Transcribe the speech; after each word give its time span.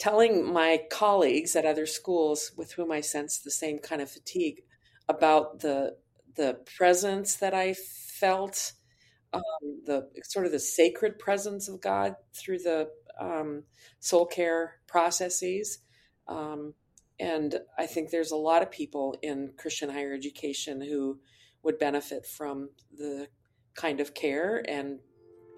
telling 0.00 0.50
my 0.50 0.80
colleagues 0.90 1.54
at 1.54 1.66
other 1.66 1.86
schools 1.86 2.52
with 2.56 2.72
whom 2.72 2.90
I 2.90 3.02
sensed 3.02 3.44
the 3.44 3.50
same 3.50 3.78
kind 3.78 4.02
of 4.02 4.10
fatigue 4.10 4.62
about 5.08 5.60
the 5.60 5.96
the 6.36 6.58
presence 6.76 7.36
that 7.36 7.52
I 7.52 7.74
felt, 7.74 8.72
um, 9.32 9.42
the 9.84 10.08
sort 10.24 10.46
of 10.46 10.52
the 10.52 10.60
sacred 10.60 11.18
presence 11.18 11.68
of 11.68 11.80
God 11.80 12.14
through 12.34 12.58
the 12.58 12.88
um, 13.20 13.64
soul 13.98 14.26
care 14.26 14.76
processes. 14.86 15.80
Um, 16.28 16.74
and 17.18 17.56
I 17.78 17.86
think 17.86 18.10
there's 18.10 18.30
a 18.30 18.36
lot 18.36 18.62
of 18.62 18.70
people 18.70 19.16
in 19.22 19.52
Christian 19.58 19.90
higher 19.90 20.14
education 20.14 20.80
who 20.80 21.18
would 21.62 21.78
benefit 21.78 22.24
from 22.24 22.70
the 22.96 23.28
kind 23.74 24.00
of 24.00 24.14
care 24.14 24.62
and 24.66 25.00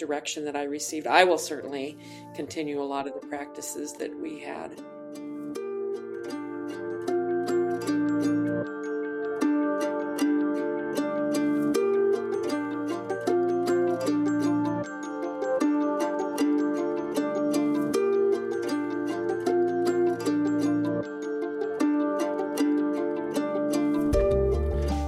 direction 0.03 0.45
that 0.45 0.57
I 0.57 0.65
received. 0.65 1.07
I 1.07 1.23
will 1.23 1.39
certainly 1.39 1.97
continue 2.35 2.83
a 2.83 2.85
lot 2.85 3.07
of 3.07 3.15
the 3.15 3.25
practices 3.29 3.93
that 3.95 4.13
we 4.21 4.41
had. 4.41 4.73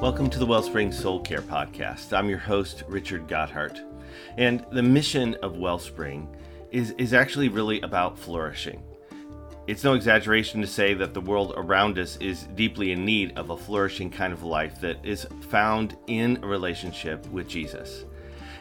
Welcome 0.00 0.30
to 0.30 0.38
the 0.38 0.46
Wellspring 0.46 0.92
Soul 0.92 1.18
Care 1.18 1.40
Podcast. 1.40 2.16
I'm 2.16 2.28
your 2.28 2.38
host, 2.38 2.84
Richard 2.86 3.26
Gotthard. 3.26 3.93
And 4.36 4.64
the 4.72 4.82
mission 4.82 5.34
of 5.42 5.56
Wellspring 5.56 6.28
is, 6.70 6.90
is 6.98 7.14
actually 7.14 7.48
really 7.48 7.80
about 7.82 8.18
flourishing. 8.18 8.82
It's 9.66 9.84
no 9.84 9.94
exaggeration 9.94 10.60
to 10.60 10.66
say 10.66 10.92
that 10.94 11.14
the 11.14 11.20
world 11.22 11.54
around 11.56 11.98
us 11.98 12.16
is 12.18 12.42
deeply 12.54 12.92
in 12.92 13.04
need 13.04 13.38
of 13.38 13.48
a 13.48 13.56
flourishing 13.56 14.10
kind 14.10 14.32
of 14.32 14.42
life 14.42 14.80
that 14.82 15.04
is 15.04 15.26
found 15.48 15.96
in 16.06 16.38
a 16.42 16.46
relationship 16.46 17.26
with 17.28 17.48
Jesus. 17.48 18.04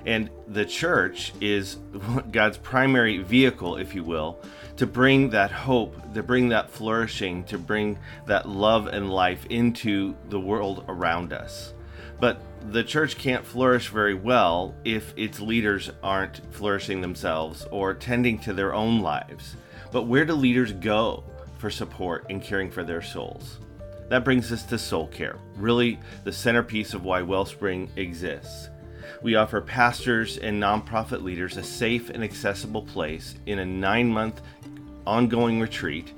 And 0.05 0.29
the 0.47 0.65
church 0.65 1.33
is 1.41 1.77
God's 2.31 2.57
primary 2.57 3.17
vehicle, 3.17 3.77
if 3.77 3.95
you 3.95 4.03
will, 4.03 4.39
to 4.77 4.87
bring 4.87 5.29
that 5.31 5.51
hope, 5.51 6.13
to 6.13 6.23
bring 6.23 6.49
that 6.49 6.69
flourishing, 6.69 7.43
to 7.45 7.57
bring 7.57 7.99
that 8.27 8.47
love 8.47 8.87
and 8.87 9.11
life 9.11 9.45
into 9.47 10.15
the 10.29 10.39
world 10.39 10.85
around 10.87 11.33
us. 11.33 11.73
But 12.19 12.41
the 12.69 12.83
church 12.83 13.17
can't 13.17 13.45
flourish 13.45 13.89
very 13.89 14.13
well 14.13 14.73
if 14.85 15.13
its 15.17 15.39
leaders 15.39 15.91
aren't 16.01 16.41
flourishing 16.53 17.01
themselves 17.01 17.65
or 17.71 17.93
tending 17.93 18.39
to 18.39 18.53
their 18.53 18.73
own 18.73 19.01
lives. 19.01 19.55
But 19.91 20.03
where 20.03 20.25
do 20.25 20.33
leaders 20.33 20.71
go 20.73 21.23
for 21.57 21.69
support 21.69 22.25
in 22.29 22.39
caring 22.39 22.71
for 22.71 22.83
their 22.83 23.01
souls? 23.01 23.59
That 24.09 24.23
brings 24.23 24.51
us 24.51 24.63
to 24.63 24.77
soul 24.77 25.07
care, 25.07 25.37
really 25.55 25.99
the 26.23 26.31
centerpiece 26.31 26.93
of 26.93 27.03
why 27.03 27.21
Wellspring 27.21 27.89
exists. 27.95 28.69
We 29.21 29.35
offer 29.35 29.61
pastors 29.61 30.37
and 30.37 30.61
nonprofit 30.61 31.21
leaders 31.21 31.57
a 31.57 31.63
safe 31.63 32.09
and 32.09 32.23
accessible 32.23 32.83
place 32.83 33.35
in 33.45 33.59
a 33.59 33.65
nine 33.65 34.09
month 34.09 34.41
ongoing 35.05 35.59
retreat, 35.59 36.13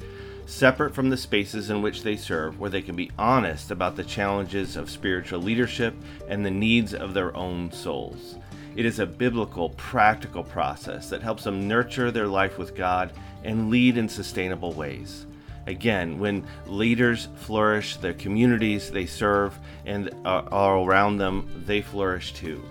separate 0.46 0.94
from 0.94 1.10
the 1.10 1.18
spaces 1.18 1.70
in 1.70 1.82
which 1.82 2.04
they 2.04 2.16
serve, 2.16 2.60
where 2.60 2.70
they 2.70 2.82
can 2.82 2.96
be 2.96 3.12
honest 3.18 3.72
about 3.72 3.96
the 3.96 4.04
challenges 4.04 4.76
of 4.76 4.90
spiritual 4.90 5.40
leadership 5.40 5.96
and 6.28 6.46
the 6.46 6.52
needs 6.52 6.94
of 6.94 7.14
their 7.14 7.36
own 7.36 7.72
souls. 7.72 8.36
It 8.76 8.86
is 8.86 9.00
a 9.00 9.06
biblical, 9.06 9.70
practical 9.70 10.44
process 10.44 11.10
that 11.10 11.24
helps 11.24 11.46
them 11.46 11.68
nurture 11.68 12.12
their 12.12 12.28
life 12.28 12.58
with 12.58 12.76
God 12.76 13.14
and 13.44 13.70
lead 13.70 13.98
in 13.98 14.10
sustainable 14.10 14.74
ways. 14.74 15.26
Again, 15.68 16.20
when 16.20 16.46
leaders 16.68 17.28
flourish, 17.36 17.98
the 17.98 18.14
communities 18.14 18.92
they 18.92 19.06
serve 19.06 19.58
and 19.86 20.10
uh, 20.26 20.44
are 20.52 20.78
around 20.78 21.18
them, 21.18 21.64
they 21.66 21.82
flourish 21.82 22.34
too. 22.34 22.64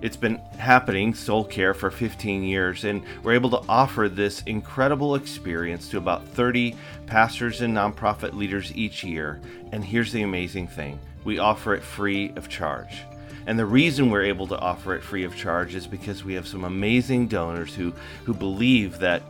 It's 0.00 0.16
been 0.16 0.36
happening, 0.56 1.12
Soul 1.12 1.44
Care, 1.44 1.74
for 1.74 1.90
15 1.90 2.44
years, 2.44 2.84
and 2.84 3.02
we're 3.24 3.32
able 3.32 3.50
to 3.50 3.68
offer 3.68 4.08
this 4.08 4.42
incredible 4.42 5.16
experience 5.16 5.88
to 5.88 5.98
about 5.98 6.24
30 6.28 6.76
pastors 7.06 7.62
and 7.62 7.76
nonprofit 7.76 8.32
leaders 8.34 8.72
each 8.76 9.02
year. 9.02 9.40
And 9.72 9.84
here's 9.84 10.12
the 10.12 10.22
amazing 10.22 10.68
thing 10.68 11.00
we 11.24 11.40
offer 11.40 11.74
it 11.74 11.82
free 11.82 12.32
of 12.36 12.48
charge. 12.48 13.02
And 13.48 13.58
the 13.58 13.66
reason 13.66 14.08
we're 14.10 14.22
able 14.22 14.46
to 14.48 14.58
offer 14.58 14.94
it 14.94 15.02
free 15.02 15.24
of 15.24 15.34
charge 15.34 15.74
is 15.74 15.88
because 15.88 16.22
we 16.22 16.34
have 16.34 16.46
some 16.46 16.62
amazing 16.62 17.26
donors 17.26 17.74
who, 17.74 17.92
who 18.24 18.34
believe 18.34 19.00
that 19.00 19.22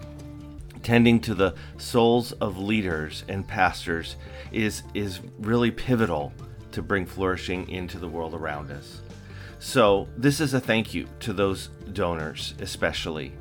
tending 0.82 1.18
to 1.20 1.34
the 1.34 1.54
souls 1.78 2.32
of 2.32 2.58
leaders 2.58 3.24
and 3.26 3.48
pastors 3.48 4.16
is, 4.52 4.82
is 4.92 5.20
really 5.38 5.70
pivotal 5.70 6.30
to 6.72 6.82
bring 6.82 7.06
flourishing 7.06 7.66
into 7.70 7.98
the 7.98 8.08
world 8.08 8.34
around 8.34 8.70
us. 8.70 9.00
So, 9.60 10.06
this 10.16 10.41
is 10.41 10.54
a 10.54 10.60
thank 10.60 10.94
you 10.94 11.08
to 11.20 11.32
those 11.32 11.69
donors, 11.92 12.54
especially. 12.60 13.32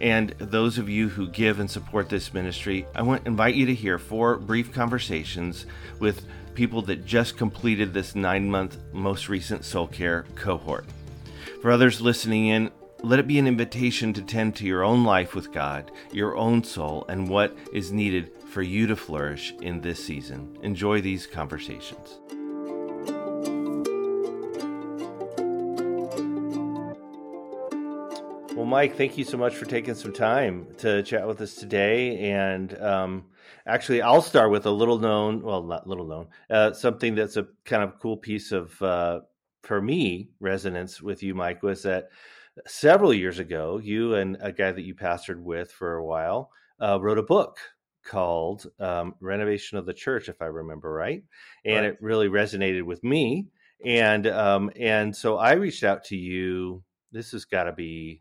And 0.00 0.30
those 0.38 0.78
of 0.78 0.88
you 0.88 1.08
who 1.08 1.28
give 1.28 1.60
and 1.60 1.70
support 1.70 2.08
this 2.08 2.32
ministry, 2.32 2.86
I 2.94 3.02
want 3.02 3.24
to 3.24 3.30
invite 3.30 3.54
you 3.54 3.66
to 3.66 3.74
hear 3.74 3.98
four 3.98 4.36
brief 4.36 4.72
conversations 4.72 5.66
with 5.98 6.24
people 6.54 6.82
that 6.82 7.04
just 7.04 7.36
completed 7.36 7.92
this 7.92 8.14
nine 8.14 8.48
month 8.50 8.78
most 8.92 9.28
recent 9.28 9.64
soul 9.64 9.86
care 9.86 10.24
cohort. 10.36 10.86
For 11.60 11.70
others 11.70 12.00
listening 12.00 12.46
in, 12.46 12.70
let 13.02 13.18
it 13.18 13.28
be 13.28 13.38
an 13.38 13.46
invitation 13.46 14.12
to 14.14 14.22
tend 14.22 14.56
to 14.56 14.66
your 14.66 14.82
own 14.82 15.04
life 15.04 15.34
with 15.34 15.52
God, 15.52 15.90
your 16.12 16.36
own 16.36 16.64
soul, 16.64 17.04
and 17.08 17.28
what 17.28 17.56
is 17.72 17.92
needed 17.92 18.32
for 18.48 18.62
you 18.62 18.86
to 18.86 18.96
flourish 18.96 19.52
in 19.60 19.80
this 19.80 20.02
season. 20.02 20.56
Enjoy 20.62 21.00
these 21.00 21.26
conversations. 21.26 22.18
Mike, 28.68 28.96
thank 28.96 29.16
you 29.16 29.24
so 29.24 29.38
much 29.38 29.54
for 29.56 29.64
taking 29.64 29.94
some 29.94 30.12
time 30.12 30.66
to 30.76 31.02
chat 31.02 31.26
with 31.26 31.40
us 31.40 31.54
today. 31.54 32.30
And 32.30 32.78
um, 32.82 33.24
actually, 33.66 34.02
I'll 34.02 34.20
start 34.20 34.50
with 34.50 34.66
a 34.66 34.70
little 34.70 34.98
known, 34.98 35.42
well, 35.42 35.62
not 35.62 35.86
little 35.86 36.06
known, 36.06 36.28
uh, 36.50 36.74
something 36.74 37.14
that's 37.14 37.38
a 37.38 37.46
kind 37.64 37.82
of 37.82 37.98
cool 37.98 38.18
piece 38.18 38.52
of, 38.52 38.80
uh, 38.82 39.20
for 39.62 39.80
me, 39.80 40.28
resonance 40.38 41.00
with 41.00 41.22
you, 41.22 41.34
Mike, 41.34 41.62
was 41.62 41.82
that 41.84 42.10
several 42.66 43.14
years 43.14 43.38
ago, 43.38 43.80
you 43.82 44.16
and 44.16 44.36
a 44.42 44.52
guy 44.52 44.70
that 44.70 44.84
you 44.84 44.94
pastored 44.94 45.40
with 45.40 45.72
for 45.72 45.94
a 45.96 46.04
while 46.04 46.50
uh, 46.78 46.98
wrote 47.00 47.18
a 47.18 47.22
book 47.22 47.56
called 48.04 48.66
um, 48.80 49.14
Renovation 49.20 49.78
of 49.78 49.86
the 49.86 49.94
Church, 49.94 50.28
if 50.28 50.42
I 50.42 50.46
remember 50.46 50.92
right. 50.92 51.24
And 51.64 51.86
right. 51.86 51.94
it 51.94 52.02
really 52.02 52.28
resonated 52.28 52.82
with 52.82 53.02
me. 53.02 53.46
And 53.82 54.26
um, 54.26 54.70
and 54.78 55.16
so 55.16 55.38
I 55.38 55.52
reached 55.52 55.84
out 55.84 56.04
to 56.04 56.16
you. 56.16 56.82
This 57.12 57.30
has 57.30 57.46
got 57.46 57.64
to 57.64 57.72
be 57.72 58.20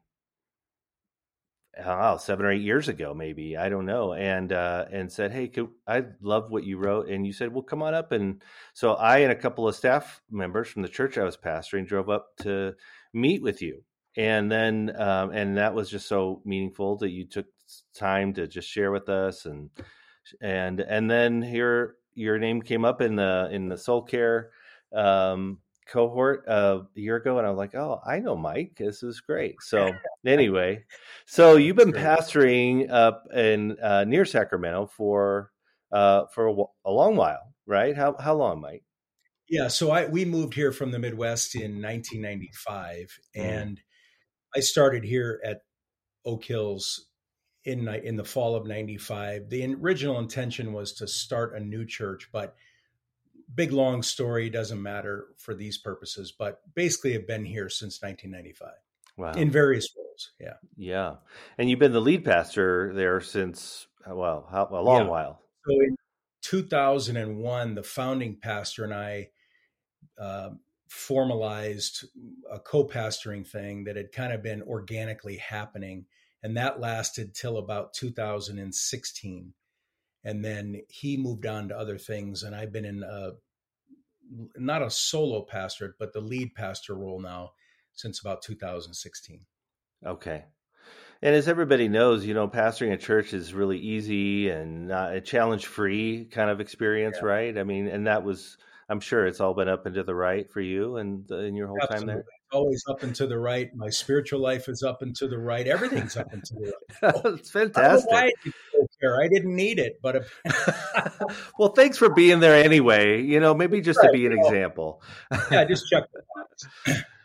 oh, 1.86 2.18
seven 2.18 2.46
or 2.46 2.52
eight 2.52 2.62
years 2.62 2.88
ago, 2.88 3.14
maybe 3.14 3.58
I 3.58 3.70
don't 3.70 3.86
know, 3.86 4.14
and 4.14 4.52
uh, 4.52 4.86
and 4.92 5.12
said, 5.12 5.32
"Hey, 5.32 5.48
could, 5.48 5.70
I 5.88 6.04
love 6.22 6.52
what 6.52 6.64
you 6.64 6.78
wrote," 6.78 7.10
and 7.10 7.26
you 7.26 7.34
said, 7.34 7.54
"Well, 7.54 7.64
come 7.64 7.84
on 7.84 7.94
up." 7.94 8.12
And 8.12 8.42
so 8.74 8.94
I 8.94 9.20
and 9.20 9.32
a 9.32 9.36
couple 9.36 9.68
of 9.68 9.76
staff 9.76 10.22
members 10.30 10.68
from 10.68 10.82
the 10.82 10.90
church 10.90 11.18
I 11.18 11.24
was 11.24 11.38
pastoring 11.38 11.88
drove 11.88 12.10
up 12.10 12.36
to 12.42 12.76
meet 13.14 13.42
with 13.42 13.62
you, 13.62 13.84
and 14.16 14.52
then 14.52 14.94
um, 15.00 15.32
and 15.32 15.58
that 15.58 15.74
was 15.74 15.90
just 15.90 16.08
so 16.08 16.42
meaningful 16.46 16.98
that 16.98 17.10
you 17.10 17.26
took 17.26 17.48
time 17.96 18.34
to 18.34 18.48
just 18.48 18.70
share 18.70 18.92
with 18.92 19.10
us, 19.10 19.46
and 19.46 19.70
and 20.42 20.80
and 20.80 21.10
then 21.10 21.42
here 21.42 21.96
your 22.14 22.40
name 22.40 22.62
came 22.62 22.86
up 22.86 23.02
in 23.02 23.16
the 23.16 23.50
in 23.52 23.70
the 23.70 23.78
soul 23.78 24.02
care 24.02 24.52
um, 24.94 25.60
cohort 25.88 26.48
uh, 26.48 26.82
a 26.96 27.00
year 27.00 27.16
ago, 27.16 27.38
and 27.38 27.48
I'm 27.48 27.56
like, 27.56 27.76
oh, 27.76 28.00
I 28.06 28.20
know 28.20 28.36
Mike. 28.36 28.74
This 28.78 29.04
is 29.04 29.22
great. 29.22 29.56
So 29.62 29.92
anyway, 30.26 30.86
so 31.26 31.56
you've 31.56 31.76
been 31.76 31.94
pastoring 31.94 32.92
up 32.92 33.26
in 33.34 33.78
uh, 33.80 34.06
near 34.06 34.26
Sacramento 34.26 34.88
for 34.88 35.52
uh, 35.92 36.26
for 36.34 36.48
a, 36.48 36.54
a, 36.86 36.92
long 36.92 37.16
while, 37.16 37.54
right? 37.66 37.96
How 37.96 38.16
how 38.20 38.36
long, 38.36 38.62
Mike? 38.62 38.84
Yeah, 39.50 39.68
so 39.68 39.92
I 39.92 40.06
we 40.06 40.26
moved 40.26 40.54
here 40.54 40.72
from 40.72 40.92
the 40.92 41.00
Midwest 41.00 41.56
in 41.56 41.82
1995, 41.82 43.20
mm. 43.36 43.42
and 43.42 43.82
I 44.56 44.62
started 44.62 45.04
here 45.04 45.42
at 45.44 45.62
Oak 46.26 46.46
Hills 46.46 47.08
in 47.68 47.88
in 47.88 48.16
the 48.16 48.24
fall 48.24 48.56
of 48.56 48.66
95 48.66 49.50
the 49.50 49.76
original 49.76 50.20
intention 50.20 50.72
was 50.72 50.94
to 50.94 51.06
start 51.06 51.54
a 51.54 51.60
new 51.60 51.86
church 51.86 52.30
but 52.32 52.56
big 53.56 53.72
long 53.72 54.04
story 54.04 54.50
doesn't 54.50 54.82
matter 54.82 55.28
for 55.38 55.54
these 55.54 55.78
purposes 55.78 56.34
but 56.38 56.62
basically 56.76 57.14
have 57.14 57.28
been 57.28 57.46
here 57.46 57.70
since 57.70 58.02
1995 58.02 58.74
wow. 59.18 59.32
In 59.34 59.50
various 59.50 59.88
roles 59.96 60.08
yeah. 60.40 60.54
Yeah. 60.76 61.16
And 61.58 61.70
you've 61.70 61.80
been 61.80 61.94
the 61.94 62.02
lead 62.02 62.26
pastor 62.26 62.92
there 62.94 63.22
since 63.22 63.88
uh, 64.10 64.16
well 64.16 64.48
how, 64.50 64.68
a 64.72 64.82
long 64.82 65.04
yeah. 65.04 65.10
while. 65.10 65.42
So 65.66 65.74
in 65.82 65.96
2001 66.42 67.76
the 67.76 67.84
founding 67.84 68.36
pastor 68.36 68.84
and 68.84 68.94
i 68.94 69.30
uh, 70.20 70.50
formalized 70.88 72.06
a 72.52 72.60
co-pastoring 72.60 73.46
thing 73.46 73.84
that 73.84 73.96
had 73.96 74.12
kind 74.12 74.32
of 74.32 74.42
been 74.42 74.62
organically 74.64 75.38
happening 75.38 76.06
and 76.42 76.56
that 76.56 76.80
lasted 76.80 77.36
till 77.36 77.58
about 77.58 77.94
2016 77.94 79.54
and 80.28 80.44
then 80.44 80.82
he 80.90 81.16
moved 81.16 81.46
on 81.46 81.70
to 81.70 81.78
other 81.78 81.98
things 81.98 82.44
and 82.44 82.54
i've 82.54 82.72
been 82.72 82.86
in 82.86 83.02
a 83.02 83.32
not 84.58 84.84
a 84.84 84.90
solo 84.90 85.42
pastorate 85.42 85.94
but 85.98 86.12
the 86.12 86.20
lead 86.20 86.54
pastor 86.54 86.94
role 86.94 87.20
now 87.20 87.52
since 87.94 88.20
about 88.20 88.42
2016 88.42 89.40
okay 90.06 90.44
and 91.22 91.34
as 91.34 91.48
everybody 91.48 91.88
knows 91.88 92.26
you 92.26 92.34
know 92.34 92.48
pastoring 92.48 92.92
a 92.92 92.98
church 92.98 93.34
is 93.34 93.54
really 93.54 93.80
easy 93.80 94.50
and 94.50 94.90
not 94.90 95.16
a 95.16 95.22
challenge 95.22 95.66
free 95.66 96.26
kind 96.26 96.50
of 96.50 96.60
experience 96.60 97.18
yeah. 97.22 97.28
right 97.28 97.58
i 97.58 97.64
mean 97.64 97.88
and 97.88 98.06
that 98.06 98.24
was 98.24 98.58
i'm 98.90 99.00
sure 99.00 99.26
it's 99.26 99.40
all 99.40 99.54
been 99.54 99.70
up 99.70 99.86
and 99.86 99.96
to 99.96 100.04
the 100.04 100.14
right 100.14 100.52
for 100.52 100.62
you 100.62 100.98
and 100.98 101.32
in 101.32 101.56
your 101.56 101.68
whole 101.68 101.78
Absolutely. 101.82 102.06
time 102.06 102.16
there 102.16 102.26
always 102.52 102.84
up 102.88 103.04
and 103.04 103.16
to 103.16 103.28
the 103.28 103.38
right. 103.38 103.74
My 103.76 103.90
spiritual 103.90 104.40
life 104.40 104.70
is 104.70 104.84
up 104.84 105.02
and 105.02 105.16
to 105.18 105.28
the 105.28 105.38
right. 105.38 105.68
Everything's 105.68 106.16
up 106.18 106.32
and 106.32 106.44
to 106.46 106.54
the 106.54 106.74
right. 107.02 107.14
it's 107.26 107.50
fantastic. 107.50 108.12
I, 108.12 108.32
I, 109.04 109.26
I, 109.26 109.28
didn't 109.28 109.56
need 109.56 109.80
it, 109.80 110.00
but 110.02 110.26
well, 111.60 111.70
thanks 111.70 111.98
for 111.98 112.10
being 112.10 112.40
there 112.40 112.56
anyway. 112.56 113.22
You 113.22 113.40
know, 113.40 113.54
maybe 113.54 113.82
just 113.82 114.00
right, 114.00 114.08
to 114.08 114.14
be 114.14 114.26
an 114.26 114.38
well, 114.38 114.48
example. 114.48 115.02
yeah, 115.52 115.66
just 115.66 115.86
check. 115.90 116.04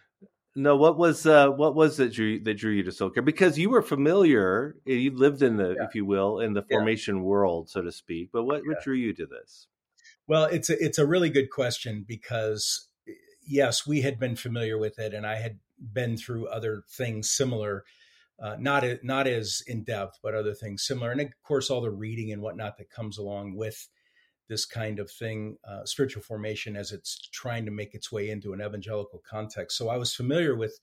No, 0.54 0.76
what 0.76 0.98
was 0.98 1.24
uh, 1.24 1.48
what 1.48 1.74
was 1.74 1.96
that 1.96 2.12
drew 2.12 2.38
that 2.40 2.54
drew 2.54 2.72
you 2.72 2.82
to 2.82 2.92
soul 2.92 3.08
care? 3.08 3.22
Because 3.22 3.58
you 3.58 3.70
were 3.70 3.80
familiar, 3.80 4.76
you 4.84 5.16
lived 5.16 5.40
in 5.40 5.56
the, 5.56 5.74
yeah. 5.78 5.86
if 5.86 5.94
you 5.94 6.04
will, 6.04 6.40
in 6.40 6.52
the 6.52 6.62
formation 6.62 7.16
yeah. 7.16 7.22
world, 7.22 7.70
so 7.70 7.80
to 7.80 7.90
speak. 7.90 8.28
But 8.32 8.44
what, 8.44 8.56
yeah. 8.56 8.74
what 8.74 8.84
drew 8.84 8.94
you 8.94 9.14
to 9.14 9.24
this? 9.24 9.66
Well, 10.26 10.44
it's 10.44 10.68
a, 10.68 10.76
it's 10.78 10.98
a 10.98 11.06
really 11.06 11.30
good 11.30 11.50
question 11.50 12.04
because 12.06 12.88
yes, 13.46 13.86
we 13.86 14.02
had 14.02 14.18
been 14.18 14.36
familiar 14.36 14.76
with 14.76 14.98
it, 14.98 15.14
and 15.14 15.26
I 15.26 15.36
had 15.36 15.58
been 15.78 16.18
through 16.18 16.48
other 16.48 16.82
things 16.90 17.30
similar, 17.30 17.84
uh, 18.42 18.56
not 18.58 18.84
not 19.02 19.26
as 19.26 19.62
in 19.66 19.84
depth, 19.84 20.18
but 20.22 20.34
other 20.34 20.54
things 20.54 20.84
similar, 20.84 21.12
and 21.12 21.20
of 21.20 21.28
course 21.44 21.70
all 21.70 21.80
the 21.80 21.90
reading 21.90 22.32
and 22.32 22.42
whatnot 22.42 22.76
that 22.78 22.90
comes 22.90 23.18
along 23.18 23.56
with 23.56 23.88
this 24.48 24.66
kind 24.66 24.98
of 24.98 25.10
thing, 25.10 25.56
uh, 25.66 25.84
spiritual 25.84 26.22
formation, 26.22 26.76
as 26.76 26.92
it's 26.92 27.28
trying 27.32 27.64
to 27.64 27.70
make 27.70 27.94
its 27.94 28.10
way 28.10 28.28
into 28.28 28.52
an 28.52 28.60
evangelical 28.60 29.22
context. 29.28 29.78
So 29.78 29.88
I 29.88 29.96
was 29.96 30.14
familiar 30.14 30.56
with 30.56 30.80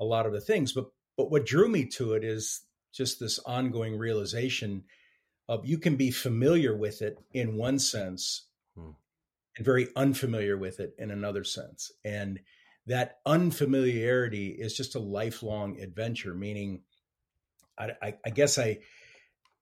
a 0.00 0.04
lot 0.04 0.26
of 0.26 0.32
the 0.32 0.40
things, 0.40 0.72
but 0.72 0.86
but 1.16 1.30
what 1.30 1.46
drew 1.46 1.68
me 1.68 1.86
to 1.86 2.14
it 2.14 2.24
is 2.24 2.62
just 2.92 3.20
this 3.20 3.38
ongoing 3.40 3.96
realization 3.96 4.84
of 5.48 5.64
you 5.64 5.78
can 5.78 5.96
be 5.96 6.10
familiar 6.10 6.76
with 6.76 7.02
it 7.02 7.18
in 7.32 7.56
one 7.56 7.78
sense 7.78 8.48
hmm 8.74 8.90
and 9.56 9.64
very 9.64 9.88
unfamiliar 9.96 10.56
with 10.56 10.80
it 10.80 10.94
in 10.98 11.10
another 11.10 11.44
sense. 11.44 11.90
And 12.04 12.40
that 12.86 13.18
unfamiliarity 13.26 14.48
is 14.48 14.76
just 14.76 14.94
a 14.94 15.00
lifelong 15.00 15.80
adventure, 15.80 16.34
meaning, 16.34 16.82
I, 17.78 17.90
I, 18.02 18.14
I 18.24 18.30
guess 18.30 18.58
I 18.58 18.78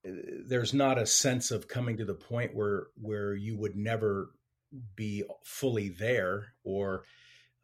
there's 0.05 0.75
not 0.75 0.99
a 0.99 1.06
sense 1.06 1.50
of 1.50 1.69
coming 1.69 1.96
to 1.96 2.05
the 2.05 2.14
point 2.14 2.55
where 2.55 2.88
where 3.00 3.34
you 3.34 3.56
would 3.56 3.76
never 3.76 4.31
be 4.96 5.25
fully 5.44 5.88
there 5.88 6.55
or 6.62 7.05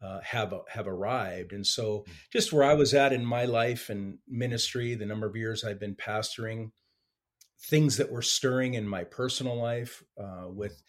uh, 0.01 0.19
have 0.21 0.53
have 0.69 0.87
arrived. 0.87 1.53
And 1.53 1.65
so, 1.65 2.03
hmm. 2.07 2.11
just 2.31 2.51
where 2.51 2.63
I 2.63 2.73
was 2.73 2.93
at 2.93 3.13
in 3.13 3.25
my 3.25 3.45
life 3.45 3.89
and 3.89 4.17
ministry, 4.27 4.95
the 4.95 5.05
number 5.05 5.27
of 5.27 5.35
years 5.35 5.63
I've 5.63 5.79
been 5.79 5.95
pastoring, 5.95 6.71
things 7.69 7.97
that 7.97 8.11
were 8.11 8.23
stirring 8.23 8.73
in 8.73 8.87
my 8.87 9.03
personal 9.03 9.55
life 9.55 10.03
uh, 10.19 10.47
with 10.47 10.81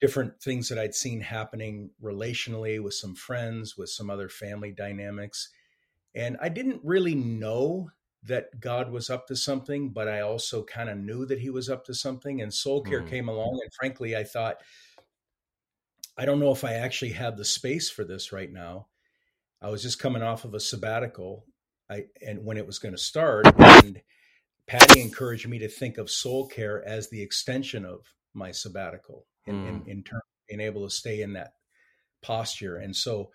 different 0.00 0.40
things 0.42 0.68
that 0.68 0.78
I'd 0.78 0.94
seen 0.94 1.20
happening 1.20 1.90
relationally 2.02 2.82
with 2.82 2.94
some 2.94 3.14
friends, 3.14 3.76
with 3.76 3.90
some 3.90 4.10
other 4.10 4.28
family 4.28 4.72
dynamics. 4.72 5.48
And 6.14 6.36
I 6.40 6.48
didn't 6.48 6.80
really 6.82 7.14
know 7.14 7.90
that 8.24 8.60
God 8.60 8.90
was 8.90 9.08
up 9.08 9.26
to 9.28 9.36
something, 9.36 9.90
but 9.90 10.08
I 10.08 10.20
also 10.20 10.62
kind 10.62 10.90
of 10.90 10.98
knew 10.98 11.24
that 11.26 11.40
he 11.40 11.50
was 11.50 11.70
up 11.70 11.84
to 11.86 11.94
something. 11.94 12.42
And 12.42 12.52
soul 12.52 12.82
care 12.82 13.02
mm. 13.02 13.08
came 13.08 13.28
along. 13.28 13.58
And 13.62 13.72
frankly, 13.72 14.14
I 14.14 14.24
thought, 14.24 14.58
I 16.18 16.26
don't 16.26 16.40
know 16.40 16.52
if 16.52 16.64
I 16.64 16.74
actually 16.74 17.12
have 17.12 17.36
the 17.36 17.44
space 17.44 17.88
for 17.88 18.04
this 18.04 18.32
right 18.32 18.52
now. 18.52 18.88
I 19.62 19.70
was 19.70 19.82
just 19.82 19.98
coming 19.98 20.22
off 20.22 20.44
of 20.44 20.54
a 20.54 20.60
sabbatical. 20.60 21.46
I, 21.90 22.04
and 22.24 22.44
when 22.44 22.56
it 22.56 22.66
was 22.66 22.78
going 22.78 22.94
to 22.94 23.00
start, 23.00 23.46
and 23.58 24.00
Patty 24.66 25.00
encouraged 25.00 25.48
me 25.48 25.58
to 25.60 25.68
think 25.68 25.98
of 25.98 26.10
soul 26.10 26.46
care 26.46 26.86
as 26.86 27.08
the 27.08 27.22
extension 27.22 27.84
of 27.84 28.00
my 28.34 28.52
sabbatical 28.52 29.26
in, 29.46 29.54
mm. 29.54 29.68
in, 29.68 29.90
in 29.90 30.02
terms 30.02 30.22
of 30.22 30.48
being 30.48 30.60
able 30.60 30.86
to 30.86 30.94
stay 30.94 31.22
in 31.22 31.32
that 31.32 31.54
posture. 32.22 32.76
And 32.76 32.94
so 32.94 33.30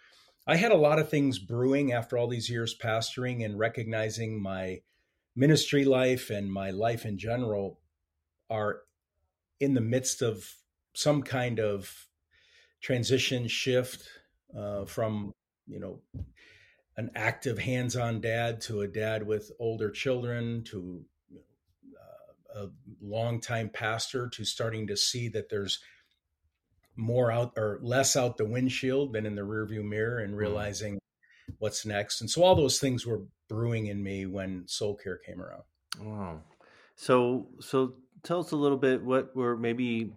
I 0.47 0.57
had 0.57 0.71
a 0.71 0.77
lot 0.77 0.99
of 0.99 1.09
things 1.09 1.39
brewing 1.39 1.91
after 1.91 2.17
all 2.17 2.27
these 2.27 2.49
years 2.49 2.77
pastoring 2.77 3.43
and 3.43 3.57
recognizing 3.57 4.41
my 4.41 4.81
ministry 5.35 5.85
life 5.85 6.29
and 6.29 6.51
my 6.51 6.71
life 6.71 7.05
in 7.05 7.17
general 7.17 7.79
are 8.49 8.81
in 9.59 9.73
the 9.73 9.81
midst 9.81 10.21
of 10.21 10.53
some 10.93 11.23
kind 11.23 11.59
of 11.59 12.07
transition 12.81 13.47
shift 13.47 14.07
uh, 14.57 14.85
from 14.85 15.33
you 15.65 15.79
know 15.79 15.99
an 16.97 17.09
active 17.15 17.57
hands-on 17.57 18.21
dad 18.21 18.61
to 18.61 18.81
a 18.81 18.87
dad 18.87 19.25
with 19.25 19.51
older 19.59 19.89
children 19.89 20.63
to 20.63 21.03
uh, 21.35 22.63
a 22.63 22.67
longtime 23.01 23.69
pastor 23.69 24.29
to 24.29 24.45
starting 24.45 24.87
to 24.87 24.95
see 24.95 25.27
that 25.27 25.49
there's 25.49 25.79
more 26.95 27.31
out 27.31 27.53
or 27.57 27.79
less 27.81 28.15
out 28.15 28.37
the 28.37 28.45
windshield 28.45 29.13
than 29.13 29.25
in 29.25 29.35
the 29.35 29.41
rearview 29.41 29.83
mirror 29.83 30.19
and 30.19 30.29
mm-hmm. 30.29 30.39
realizing 30.39 30.95
mm. 30.95 31.55
what's 31.59 31.85
next. 31.85 32.21
And 32.21 32.29
so 32.29 32.43
all 32.43 32.55
those 32.55 32.79
things 32.79 33.05
were 33.05 33.23
brewing 33.47 33.87
in 33.87 34.01
me 34.01 34.25
when 34.25 34.67
soul 34.67 34.95
care 34.95 35.17
came 35.17 35.41
around. 35.41 35.63
Wow. 35.99 36.41
So 36.95 37.47
so 37.59 37.95
tell 38.23 38.39
us 38.39 38.51
a 38.51 38.57
little 38.57 38.77
bit 38.77 39.03
what 39.03 39.35
were 39.35 39.57
maybe 39.57 40.13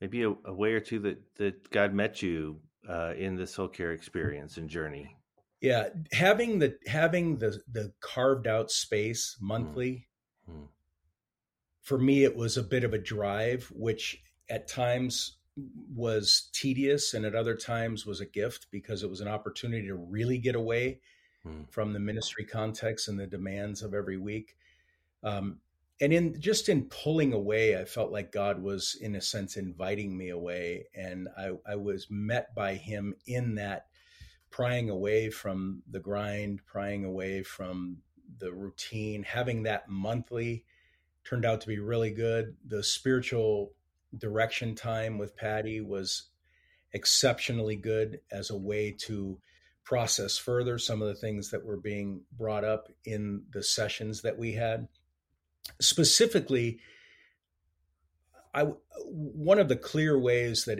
maybe 0.00 0.22
a, 0.22 0.34
a 0.44 0.52
way 0.52 0.72
or 0.72 0.80
two 0.80 0.98
that 1.00 1.22
that 1.36 1.70
God 1.70 1.94
met 1.94 2.22
you 2.22 2.58
uh, 2.88 3.14
in 3.16 3.36
the 3.36 3.46
soul 3.46 3.68
care 3.68 3.92
experience 3.92 4.56
and 4.56 4.68
journey. 4.68 5.16
Yeah, 5.60 5.90
having 6.12 6.58
the 6.58 6.76
having 6.86 7.38
the 7.38 7.60
the 7.70 7.92
carved 8.00 8.46
out 8.46 8.70
space 8.70 9.36
mm. 9.38 9.46
monthly. 9.46 10.08
Mm. 10.50 10.68
For 11.82 11.98
me, 11.98 12.22
it 12.22 12.36
was 12.36 12.56
a 12.56 12.62
bit 12.62 12.84
of 12.84 12.92
a 12.92 12.98
drive, 12.98 13.68
which 13.74 14.22
at 14.48 14.68
times 14.68 15.38
was 15.56 16.48
tedious 16.52 17.14
and 17.14 17.24
at 17.24 17.34
other 17.34 17.54
times 17.54 18.06
was 18.06 18.20
a 18.20 18.26
gift 18.26 18.66
because 18.70 19.02
it 19.02 19.10
was 19.10 19.20
an 19.20 19.28
opportunity 19.28 19.86
to 19.86 19.94
really 19.94 20.38
get 20.38 20.54
away 20.54 21.00
hmm. 21.42 21.62
from 21.70 21.92
the 21.92 22.00
ministry 22.00 22.44
context 22.44 23.08
and 23.08 23.18
the 23.18 23.26
demands 23.26 23.82
of 23.82 23.94
every 23.94 24.16
week. 24.16 24.56
Um, 25.22 25.58
and 26.00 26.12
in 26.12 26.40
just 26.40 26.68
in 26.68 26.86
pulling 26.86 27.32
away, 27.32 27.78
I 27.78 27.84
felt 27.84 28.10
like 28.10 28.32
God 28.32 28.60
was, 28.60 28.96
in 29.00 29.14
a 29.14 29.20
sense, 29.20 29.56
inviting 29.56 30.16
me 30.16 30.30
away, 30.30 30.86
and 30.96 31.28
I, 31.38 31.52
I 31.64 31.76
was 31.76 32.08
met 32.10 32.52
by 32.56 32.74
Him 32.74 33.14
in 33.26 33.54
that 33.54 33.86
prying 34.50 34.90
away 34.90 35.30
from 35.30 35.82
the 35.88 36.00
grind, 36.00 36.66
prying 36.66 37.04
away 37.04 37.44
from 37.44 37.98
the 38.38 38.52
routine. 38.52 39.22
Having 39.22 39.62
that 39.62 39.88
monthly 39.88 40.64
turned 41.24 41.44
out 41.44 41.60
to 41.60 41.68
be 41.68 41.78
really 41.78 42.10
good. 42.10 42.56
The 42.66 42.82
spiritual 42.82 43.72
direction 44.16 44.74
time 44.74 45.18
with 45.18 45.36
Patty 45.36 45.80
was 45.80 46.24
exceptionally 46.92 47.76
good 47.76 48.20
as 48.30 48.50
a 48.50 48.56
way 48.56 48.94
to 49.06 49.38
process 49.84 50.38
further 50.38 50.78
some 50.78 51.02
of 51.02 51.08
the 51.08 51.14
things 51.14 51.50
that 51.50 51.64
were 51.64 51.76
being 51.76 52.22
brought 52.36 52.64
up 52.64 52.88
in 53.04 53.42
the 53.52 53.62
sessions 53.62 54.22
that 54.22 54.38
we 54.38 54.52
had. 54.52 54.88
Specifically, 55.80 56.80
I 58.54 58.66
one 59.06 59.58
of 59.58 59.68
the 59.68 59.76
clear 59.76 60.18
ways 60.18 60.64
that 60.66 60.78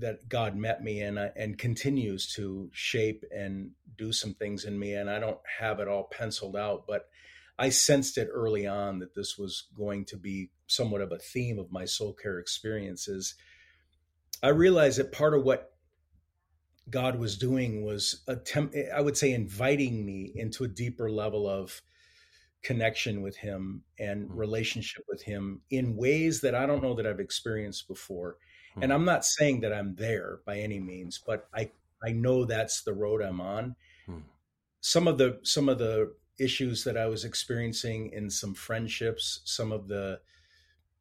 that 0.00 0.28
God 0.28 0.56
met 0.56 0.82
me 0.82 1.00
and 1.00 1.18
uh, 1.18 1.28
and 1.36 1.58
continues 1.58 2.32
to 2.34 2.70
shape 2.72 3.24
and 3.34 3.70
do 3.96 4.12
some 4.12 4.34
things 4.34 4.64
in 4.64 4.78
me, 4.78 4.94
and 4.94 5.10
I 5.10 5.18
don't 5.18 5.40
have 5.58 5.80
it 5.80 5.88
all 5.88 6.04
penciled 6.04 6.56
out, 6.56 6.84
but 6.86 7.08
I 7.58 7.68
sensed 7.68 8.18
it 8.18 8.28
early 8.32 8.66
on 8.66 8.98
that 9.00 9.14
this 9.14 9.36
was 9.38 9.64
going 9.76 10.04
to 10.06 10.16
be 10.16 10.50
somewhat 10.66 11.00
of 11.00 11.12
a 11.12 11.18
theme 11.18 11.58
of 11.58 11.70
my 11.70 11.84
soul 11.84 12.12
care 12.12 12.38
experiences. 12.38 13.34
I 14.42 14.48
realized 14.48 14.98
that 14.98 15.12
part 15.12 15.34
of 15.34 15.44
what 15.44 15.72
God 16.90 17.18
was 17.18 17.36
doing 17.36 17.84
was 17.84 18.22
attempt 18.26 18.76
I 18.94 19.00
would 19.00 19.16
say 19.16 19.32
inviting 19.32 20.04
me 20.04 20.32
into 20.34 20.64
a 20.64 20.68
deeper 20.68 21.10
level 21.10 21.48
of 21.48 21.80
connection 22.62 23.22
with 23.22 23.36
him 23.36 23.82
and 23.98 24.24
mm-hmm. 24.24 24.36
relationship 24.38 25.04
with 25.08 25.22
him 25.22 25.60
in 25.70 25.96
ways 25.96 26.40
that 26.40 26.54
I 26.54 26.66
don't 26.66 26.82
know 26.82 26.94
that 26.94 27.06
I've 27.06 27.20
experienced 27.20 27.88
before. 27.88 28.36
Mm-hmm. 28.72 28.84
And 28.84 28.92
I'm 28.92 29.04
not 29.04 29.24
saying 29.24 29.60
that 29.60 29.72
I'm 29.72 29.94
there 29.96 30.40
by 30.46 30.58
any 30.58 30.80
means, 30.80 31.20
but 31.24 31.48
I 31.54 31.70
I 32.04 32.10
know 32.10 32.44
that's 32.44 32.82
the 32.82 32.92
road 32.92 33.22
I'm 33.22 33.40
on. 33.40 33.76
Mm-hmm. 34.08 34.20
Some 34.80 35.06
of 35.06 35.18
the 35.18 35.38
some 35.42 35.68
of 35.68 35.78
the 35.78 36.14
issues 36.38 36.84
that 36.84 36.96
I 36.96 37.06
was 37.06 37.24
experiencing 37.24 38.10
in 38.12 38.30
some 38.30 38.54
friendships, 38.54 39.40
some 39.44 39.72
of 39.72 39.88
the 39.88 40.20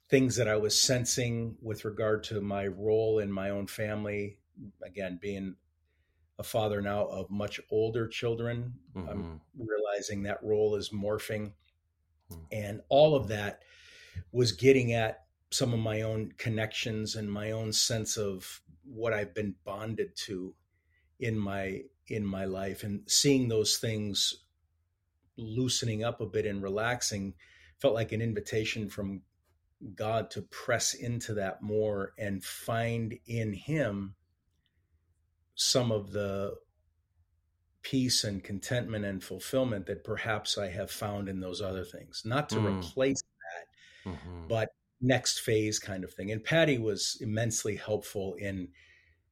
things 0.10 0.36
that 0.36 0.48
I 0.48 0.58
was 0.58 0.80
sensing 0.80 1.56
with 1.62 1.86
regard 1.86 2.24
to 2.26 2.42
my 2.42 2.68
role 2.68 3.20
in 3.20 3.32
my 3.32 3.50
own 3.50 3.68
family. 3.68 4.38
Again, 4.86 5.20
being 5.22 5.56
a 6.38 6.44
father 6.44 6.82
now 6.82 7.06
of 7.06 7.30
much 7.30 7.60
older 7.72 8.08
children, 8.08 8.74
mm-hmm. 8.96 9.10
I'm 9.10 9.42
realizing 9.58 10.24
that 10.24 10.44
role 10.44 10.76
is 10.76 10.90
morphing. 10.90 11.54
Mm. 12.32 12.38
And 12.52 12.82
all 12.90 13.16
of 13.16 13.30
that 13.30 13.62
was 14.32 14.52
getting 14.52 14.94
at 14.94 15.24
some 15.52 15.74
of 15.74 15.80
my 15.80 16.02
own 16.02 16.34
connections 16.38 17.16
and 17.16 17.32
my 17.32 17.52
own 17.52 17.72
sense 17.74 18.18
of 18.18 18.62
what 18.84 19.14
I've 19.14 19.34
been 19.34 19.56
bonded 19.64 20.16
to 20.28 20.54
in 21.20 21.38
my 21.38 21.82
in 22.08 22.26
my 22.26 22.46
life 22.46 22.84
and 22.84 23.02
seeing 23.10 23.48
those 23.48 23.78
things 23.78 24.44
loosening 25.42 26.04
up 26.04 26.22
a 26.22 26.26
bit 26.26 26.46
and 26.46 26.62
relaxing 26.62 27.34
felt 27.80 27.94
like 27.94 28.12
an 28.12 28.22
invitation 28.22 28.90
from 28.90 29.22
God 29.96 30.30
to 30.32 30.44
press 30.44 30.94
into 30.94 31.34
that 31.36 31.62
more 31.62 32.14
and 32.18 32.44
find 32.44 33.18
in 33.26 33.54
him 33.54 34.16
some 35.56 35.92
of 35.92 36.12
the 36.12 36.54
peace 37.82 38.24
and 38.24 38.44
contentment 38.44 39.06
and 39.06 39.24
fulfillment 39.24 39.88
that 39.88 40.04
perhaps 40.04 40.58
I 40.58 40.68
have 40.68 40.92
found 40.92 41.28
in 41.28 41.40
those 41.40 41.62
other 41.62 41.84
things. 41.84 42.22
Not 42.24 42.50
to 42.50 42.58
mm. 42.58 42.80
replace 42.80 43.22
that, 43.24 44.12
mm-hmm. 44.12 44.48
but 44.48 44.70
next 45.02 45.40
phase 45.40 45.80
kind 45.80 46.04
of 46.04 46.14
thing. 46.14 46.32
And 46.32 46.44
Patty 46.44 46.78
was 46.78 47.18
immensely 47.22 47.76
helpful 47.76 48.36
in 48.36 48.70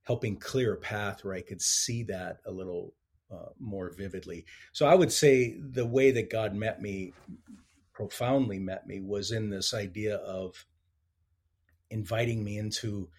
helping 0.03 0.37
clear 0.37 0.73
a 0.73 0.77
path 0.77 1.23
where 1.23 1.35
I 1.35 1.41
could 1.41 1.61
see 1.61 2.03
that 2.03 2.37
a 2.45 2.51
little 2.51 2.93
uh, 3.31 3.49
more 3.59 3.91
vividly. 3.91 4.45
So 4.71 4.87
I 4.87 4.95
would 4.95 5.11
say 5.11 5.55
the 5.59 5.85
way 5.85 6.11
that 6.11 6.29
God 6.29 6.55
met 6.55 6.81
me, 6.81 7.13
profoundly 7.93 8.59
met 8.59 8.87
me, 8.87 9.01
was 9.01 9.31
in 9.31 9.49
this 9.49 9.73
idea 9.73 10.15
of 10.17 10.65
inviting 11.89 12.43
me 12.43 12.57
into 12.57 13.09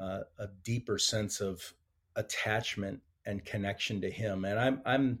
uh, 0.00 0.20
a 0.38 0.48
deeper 0.62 0.98
sense 0.98 1.40
of 1.40 1.74
attachment 2.16 3.00
and 3.26 3.44
connection 3.44 4.00
to 4.00 4.10
Him. 4.10 4.44
And 4.44 4.58
I'm, 4.58 4.80
I'm 4.84 5.18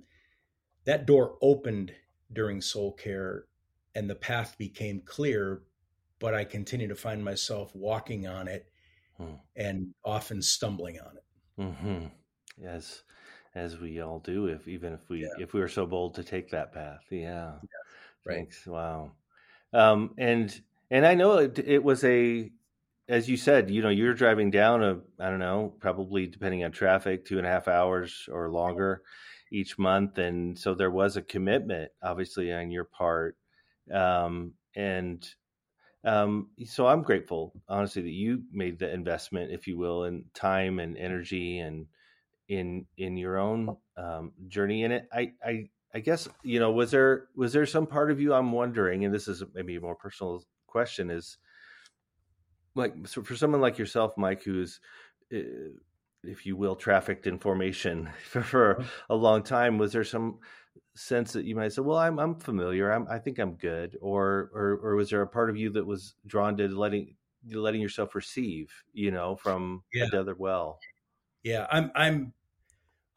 that 0.84 1.06
door 1.06 1.36
opened 1.40 1.92
during 2.32 2.60
soul 2.60 2.92
care, 2.92 3.46
and 3.94 4.08
the 4.08 4.14
path 4.14 4.56
became 4.58 5.00
clear. 5.04 5.62
But 6.18 6.34
I 6.34 6.44
continue 6.44 6.86
to 6.86 6.94
find 6.94 7.24
myself 7.24 7.74
walking 7.74 8.28
on 8.28 8.46
it, 8.46 8.68
hmm. 9.16 9.34
and 9.56 9.88
often 10.04 10.40
stumbling 10.40 11.00
on 11.00 11.16
it. 11.16 11.24
Mm-hmm. 11.60 12.06
Yes 12.56 13.02
as 13.54 13.78
we 13.78 14.00
all 14.00 14.18
do 14.20 14.46
if 14.46 14.66
even 14.66 14.92
if 14.92 15.00
we 15.08 15.22
yeah. 15.22 15.28
if 15.38 15.52
we 15.52 15.60
were 15.60 15.68
so 15.68 15.86
bold 15.86 16.14
to 16.14 16.24
take 16.24 16.50
that 16.50 16.72
path 16.72 17.02
yeah, 17.10 17.18
yeah. 17.20 17.52
right 18.24 18.36
Thanks. 18.36 18.66
wow 18.66 19.12
um 19.72 20.14
and 20.18 20.60
and 20.90 21.06
i 21.06 21.14
know 21.14 21.38
it, 21.38 21.58
it 21.58 21.82
was 21.82 22.02
a 22.04 22.50
as 23.08 23.28
you 23.28 23.36
said 23.36 23.70
you 23.70 23.82
know 23.82 23.90
you're 23.90 24.14
driving 24.14 24.50
down 24.50 24.82
a 24.82 24.98
i 25.18 25.28
don't 25.28 25.38
know 25.38 25.74
probably 25.80 26.26
depending 26.26 26.64
on 26.64 26.72
traffic 26.72 27.24
two 27.24 27.38
and 27.38 27.46
a 27.46 27.50
half 27.50 27.68
hours 27.68 28.28
or 28.32 28.50
longer 28.50 29.02
each 29.50 29.78
month 29.78 30.18
and 30.18 30.58
so 30.58 30.74
there 30.74 30.90
was 30.90 31.16
a 31.16 31.22
commitment 31.22 31.90
obviously 32.02 32.52
on 32.52 32.70
your 32.70 32.84
part 32.84 33.36
um 33.92 34.52
and 34.74 35.34
um, 36.04 36.48
so 36.66 36.86
I'm 36.86 37.02
grateful, 37.02 37.52
honestly, 37.68 38.02
that 38.02 38.10
you 38.10 38.42
made 38.52 38.78
the 38.78 38.92
investment, 38.92 39.52
if 39.52 39.66
you 39.66 39.78
will, 39.78 40.04
in 40.04 40.24
time 40.34 40.80
and 40.80 40.96
energy 40.96 41.60
and 41.60 41.86
in 42.52 42.86
in 42.98 43.16
your 43.16 43.38
own 43.38 43.76
um, 43.96 44.32
journey 44.48 44.84
in 44.84 44.92
it. 44.92 45.08
I, 45.12 45.32
I 45.44 45.68
I 45.94 46.00
guess 46.00 46.28
you 46.42 46.60
know 46.60 46.72
was 46.72 46.90
there 46.90 47.28
was 47.36 47.52
there 47.52 47.66
some 47.66 47.86
part 47.86 48.10
of 48.10 48.20
you 48.20 48.34
I'm 48.34 48.52
wondering, 48.52 49.04
and 49.04 49.14
this 49.14 49.28
is 49.28 49.42
maybe 49.54 49.76
a 49.76 49.80
more 49.80 49.96
personal 49.96 50.42
question, 50.66 51.10
is 51.10 51.38
like 52.74 52.94
so 53.06 53.22
for 53.22 53.36
someone 53.36 53.60
like 53.60 53.78
yourself, 53.78 54.12
Mike, 54.16 54.42
who's 54.42 54.80
uh, 55.34 55.38
if 56.24 56.46
you 56.46 56.56
will, 56.56 56.76
trafficked 56.76 57.26
in 57.26 57.38
formation 57.38 58.08
for, 58.24 58.80
uh-huh. 58.80 58.88
a 59.10 59.14
long 59.14 59.42
time. 59.42 59.78
Was 59.78 59.92
there 59.92 60.04
some 60.04 60.38
sense 60.94 61.32
that 61.32 61.44
you 61.44 61.56
might 61.56 61.72
say, 61.72 61.82
"Well, 61.82 61.98
I'm 61.98 62.18
I'm 62.18 62.36
familiar. 62.36 62.90
I'm, 62.92 63.06
I 63.10 63.18
think 63.18 63.38
I'm 63.38 63.54
good," 63.54 63.96
or 64.00 64.50
or 64.54 64.80
or 64.82 64.96
was 64.96 65.10
there 65.10 65.22
a 65.22 65.26
part 65.26 65.50
of 65.50 65.56
you 65.56 65.70
that 65.70 65.86
was 65.86 66.14
drawn 66.26 66.56
to 66.58 66.68
letting 66.68 67.16
letting 67.50 67.80
yourself 67.80 68.14
receive, 68.14 68.72
you 68.92 69.10
know, 69.10 69.36
from 69.36 69.82
yeah. 69.92 70.06
the 70.10 70.20
other 70.20 70.34
well? 70.38 70.78
Yeah, 71.42 71.66
I'm 71.70 71.90
I'm 71.94 72.32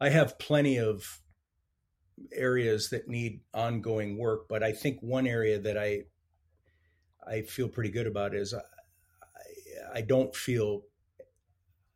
I 0.00 0.10
have 0.10 0.38
plenty 0.38 0.78
of 0.78 1.20
areas 2.32 2.90
that 2.90 3.08
need 3.08 3.40
ongoing 3.52 4.18
work, 4.18 4.48
but 4.48 4.62
I 4.62 4.72
think 4.72 5.00
one 5.00 5.26
area 5.26 5.58
that 5.58 5.76
I 5.76 6.04
I 7.26 7.42
feel 7.42 7.68
pretty 7.68 7.90
good 7.90 8.06
about 8.06 8.34
is 8.34 8.54
I, 8.54 8.60
I 9.94 10.00
don't 10.02 10.34
feel 10.34 10.82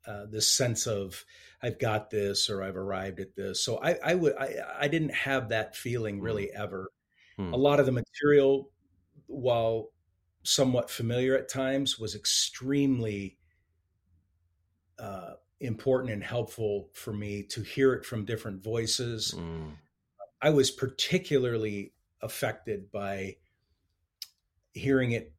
uh, 0.07 0.27
this 0.31 0.51
sense 0.51 0.87
of 0.87 1.25
I've 1.63 1.79
got 1.79 2.11
this 2.11 2.49
or 2.49 2.63
I've 2.63 2.77
arrived 2.77 3.21
at 3.21 3.37
this. 3.37 3.63
So 3.65 3.79
I, 3.83 3.97
I 4.03 4.15
would 4.15 4.35
I, 4.37 4.57
I 4.81 4.89
didn't 4.89 5.15
have 5.15 5.51
that 5.51 5.77
feeling 5.77 6.19
hmm. 6.19 6.25
really 6.25 6.51
ever. 6.53 6.91
Hmm. 7.37 7.53
A 7.53 7.57
lot 7.57 7.81
of 7.81 7.87
the 7.87 7.93
material, 7.93 8.71
while 9.27 9.91
somewhat 10.43 10.91
familiar 10.91 11.37
at 11.37 11.49
times, 11.49 11.99
was 11.99 12.15
extremely 12.15 13.39
uh, 14.99 15.35
important 15.61 16.13
and 16.13 16.23
helpful 16.23 16.89
for 16.95 17.13
me 17.13 17.43
to 17.43 17.63
hear 17.63 17.93
it 17.93 18.05
from 18.05 18.25
different 18.25 18.63
voices. 18.63 19.35
Mm. 19.37 19.73
I 20.41 20.51
was 20.51 20.71
particularly 20.71 21.93
affected 22.23 22.91
by 22.91 23.37
hearing 24.73 25.13
it 25.13 25.35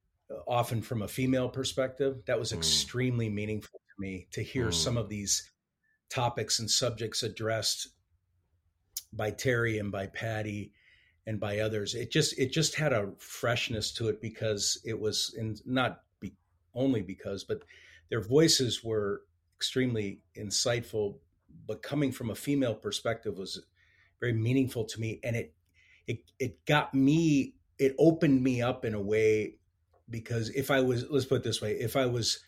often 0.47 0.81
from 0.81 1.01
a 1.01 1.07
female 1.07 1.49
perspective. 1.49 2.21
That 2.27 2.39
was 2.39 2.51
mm. 2.51 2.57
extremely 2.57 3.29
meaningful 3.29 3.79
to 3.79 4.01
me 4.01 4.27
to 4.31 4.43
hear 4.43 4.67
mm. 4.67 4.73
some 4.73 4.97
of 4.97 5.09
these 5.09 5.51
topics 6.09 6.59
and 6.59 6.69
subjects 6.69 7.23
addressed 7.23 7.89
by 9.13 9.31
Terry 9.31 9.79
and 9.79 9.91
by 9.91 10.07
Patty 10.07 10.71
and 11.25 11.39
by 11.39 11.59
others. 11.59 11.95
It 11.95 12.11
just 12.11 12.37
it 12.37 12.51
just 12.51 12.75
had 12.75 12.93
a 12.93 13.11
freshness 13.17 13.91
to 13.93 14.09
it 14.09 14.21
because 14.21 14.79
it 14.85 14.99
was 14.99 15.33
in 15.37 15.57
not 15.65 16.03
be, 16.19 16.33
only 16.75 17.01
because, 17.01 17.43
but 17.43 17.63
their 18.09 18.21
voices 18.21 18.83
were 18.83 19.23
extremely 19.61 20.21
insightful, 20.35 21.19
but 21.67 21.83
coming 21.83 22.11
from 22.11 22.31
a 22.31 22.35
female 22.35 22.73
perspective 22.73 23.37
was 23.37 23.61
very 24.19 24.33
meaningful 24.33 24.85
to 24.85 24.99
me, 24.99 25.19
and 25.23 25.35
it 25.35 25.53
it 26.07 26.31
it 26.39 26.65
got 26.65 26.95
me 26.95 27.53
it 27.77 27.93
opened 27.99 28.41
me 28.41 28.59
up 28.59 28.85
in 28.85 28.95
a 28.95 29.01
way 29.01 29.57
because 30.09 30.49
if 30.49 30.71
I 30.71 30.81
was 30.81 31.05
let's 31.11 31.25
put 31.25 31.41
it 31.41 31.43
this 31.43 31.61
way, 31.61 31.73
if 31.73 31.95
I 31.95 32.07
was 32.07 32.39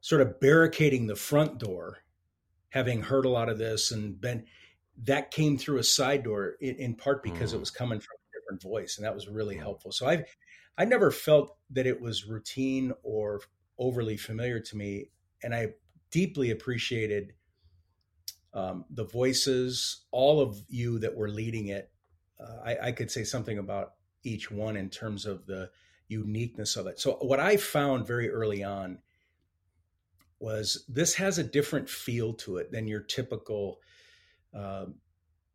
sort 0.00 0.22
of 0.22 0.40
barricading 0.40 1.06
the 1.06 1.16
front 1.16 1.58
door, 1.58 1.98
having 2.70 3.02
heard 3.02 3.26
a 3.26 3.30
lot 3.30 3.50
of 3.50 3.58
this 3.58 3.90
and 3.90 4.18
been 4.18 4.46
that 5.02 5.30
came 5.32 5.58
through 5.58 5.78
a 5.78 5.84
side 5.84 6.22
door 6.22 6.54
in, 6.62 6.76
in 6.76 6.94
part 6.94 7.22
because 7.22 7.52
mm. 7.52 7.56
it 7.56 7.60
was 7.60 7.70
coming 7.70 8.00
from 8.00 8.16
a 8.16 8.40
different 8.40 8.62
voice, 8.62 8.96
and 8.96 9.04
that 9.04 9.14
was 9.14 9.28
really 9.28 9.56
helpful. 9.56 9.92
So 9.92 10.06
I've 10.06 10.24
I 10.78 10.86
never 10.86 11.10
felt 11.10 11.58
that 11.72 11.86
it 11.86 12.00
was 12.00 12.24
routine 12.24 12.94
or 13.02 13.42
overly 13.78 14.16
familiar 14.16 14.60
to 14.60 14.76
me, 14.78 15.10
and 15.42 15.54
I 15.54 15.74
deeply 16.14 16.52
appreciated 16.52 17.32
um, 18.54 18.84
the 18.88 19.04
voices, 19.04 20.04
all 20.12 20.40
of 20.40 20.62
you 20.68 21.00
that 21.00 21.16
were 21.16 21.28
leading 21.28 21.66
it. 21.66 21.90
Uh, 22.40 22.60
I, 22.64 22.78
I, 22.88 22.92
could 22.92 23.10
say 23.10 23.24
something 23.24 23.58
about 23.58 23.94
each 24.22 24.48
one 24.48 24.76
in 24.76 24.90
terms 24.90 25.26
of 25.26 25.44
the 25.46 25.70
uniqueness 26.06 26.76
of 26.76 26.86
it. 26.86 27.00
So, 27.00 27.18
what 27.20 27.40
I 27.40 27.56
found 27.56 28.06
very 28.06 28.30
early 28.30 28.62
on 28.62 28.98
was 30.38 30.84
this 30.88 31.14
has 31.14 31.38
a 31.38 31.44
different 31.44 31.90
feel 31.90 32.32
to 32.34 32.58
it 32.58 32.70
than 32.70 32.86
your 32.86 33.00
typical 33.00 33.80
uh, 34.56 34.86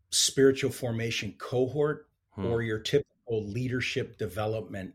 spiritual 0.10 0.72
formation 0.72 1.36
cohort 1.38 2.10
hmm. 2.32 2.48
or 2.48 2.62
your 2.62 2.80
typical 2.80 3.48
leadership 3.48 4.18
development 4.18 4.94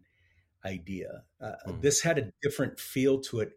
idea. 0.66 1.23
Uh, 1.40 1.52
hmm. 1.64 1.80
This 1.80 2.02
had 2.02 2.18
a 2.18 2.30
different 2.42 2.78
feel 2.78 3.21
to 3.23 3.40
it 3.40 3.52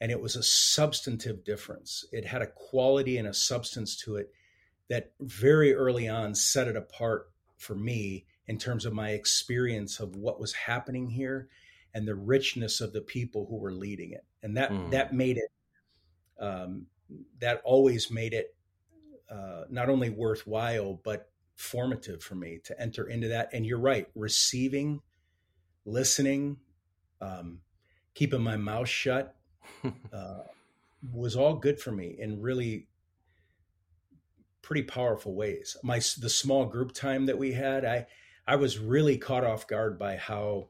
and 0.00 0.10
it 0.10 0.20
was 0.20 0.36
a 0.36 0.42
substantive 0.42 1.44
difference. 1.44 2.04
It 2.10 2.24
had 2.24 2.42
a 2.42 2.46
quality 2.46 3.18
and 3.18 3.28
a 3.28 3.34
substance 3.34 3.96
to 4.04 4.16
it 4.16 4.32
that 4.88 5.12
very 5.20 5.74
early 5.74 6.08
on 6.08 6.34
set 6.34 6.68
it 6.68 6.76
apart 6.76 7.30
for 7.58 7.74
me 7.74 8.26
in 8.46 8.58
terms 8.58 8.86
of 8.86 8.92
my 8.92 9.10
experience 9.10 10.00
of 10.00 10.16
what 10.16 10.40
was 10.40 10.52
happening 10.54 11.10
here 11.10 11.48
and 11.94 12.08
the 12.08 12.14
richness 12.14 12.80
of 12.80 12.92
the 12.92 13.00
people 13.00 13.46
who 13.48 13.56
were 13.56 13.72
leading 13.72 14.12
it. 14.12 14.24
And 14.42 14.56
that 14.56 14.70
mm. 14.70 14.90
that 14.90 15.12
made 15.12 15.36
it 15.36 15.50
um, 16.42 16.86
that 17.40 17.60
always 17.64 18.10
made 18.10 18.32
it 18.32 18.54
uh, 19.30 19.64
not 19.68 19.88
only 19.88 20.10
worthwhile 20.10 21.00
but 21.04 21.30
formative 21.54 22.22
for 22.22 22.34
me 22.34 22.58
to 22.64 22.80
enter 22.80 23.06
into 23.06 23.28
that. 23.28 23.50
And 23.52 23.66
you're 23.66 23.78
right, 23.78 24.08
receiving, 24.14 25.02
listening, 25.84 26.56
um, 27.20 27.60
keeping 28.14 28.40
my 28.40 28.56
mouth 28.56 28.88
shut 28.88 29.36
uh, 30.12 30.42
was 31.12 31.36
all 31.36 31.54
good 31.54 31.80
for 31.80 31.92
me 31.92 32.16
in 32.18 32.40
really 32.40 32.88
pretty 34.62 34.82
powerful 34.82 35.34
ways. 35.34 35.76
My 35.82 36.00
the 36.18 36.28
small 36.28 36.66
group 36.66 36.92
time 36.92 37.26
that 37.26 37.38
we 37.38 37.52
had, 37.52 37.84
I 37.84 38.06
I 38.46 38.56
was 38.56 38.78
really 38.78 39.16
caught 39.16 39.44
off 39.44 39.66
guard 39.66 39.98
by 39.98 40.16
how 40.16 40.68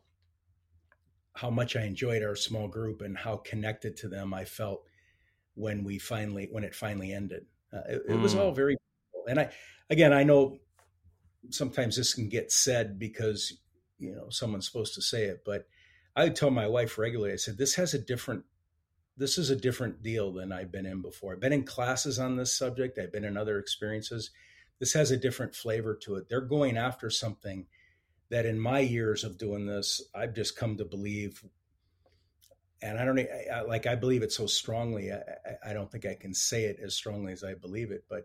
how 1.34 1.50
much 1.50 1.76
I 1.76 1.82
enjoyed 1.82 2.22
our 2.22 2.36
small 2.36 2.68
group 2.68 3.02
and 3.02 3.16
how 3.16 3.36
connected 3.36 3.96
to 3.98 4.08
them 4.08 4.34
I 4.34 4.44
felt 4.44 4.82
when 5.54 5.84
we 5.84 5.98
finally 5.98 6.48
when 6.50 6.64
it 6.64 6.74
finally 6.74 7.12
ended. 7.12 7.46
Uh, 7.72 7.82
it, 7.88 8.08
mm. 8.08 8.14
it, 8.14 8.20
was 8.20 8.34
all 8.34 8.52
mm. 8.52 8.56
very 8.56 8.76
and 9.28 9.40
I 9.40 9.50
again 9.88 10.12
I 10.12 10.24
know 10.24 10.58
sometimes 11.50 11.96
this 11.96 12.14
can 12.14 12.28
get 12.28 12.52
said 12.52 12.98
because 12.98 13.58
you 13.98 14.14
know 14.14 14.28
someone's 14.30 14.66
supposed 14.66 14.94
to 14.94 15.02
say 15.02 15.24
it, 15.24 15.42
but 15.44 15.66
I 16.16 16.28
tell 16.28 16.50
my 16.50 16.66
wife 16.66 16.98
regularly. 16.98 17.32
I 17.32 17.36
said 17.36 17.58
this 17.58 17.74
has 17.74 17.94
a 17.94 17.98
different 17.98 18.44
this 19.20 19.36
is 19.36 19.50
a 19.50 19.56
different 19.56 20.02
deal 20.02 20.32
than 20.32 20.50
I've 20.50 20.72
been 20.72 20.86
in 20.86 21.02
before. 21.02 21.34
I've 21.34 21.40
been 21.40 21.52
in 21.52 21.64
classes 21.64 22.18
on 22.18 22.36
this 22.36 22.56
subject. 22.56 22.98
I've 22.98 23.12
been 23.12 23.26
in 23.26 23.36
other 23.36 23.58
experiences. 23.58 24.30
This 24.78 24.94
has 24.94 25.10
a 25.10 25.16
different 25.18 25.54
flavor 25.54 25.94
to 26.04 26.16
it. 26.16 26.30
They're 26.30 26.40
going 26.40 26.78
after 26.78 27.10
something 27.10 27.66
that 28.30 28.46
in 28.46 28.58
my 28.58 28.78
years 28.78 29.22
of 29.22 29.36
doing 29.36 29.66
this, 29.66 30.00
I've 30.14 30.34
just 30.34 30.56
come 30.56 30.78
to 30.78 30.86
believe 30.86 31.44
and 32.82 32.98
I 32.98 33.04
don't 33.04 33.18
I, 33.18 33.60
like 33.60 33.86
I 33.86 33.94
believe 33.94 34.22
it 34.22 34.32
so 34.32 34.46
strongly. 34.46 35.12
I, 35.12 35.20
I 35.68 35.72
don't 35.74 35.92
think 35.92 36.06
I 36.06 36.14
can 36.14 36.32
say 36.32 36.64
it 36.64 36.78
as 36.82 36.94
strongly 36.94 37.34
as 37.34 37.44
I 37.44 37.52
believe 37.52 37.90
it, 37.90 38.04
but 38.08 38.22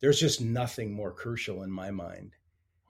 there's 0.00 0.18
just 0.18 0.40
nothing 0.40 0.92
more 0.92 1.12
crucial 1.12 1.62
in 1.62 1.70
my 1.70 1.92
mind, 1.92 2.32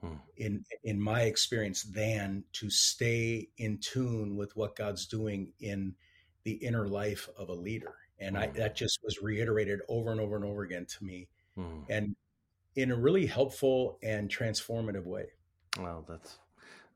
hmm. 0.01 0.15
in 0.37 0.65
in 0.83 0.99
my 0.99 1.21
experience, 1.21 1.83
than 1.83 2.43
to 2.53 2.71
stay 2.71 3.49
in 3.59 3.77
tune 3.77 4.35
with 4.35 4.55
what 4.55 4.75
God's 4.75 5.05
doing 5.05 5.53
in 5.59 5.93
the 6.45 6.53
inner 6.53 6.87
life 6.87 7.27
of 7.37 7.49
a 7.49 7.53
leader. 7.53 7.93
And. 8.17 8.37
I 8.37 8.47
that 8.47 8.77
just 8.77 8.99
was 9.03 9.21
reiterated 9.21 9.81
over 9.89 10.11
and 10.11 10.21
over 10.21 10.37
and 10.37 10.45
over 10.45 10.63
again 10.63 10.85
to 10.85 11.03
me, 11.03 11.27
hmm. 11.55 11.81
and 11.89 12.15
in 12.77 12.91
a 12.91 12.95
really 12.95 13.25
helpful 13.25 13.99
and 14.01 14.29
transformative 14.29 15.05
way. 15.05 15.25
Well, 15.77 16.05
that's 16.07 16.39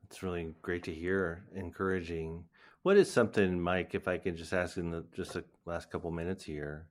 that's 0.02 0.22
really 0.22 0.54
great 0.62 0.82
to 0.84 0.94
hear, 0.94 1.44
encouraging 1.54 2.44
what 2.82 2.96
is 2.96 3.10
something, 3.10 3.60
Mike? 3.60 3.94
If 3.94 4.08
I 4.08 4.18
can 4.18 4.36
just 4.36 4.52
ask 4.52 4.76
in 4.76 4.90
the 4.90 5.04
just 5.14 5.34
the 5.34 5.44
last 5.66 5.90
couple 5.90 6.10
minutes 6.10 6.44
here, 6.44 6.86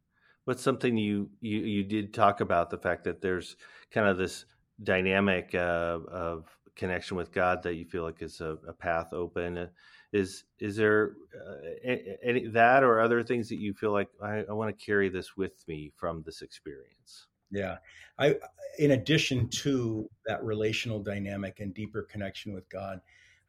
what's 0.46 0.62
something 0.62 0.98
you 0.98 1.30
you 1.42 1.60
you 1.60 1.84
did 1.84 2.14
talk 2.14 2.42
about 2.42 2.70
the 2.70 2.78
fact 2.78 3.06
that 3.06 3.22
there's 3.22 3.56
kind 3.92 4.08
of 4.08 4.18
this 4.18 4.46
dynamic 4.84 5.54
uh, 5.56 6.00
of 6.08 6.46
connection 6.76 7.18
with 7.18 7.32
God 7.32 7.64
that 7.64 7.76
you 7.76 7.86
feel 7.86 8.04
like 8.04 8.22
is 8.22 8.40
a, 8.40 8.58
a 8.68 8.74
path 8.74 9.14
open. 9.14 9.70
Is 10.12 10.46
is 10.60 10.76
there 10.76 11.14
uh, 11.36 12.16
any 12.24 12.48
that 12.48 12.84
or 12.84 13.00
other 13.00 13.24
things 13.24 13.48
that 13.50 13.58
you 13.58 13.74
feel 13.74 13.92
like 13.92 14.10
I, 14.22 14.44
I 14.50 14.54
want 14.54 14.78
to 14.78 14.86
carry 14.86 15.08
this 15.10 15.38
with 15.38 15.68
me 15.68 15.92
from 15.96 16.24
this 16.26 16.42
experience? 16.42 17.28
Yeah, 17.52 17.78
I 18.18 18.36
in 18.80 18.92
addition 18.92 19.50
to 19.50 20.10
that 20.26 20.44
relational 20.44 21.00
dynamic 21.00 21.60
and 21.60 21.74
deeper 21.74 22.04
connection 22.04 22.54
with 22.54 22.68
God, 22.70 23.02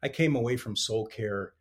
I 0.03 0.09
came 0.09 0.35
away 0.35 0.55
from 0.57 0.75
soul 0.75 1.07
care 1.07 1.53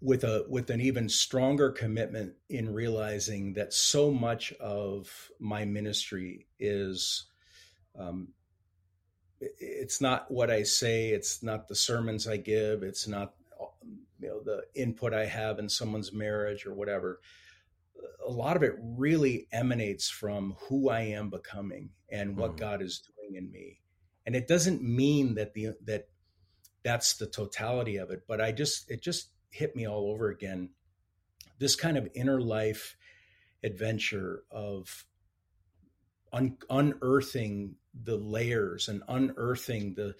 with 0.00 0.24
a 0.24 0.44
with 0.48 0.70
an 0.70 0.80
even 0.80 1.08
stronger 1.08 1.70
commitment 1.70 2.34
in 2.50 2.72
realizing 2.72 3.52
that 3.54 3.72
so 3.72 4.10
much 4.10 4.52
of 4.54 5.10
my 5.40 5.64
ministry 5.64 6.46
is 6.60 7.26
um, 7.98 8.28
it's 9.40 10.00
not 10.00 10.30
what 10.30 10.50
I 10.50 10.62
say, 10.62 11.10
it's 11.10 11.42
not 11.42 11.68
the 11.68 11.74
sermons 11.74 12.26
I 12.26 12.36
give, 12.36 12.82
it's 12.82 13.06
not 13.06 13.34
you 14.20 14.28
know 14.28 14.40
the 14.42 14.64
input 14.74 15.14
I 15.14 15.26
have 15.26 15.58
in 15.58 15.68
someone's 15.68 16.12
marriage 16.12 16.66
or 16.66 16.74
whatever. 16.74 17.20
A 18.26 18.30
lot 18.30 18.56
of 18.56 18.62
it 18.62 18.74
really 18.78 19.48
emanates 19.52 20.08
from 20.08 20.56
who 20.68 20.88
I 20.88 21.00
am 21.00 21.30
becoming 21.30 21.90
and 22.10 22.36
what 22.36 22.52
mm. 22.52 22.58
God 22.58 22.82
is 22.82 23.00
doing 23.16 23.36
in 23.36 23.50
me. 23.50 23.80
And 24.26 24.36
it 24.36 24.46
doesn't 24.46 24.82
mean 24.82 25.34
that 25.34 25.54
the 25.54 25.70
that 25.84 26.08
that's 26.82 27.16
the 27.16 27.26
totality 27.26 27.96
of 27.96 28.10
it, 28.10 28.22
but 28.26 28.40
I 28.40 28.52
just 28.52 28.90
it 28.90 29.02
just 29.02 29.30
hit 29.50 29.74
me 29.74 29.86
all 29.86 30.10
over 30.10 30.28
again. 30.28 30.70
This 31.58 31.76
kind 31.76 31.96
of 31.96 32.08
inner 32.14 32.40
life 32.40 32.96
adventure 33.64 34.44
of 34.50 35.04
un- 36.32 36.58
unearthing 36.70 37.74
the 38.04 38.16
layers 38.16 38.88
and 38.88 39.02
unearthing 39.08 39.94
the 39.94 40.14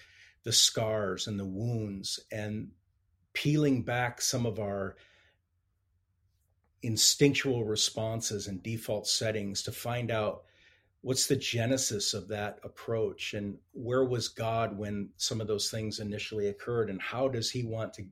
the 0.44 0.52
scars 0.52 1.26
and 1.26 1.38
the 1.38 1.44
wounds 1.44 2.20
and 2.32 2.70
peeling 3.32 3.82
back 3.82 4.20
some 4.20 4.46
of 4.46 4.58
our 4.58 4.96
instinctual 6.82 7.64
responses 7.64 8.46
and 8.46 8.62
default 8.62 9.06
settings 9.06 9.62
to 9.62 9.72
find 9.72 10.10
out 10.10 10.44
what's 11.00 11.26
the 11.26 11.36
genesis 11.36 12.14
of 12.14 12.28
that 12.28 12.58
approach 12.64 13.34
and 13.34 13.56
where 13.72 14.04
was 14.04 14.28
God 14.28 14.76
when 14.76 15.10
some 15.16 15.40
of 15.40 15.46
those 15.46 15.70
things 15.70 15.98
initially 15.98 16.48
occurred 16.48 16.90
and 16.90 17.00
how 17.00 17.28
does 17.28 17.50
he 17.50 17.64
want 17.64 17.92
to 17.94 18.04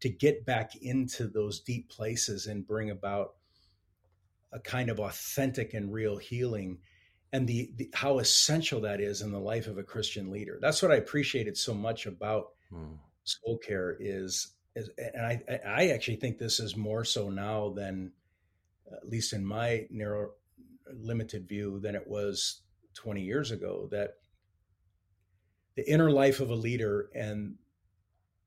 to 0.00 0.08
get 0.10 0.44
back 0.44 0.76
into 0.82 1.26
those 1.26 1.60
deep 1.60 1.88
places 1.88 2.46
and 2.46 2.66
bring 2.66 2.90
about 2.90 3.34
a 4.52 4.60
kind 4.60 4.90
of 4.90 5.00
authentic 5.00 5.74
and 5.74 5.92
real 5.92 6.16
healing 6.16 6.78
and 7.36 7.46
the, 7.46 7.70
the, 7.76 7.90
how 7.92 8.18
essential 8.18 8.80
that 8.80 8.98
is 8.98 9.20
in 9.20 9.30
the 9.30 9.38
life 9.38 9.66
of 9.66 9.76
a 9.76 9.82
christian 9.82 10.30
leader 10.30 10.58
that's 10.60 10.80
what 10.80 10.90
i 10.90 10.96
appreciated 10.96 11.56
so 11.56 11.74
much 11.74 12.06
about 12.06 12.52
mm. 12.72 12.96
soul 13.24 13.58
care 13.58 13.94
is, 14.00 14.54
is 14.74 14.88
and 14.98 15.26
I, 15.26 15.60
I 15.66 15.88
actually 15.88 16.16
think 16.16 16.38
this 16.38 16.60
is 16.60 16.76
more 16.76 17.04
so 17.04 17.28
now 17.28 17.70
than 17.70 18.12
at 18.90 19.08
least 19.08 19.34
in 19.34 19.44
my 19.44 19.86
narrow 19.90 20.30
limited 20.94 21.46
view 21.46 21.78
than 21.80 21.94
it 21.94 22.06
was 22.06 22.62
20 22.94 23.20
years 23.20 23.50
ago 23.50 23.88
that 23.90 24.14
the 25.74 25.88
inner 25.90 26.10
life 26.10 26.40
of 26.40 26.50
a 26.50 26.54
leader 26.54 27.10
and 27.14 27.56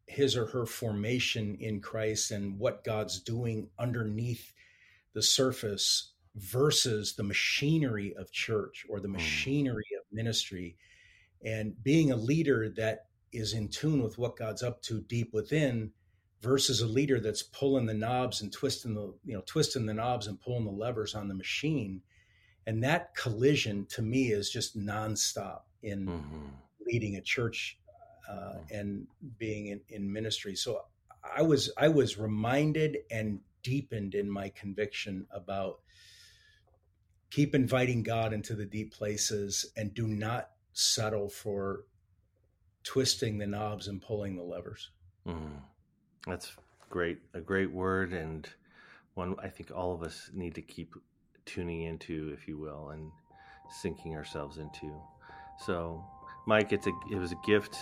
his 0.08 0.36
or 0.36 0.48
her 0.48 0.66
formation 0.66 1.58
in 1.60 1.80
Christ 1.80 2.32
and 2.32 2.58
what 2.58 2.84
God's 2.84 3.20
doing 3.20 3.70
underneath 3.78 4.54
the 5.14 5.22
surface 5.22 6.09
versus 6.36 7.16
the 7.16 7.24
machinery 7.24 8.14
of 8.18 8.32
church 8.32 8.86
or 8.90 9.00
the 9.00 9.08
hmm. 9.08 9.14
machinery 9.14 9.88
of 10.00 10.06
ministry 10.12 10.78
and 11.44 11.82
being 11.84 12.12
a 12.12 12.16
leader 12.16 12.70
that 12.70 13.06
is 13.32 13.54
in 13.54 13.68
tune 13.68 14.02
with 14.02 14.18
what 14.18 14.38
God's 14.38 14.64
up 14.64 14.82
to 14.84 15.02
deep 15.02 15.34
within 15.34 15.92
versus 16.42 16.82
a 16.82 16.88
leader 16.88 17.20
that's 17.20 17.44
pulling 17.44 17.86
the 17.86 17.94
knobs 17.94 18.42
and 18.42 18.52
twisting 18.52 18.94
the 18.94 19.14
you 19.26 19.34
know 19.34 19.44
twisting 19.46 19.86
the 19.86 19.94
knobs 19.94 20.28
and 20.28 20.40
pulling 20.40 20.66
the 20.66 20.72
levers 20.72 21.16
on 21.16 21.28
the 21.28 21.34
machine 21.34 22.02
and 22.66 22.84
that 22.84 23.16
collision 23.16 23.86
to 23.88 24.02
me 24.02 24.32
is 24.32 24.50
just 24.50 24.78
nonstop 24.78 25.62
in 25.82 26.06
mm-hmm. 26.06 26.46
leading 26.86 27.16
a 27.16 27.22
church 27.22 27.80
uh, 28.30 28.60
and 28.72 29.08
being 29.40 29.68
in, 29.68 29.82
in 29.90 30.12
ministry. 30.14 30.56
So 30.56 30.84
I 31.24 31.42
was 31.42 31.72
I 31.78 31.88
was 31.88 32.20
reminded 32.20 33.00
and 33.10 33.40
deepened 33.64 34.14
in 34.14 34.30
my 34.30 34.50
conviction 34.50 35.26
about 35.32 35.80
keep 37.30 37.54
inviting 37.56 38.04
God 38.04 38.34
into 38.34 38.56
the 38.56 38.66
deep 38.66 38.94
places 38.94 39.72
and 39.78 39.94
do 39.94 40.08
not 40.08 40.50
settle 40.74 41.30
for 41.30 41.86
twisting 42.84 43.38
the 43.38 43.48
knobs 43.48 43.88
and 43.88 44.02
pulling 44.02 44.36
the 44.36 44.44
levers. 44.44 44.90
Mm, 45.28 45.62
that's 46.26 46.54
great, 46.90 47.20
a 47.34 47.42
great 47.42 47.72
word, 47.72 48.14
and 48.14 48.48
one 49.14 49.36
I 49.42 49.48
think 49.48 49.72
all 49.74 49.94
of 49.94 50.02
us 50.04 50.32
need 50.34 50.56
to 50.56 50.62
keep 50.62 50.96
tuning 51.46 51.84
into, 51.84 52.32
if 52.34 52.48
you 52.48 52.58
will, 52.58 52.90
and 52.90 53.12
sinking 53.70 54.16
ourselves 54.16 54.58
into. 54.58 54.94
So, 55.66 56.04
Mike, 56.48 56.72
it's 56.72 56.88
a 56.88 56.92
it 57.12 57.18
was 57.18 57.32
a 57.32 57.40
gift 57.46 57.78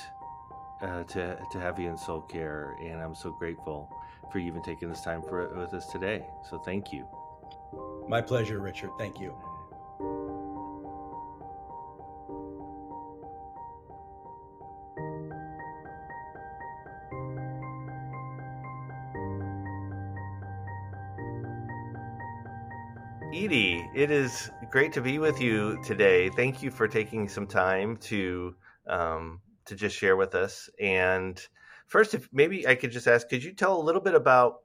uh, 0.81 1.03
to 1.03 1.39
to 1.51 1.60
have 1.60 1.79
you 1.79 1.89
in 1.89 1.97
Soul 1.97 2.21
Care, 2.21 2.75
and 2.81 3.01
I'm 3.01 3.15
so 3.15 3.31
grateful 3.31 3.89
for 4.31 4.39
you 4.39 4.47
even 4.47 4.62
taking 4.63 4.89
this 4.89 5.01
time 5.01 5.21
for 5.21 5.47
with 5.55 5.73
us 5.73 5.88
today. 5.88 6.25
So 6.49 6.60
thank 6.60 6.91
you. 6.91 7.07
My 8.07 8.21
pleasure, 8.21 8.59
Richard. 8.59 8.91
Thank 8.97 9.19
you. 9.19 9.35
Edie, 23.33 23.89
it 23.93 24.09
is 24.09 24.49
great 24.71 24.93
to 24.93 25.01
be 25.01 25.19
with 25.19 25.41
you 25.41 25.79
today. 25.83 26.29
Thank 26.29 26.63
you 26.63 26.71
for 26.71 26.87
taking 26.87 27.27
some 27.27 27.45
time 27.45 27.97
to 27.97 28.55
um, 28.87 29.41
to 29.65 29.75
just 29.75 29.97
share 29.97 30.15
with 30.15 30.33
us. 30.33 30.69
And 30.79 31.39
first, 31.87 32.13
if 32.13 32.29
maybe 32.31 32.65
I 32.65 32.75
could 32.75 32.91
just 32.91 33.05
ask, 33.05 33.27
could 33.27 33.43
you 33.43 33.53
tell 33.53 33.79
a 33.79 33.83
little 33.83 34.01
bit 34.01 34.15
about 34.15 34.59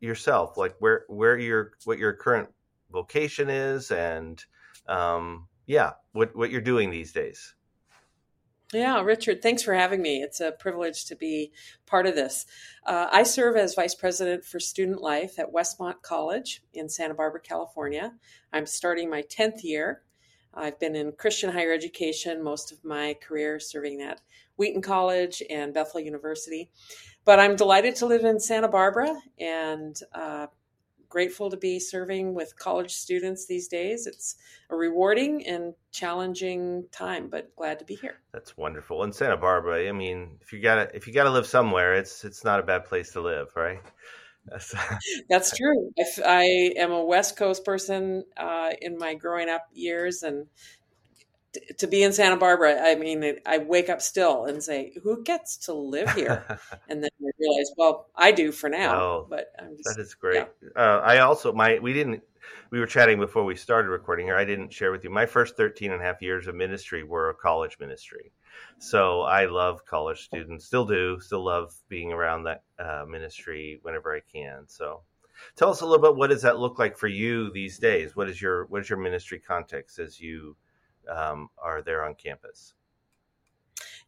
yourself, 0.00 0.56
like 0.56 0.74
where 0.78 1.04
where 1.08 1.38
your 1.38 1.72
what 1.84 1.98
your 1.98 2.14
current 2.14 2.48
vocation 2.90 3.48
is, 3.48 3.90
and 3.90 4.44
um, 4.88 5.48
yeah, 5.66 5.92
what 6.12 6.34
what 6.36 6.50
you're 6.50 6.60
doing 6.60 6.90
these 6.90 7.12
days? 7.12 7.54
Yeah, 8.72 9.00
Richard, 9.00 9.42
thanks 9.42 9.62
for 9.62 9.74
having 9.74 10.02
me. 10.02 10.22
It's 10.22 10.40
a 10.40 10.50
privilege 10.50 11.04
to 11.06 11.14
be 11.14 11.52
part 11.86 12.06
of 12.06 12.16
this. 12.16 12.46
Uh, 12.84 13.06
I 13.12 13.22
serve 13.22 13.56
as 13.56 13.76
Vice 13.76 13.94
President 13.94 14.44
for 14.44 14.58
Student 14.58 15.00
Life 15.00 15.38
at 15.38 15.52
Westmont 15.52 16.02
College 16.02 16.62
in 16.74 16.88
Santa 16.88 17.14
Barbara, 17.14 17.40
California. 17.40 18.12
I'm 18.52 18.66
starting 18.66 19.08
my 19.08 19.22
10th 19.22 19.62
year. 19.62 20.02
I've 20.52 20.80
been 20.80 20.96
in 20.96 21.12
Christian 21.12 21.52
higher 21.52 21.72
education 21.72 22.42
most 22.42 22.72
of 22.72 22.84
my 22.84 23.14
career, 23.22 23.60
serving 23.60 24.00
at 24.00 24.20
Wheaton 24.56 24.82
College 24.82 25.42
and 25.48 25.72
Bethel 25.72 26.00
University. 26.00 26.70
But 27.24 27.38
I'm 27.38 27.54
delighted 27.54 27.94
to 27.96 28.06
live 28.06 28.24
in 28.24 28.40
Santa 28.40 28.68
Barbara 28.68 29.14
and 29.38 29.94
uh, 30.12 30.48
grateful 31.08 31.50
to 31.50 31.56
be 31.56 31.78
serving 31.78 32.34
with 32.34 32.58
college 32.58 32.92
students 32.92 33.46
these 33.46 33.68
days. 33.68 34.06
It's 34.06 34.36
a 34.70 34.76
rewarding 34.76 35.46
and 35.46 35.74
challenging 35.92 36.84
time, 36.92 37.28
but 37.28 37.54
glad 37.56 37.78
to 37.78 37.84
be 37.84 37.94
here. 37.94 38.20
That's 38.32 38.56
wonderful. 38.56 39.02
In 39.04 39.12
Santa 39.12 39.36
Barbara, 39.36 39.88
I 39.88 39.92
mean, 39.92 40.38
if 40.40 40.52
you 40.52 40.60
gotta 40.60 40.94
if 40.94 41.06
you 41.06 41.12
gotta 41.12 41.30
live 41.30 41.46
somewhere, 41.46 41.94
it's 41.94 42.24
it's 42.24 42.44
not 42.44 42.60
a 42.60 42.64
bad 42.64 42.84
place 42.84 43.12
to 43.12 43.20
live, 43.20 43.48
right? 43.54 43.80
That's, 44.46 44.74
That's 45.28 45.56
true. 45.56 45.90
If 45.96 46.18
I 46.24 46.72
am 46.78 46.92
a 46.92 47.04
West 47.04 47.36
Coast 47.36 47.64
person 47.64 48.24
uh, 48.36 48.70
in 48.80 48.98
my 48.98 49.14
growing 49.14 49.48
up 49.48 49.66
years, 49.72 50.22
and 50.22 50.46
to 51.78 51.86
be 51.86 52.02
in 52.02 52.12
Santa 52.12 52.36
Barbara, 52.36 52.80
I 52.80 52.94
mean, 52.94 53.38
I 53.46 53.58
wake 53.58 53.88
up 53.88 54.02
still 54.02 54.44
and 54.44 54.62
say, 54.62 54.92
"Who 55.02 55.22
gets 55.22 55.56
to 55.66 55.72
live 55.72 56.12
here?" 56.12 56.44
and 56.88 57.02
then 57.02 57.10
I 57.20 57.30
realize, 57.38 57.72
well, 57.76 58.08
I 58.14 58.32
do 58.32 58.52
for 58.52 58.68
now. 58.68 59.00
Oh, 59.00 59.26
but 59.28 59.52
just, 59.76 59.96
that 59.96 60.02
is 60.02 60.14
great. 60.14 60.46
Yeah. 60.62 60.68
Uh, 60.76 61.00
I 61.00 61.18
also 61.18 61.52
my 61.52 61.78
we 61.78 61.92
didn't 61.92 62.22
we 62.70 62.80
were 62.80 62.86
chatting 62.86 63.18
before 63.18 63.44
we 63.44 63.56
started 63.56 63.88
recording 63.88 64.26
here. 64.26 64.36
I 64.36 64.44
didn't 64.44 64.72
share 64.72 64.92
with 64.92 65.04
you 65.04 65.10
my 65.10 65.26
first 65.26 65.56
13 65.56 65.92
and 65.92 66.00
a 66.00 66.04
half 66.04 66.22
years 66.22 66.46
of 66.46 66.54
ministry 66.54 67.02
were 67.02 67.30
a 67.30 67.34
college 67.34 67.78
ministry. 67.80 68.32
So 68.78 69.22
I 69.22 69.46
love 69.46 69.84
college 69.84 70.24
students, 70.24 70.66
still 70.66 70.84
do, 70.84 71.20
still 71.20 71.44
love 71.44 71.74
being 71.88 72.12
around 72.12 72.44
that 72.44 72.62
uh, 72.78 73.04
ministry 73.08 73.78
whenever 73.82 74.14
I 74.14 74.20
can. 74.20 74.64
So 74.68 75.02
tell 75.56 75.70
us 75.70 75.80
a 75.80 75.86
little 75.86 76.02
bit 76.02 76.16
what 76.16 76.30
does 76.30 76.42
that 76.42 76.58
look 76.58 76.78
like 76.78 76.96
for 76.96 77.08
you 77.08 77.50
these 77.52 77.78
days? 77.78 78.16
What 78.16 78.28
is 78.28 78.40
your 78.40 78.66
what 78.66 78.82
is 78.82 78.90
your 78.90 78.98
ministry 78.98 79.38
context 79.38 79.98
as 79.98 80.20
you 80.20 80.56
um, 81.08 81.48
are 81.58 81.82
there 81.82 82.04
on 82.04 82.14
campus? 82.14 82.74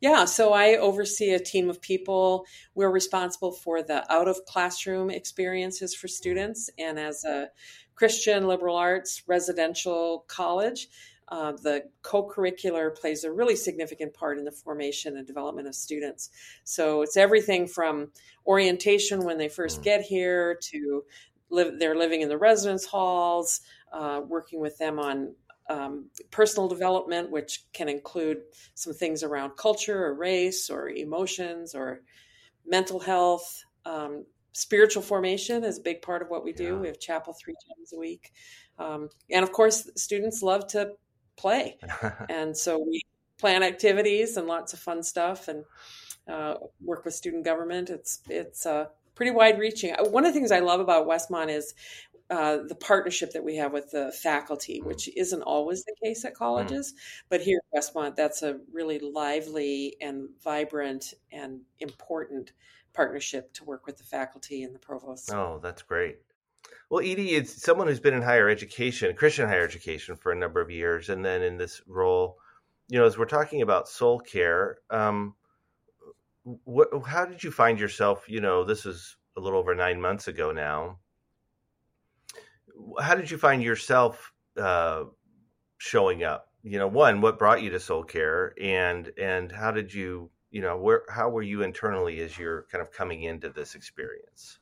Yeah, 0.00 0.26
so 0.26 0.52
I 0.52 0.76
oversee 0.76 1.32
a 1.32 1.40
team 1.40 1.68
of 1.68 1.82
people. 1.82 2.46
We're 2.74 2.90
responsible 2.90 3.52
for 3.52 3.82
the 3.82 4.10
out 4.12 4.28
of 4.28 4.44
classroom 4.46 5.10
experiences 5.10 5.94
for 5.94 6.06
students. 6.06 6.70
And 6.78 6.98
as 6.98 7.24
a 7.24 7.48
Christian 7.96 8.46
liberal 8.46 8.76
arts 8.76 9.24
residential 9.26 10.24
college, 10.28 10.88
uh, 11.30 11.52
the 11.52 11.82
co-curricular 12.02 12.94
plays 12.94 13.24
a 13.24 13.32
really 13.32 13.56
significant 13.56 14.14
part 14.14 14.38
in 14.38 14.44
the 14.44 14.52
formation 14.52 15.16
and 15.16 15.26
development 15.26 15.68
of 15.68 15.74
students. 15.74 16.30
So 16.64 17.02
it's 17.02 17.16
everything 17.16 17.66
from 17.66 18.12
orientation 18.46 19.24
when 19.24 19.36
they 19.36 19.48
first 19.48 19.80
mm. 19.80 19.84
get 19.84 20.02
here 20.02 20.58
to 20.70 21.04
live, 21.50 21.78
they're 21.78 21.96
living 21.96 22.22
in 22.22 22.28
the 22.28 22.38
residence 22.38 22.86
halls, 22.86 23.60
uh, 23.92 24.22
working 24.26 24.60
with 24.60 24.78
them 24.78 24.98
on 24.98 25.34
um, 25.68 26.10
personal 26.30 26.68
development, 26.68 27.30
which 27.30 27.64
can 27.72 27.88
include 27.88 28.38
some 28.74 28.92
things 28.92 29.22
around 29.22 29.56
culture 29.56 30.06
or 30.06 30.14
race 30.14 30.70
or 30.70 30.88
emotions 30.88 31.74
or 31.74 32.02
mental 32.66 32.98
health. 32.98 33.62
Um, 33.84 34.24
spiritual 34.52 35.02
formation 35.02 35.64
is 35.64 35.78
a 35.78 35.82
big 35.82 36.02
part 36.02 36.22
of 36.22 36.28
what 36.28 36.44
we 36.44 36.52
do. 36.52 36.64
Yeah. 36.64 36.74
We 36.74 36.86
have 36.88 36.98
chapel 36.98 37.34
three 37.34 37.54
times 37.68 37.92
a 37.92 37.98
week. 37.98 38.32
Um, 38.78 39.08
and 39.30 39.42
of 39.42 39.52
course, 39.52 39.90
students 39.96 40.42
love 40.42 40.66
to 40.68 40.92
play. 41.36 41.78
and 42.28 42.56
so 42.56 42.78
we 42.78 43.02
plan 43.38 43.62
activities 43.62 44.36
and 44.36 44.46
lots 44.46 44.72
of 44.72 44.78
fun 44.78 45.02
stuff 45.02 45.48
and 45.48 45.64
uh, 46.28 46.54
work 46.80 47.04
with 47.04 47.14
student 47.14 47.44
government. 47.44 47.90
It's, 47.90 48.20
it's 48.28 48.66
uh, 48.66 48.86
pretty 49.14 49.32
wide 49.32 49.58
reaching. 49.58 49.92
Uh, 49.92 50.04
one 50.04 50.24
of 50.24 50.32
the 50.32 50.38
things 50.38 50.52
I 50.52 50.60
love 50.60 50.80
about 50.80 51.06
Westmont 51.06 51.50
is 51.50 51.74
uh, 52.30 52.58
the 52.68 52.74
partnership 52.74 53.32
that 53.32 53.44
we 53.44 53.56
have 53.56 53.72
with 53.72 53.90
the 53.90 54.12
faculty, 54.12 54.78
mm-hmm. 54.78 54.88
which 54.88 55.08
isn't 55.16 55.42
always 55.42 55.84
the 55.84 55.94
case 56.04 56.24
at 56.24 56.34
colleges, 56.34 56.92
mm. 56.92 56.96
but 57.30 57.40
here 57.40 57.58
at 57.72 57.78
Westmont, 57.80 58.16
that's 58.16 58.42
a 58.42 58.58
really 58.70 58.98
lively 58.98 59.96
and 60.00 60.28
vibrant 60.42 61.14
and 61.32 61.60
important 61.80 62.52
partnership 62.92 63.52
to 63.54 63.64
work 63.64 63.86
with 63.86 63.96
the 63.96 64.04
faculty 64.04 64.62
and 64.62 64.74
the 64.74 64.78
provost. 64.78 65.32
Oh, 65.32 65.58
that's 65.62 65.82
great. 65.82 66.18
Well, 66.90 67.00
Edie 67.00 67.34
is 67.34 67.54
someone 67.62 67.86
who's 67.86 68.00
been 68.00 68.14
in 68.14 68.22
higher 68.22 68.48
education, 68.48 69.14
Christian 69.16 69.48
higher 69.48 69.64
education, 69.64 70.16
for 70.16 70.32
a 70.32 70.36
number 70.36 70.60
of 70.60 70.70
years, 70.70 71.08
and 71.08 71.24
then 71.24 71.42
in 71.42 71.56
this 71.56 71.80
role, 71.86 72.36
you 72.88 72.98
know, 72.98 73.06
as 73.06 73.16
we're 73.16 73.26
talking 73.26 73.62
about 73.62 73.88
soul 73.88 74.18
care, 74.18 74.78
um, 74.90 75.34
what, 76.64 76.88
how 77.06 77.24
did 77.24 77.42
you 77.42 77.50
find 77.50 77.78
yourself? 77.78 78.24
You 78.28 78.40
know, 78.40 78.64
this 78.64 78.84
is 78.84 79.16
a 79.36 79.40
little 79.40 79.58
over 79.58 79.74
nine 79.74 80.00
months 80.00 80.28
ago 80.28 80.52
now 80.52 80.98
how 83.00 83.14
did 83.14 83.30
you 83.30 83.38
find 83.38 83.62
yourself 83.62 84.32
uh, 84.56 85.04
showing 85.78 86.24
up? 86.24 86.48
You 86.62 86.78
know, 86.78 86.88
one, 86.88 87.20
what 87.20 87.38
brought 87.38 87.62
you 87.62 87.70
to 87.70 87.80
Soul 87.80 88.04
Care, 88.04 88.54
and 88.60 89.10
and 89.18 89.50
how 89.50 89.70
did 89.70 89.94
you, 89.94 90.30
you 90.50 90.60
know, 90.60 90.76
where 90.76 91.02
how 91.08 91.28
were 91.28 91.42
you 91.42 91.62
internally 91.62 92.20
as 92.20 92.36
you're 92.36 92.66
kind 92.70 92.82
of 92.82 92.92
coming 92.92 93.22
into 93.22 93.48
this 93.50 93.74
experience? 93.74 94.58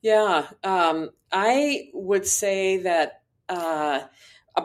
Yeah, 0.00 0.46
um, 0.62 1.10
I 1.32 1.90
would 1.92 2.26
say 2.26 2.78
that 2.78 3.22
uh, 3.48 4.02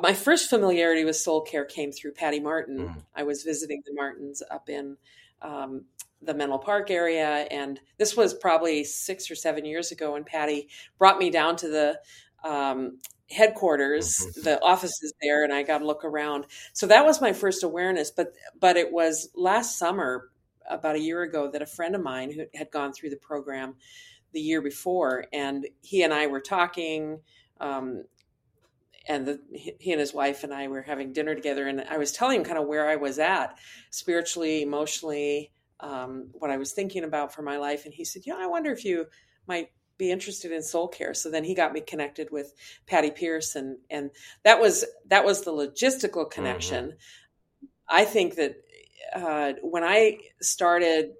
my 0.01 0.13
first 0.13 0.49
familiarity 0.49 1.05
with 1.05 1.15
Soul 1.15 1.41
Care 1.41 1.65
came 1.65 1.91
through 1.91 2.11
Patty 2.11 2.39
Martin. 2.39 2.89
Mm. 2.89 3.03
I 3.15 3.23
was 3.23 3.43
visiting 3.43 3.81
the 3.85 3.93
Martins 3.93 4.43
up 4.51 4.69
in 4.69 4.97
um, 5.41 5.85
the 6.21 6.33
Menlo 6.33 6.57
Park 6.57 6.91
area. 6.91 7.47
And 7.49 7.79
this 7.97 8.15
was 8.15 8.33
probably 8.33 8.83
six 8.83 9.29
or 9.31 9.35
seven 9.35 9.65
years 9.65 9.91
ago 9.91 10.13
when 10.13 10.23
Patty 10.23 10.69
brought 10.97 11.17
me 11.17 11.29
down 11.29 11.55
to 11.57 11.67
the 11.67 11.99
um, 12.43 12.99
headquarters, 13.29 14.17
mm-hmm. 14.17 14.41
the 14.41 14.61
offices 14.61 15.13
there, 15.21 15.43
and 15.43 15.53
I 15.53 15.63
got 15.63 15.79
to 15.79 15.85
look 15.85 16.03
around. 16.03 16.45
So 16.73 16.87
that 16.87 17.05
was 17.05 17.21
my 17.21 17.33
first 17.33 17.63
awareness. 17.63 18.11
But 18.11 18.33
but 18.59 18.77
it 18.77 18.91
was 18.91 19.29
last 19.35 19.77
summer, 19.77 20.29
about 20.69 20.95
a 20.95 21.01
year 21.01 21.23
ago, 21.23 21.49
that 21.51 21.61
a 21.61 21.67
friend 21.67 21.95
of 21.95 22.01
mine 22.01 22.31
who 22.31 22.45
had 22.53 22.71
gone 22.71 22.93
through 22.93 23.09
the 23.09 23.17
program 23.17 23.75
the 24.33 24.39
year 24.39 24.61
before, 24.61 25.25
and 25.33 25.67
he 25.81 26.03
and 26.03 26.13
I 26.13 26.27
were 26.27 26.41
talking. 26.41 27.19
Um, 27.59 28.03
and 29.07 29.25
the, 29.25 29.39
he 29.51 29.91
and 29.91 29.99
his 29.99 30.13
wife 30.13 30.43
and 30.43 30.53
I 30.53 30.67
were 30.67 30.83
having 30.83 31.13
dinner 31.13 31.33
together, 31.33 31.67
and 31.67 31.81
I 31.81 31.97
was 31.97 32.11
telling 32.11 32.37
him 32.37 32.45
kind 32.45 32.59
of 32.59 32.67
where 32.67 32.87
I 32.87 32.95
was 32.95 33.17
at 33.17 33.57
spiritually, 33.89 34.61
emotionally, 34.61 35.51
um, 35.79 36.29
what 36.33 36.51
I 36.51 36.57
was 36.57 36.73
thinking 36.73 37.03
about 37.03 37.33
for 37.33 37.41
my 37.41 37.57
life. 37.57 37.85
And 37.85 37.93
he 37.93 38.03
said, 38.03 38.23
"Yeah, 38.25 38.37
I 38.37 38.47
wonder 38.47 38.71
if 38.71 38.85
you 38.85 39.07
might 39.47 39.69
be 39.97 40.11
interested 40.11 40.51
in 40.51 40.61
soul 40.61 40.87
care." 40.87 41.13
So 41.13 41.29
then 41.29 41.43
he 41.43 41.53
got 41.53 41.73
me 41.73 41.81
connected 41.81 42.31
with 42.31 42.53
Patty 42.85 43.11
Pierce, 43.11 43.55
and 43.55 43.77
and 43.89 44.11
that 44.43 44.59
was 44.59 44.85
that 45.07 45.25
was 45.25 45.41
the 45.41 45.51
logistical 45.51 46.29
connection. 46.29 46.85
Mm-hmm. 46.85 47.65
I 47.89 48.05
think 48.05 48.35
that 48.35 48.55
uh, 49.13 49.53
when 49.61 49.83
I 49.83 50.19
started 50.41 51.13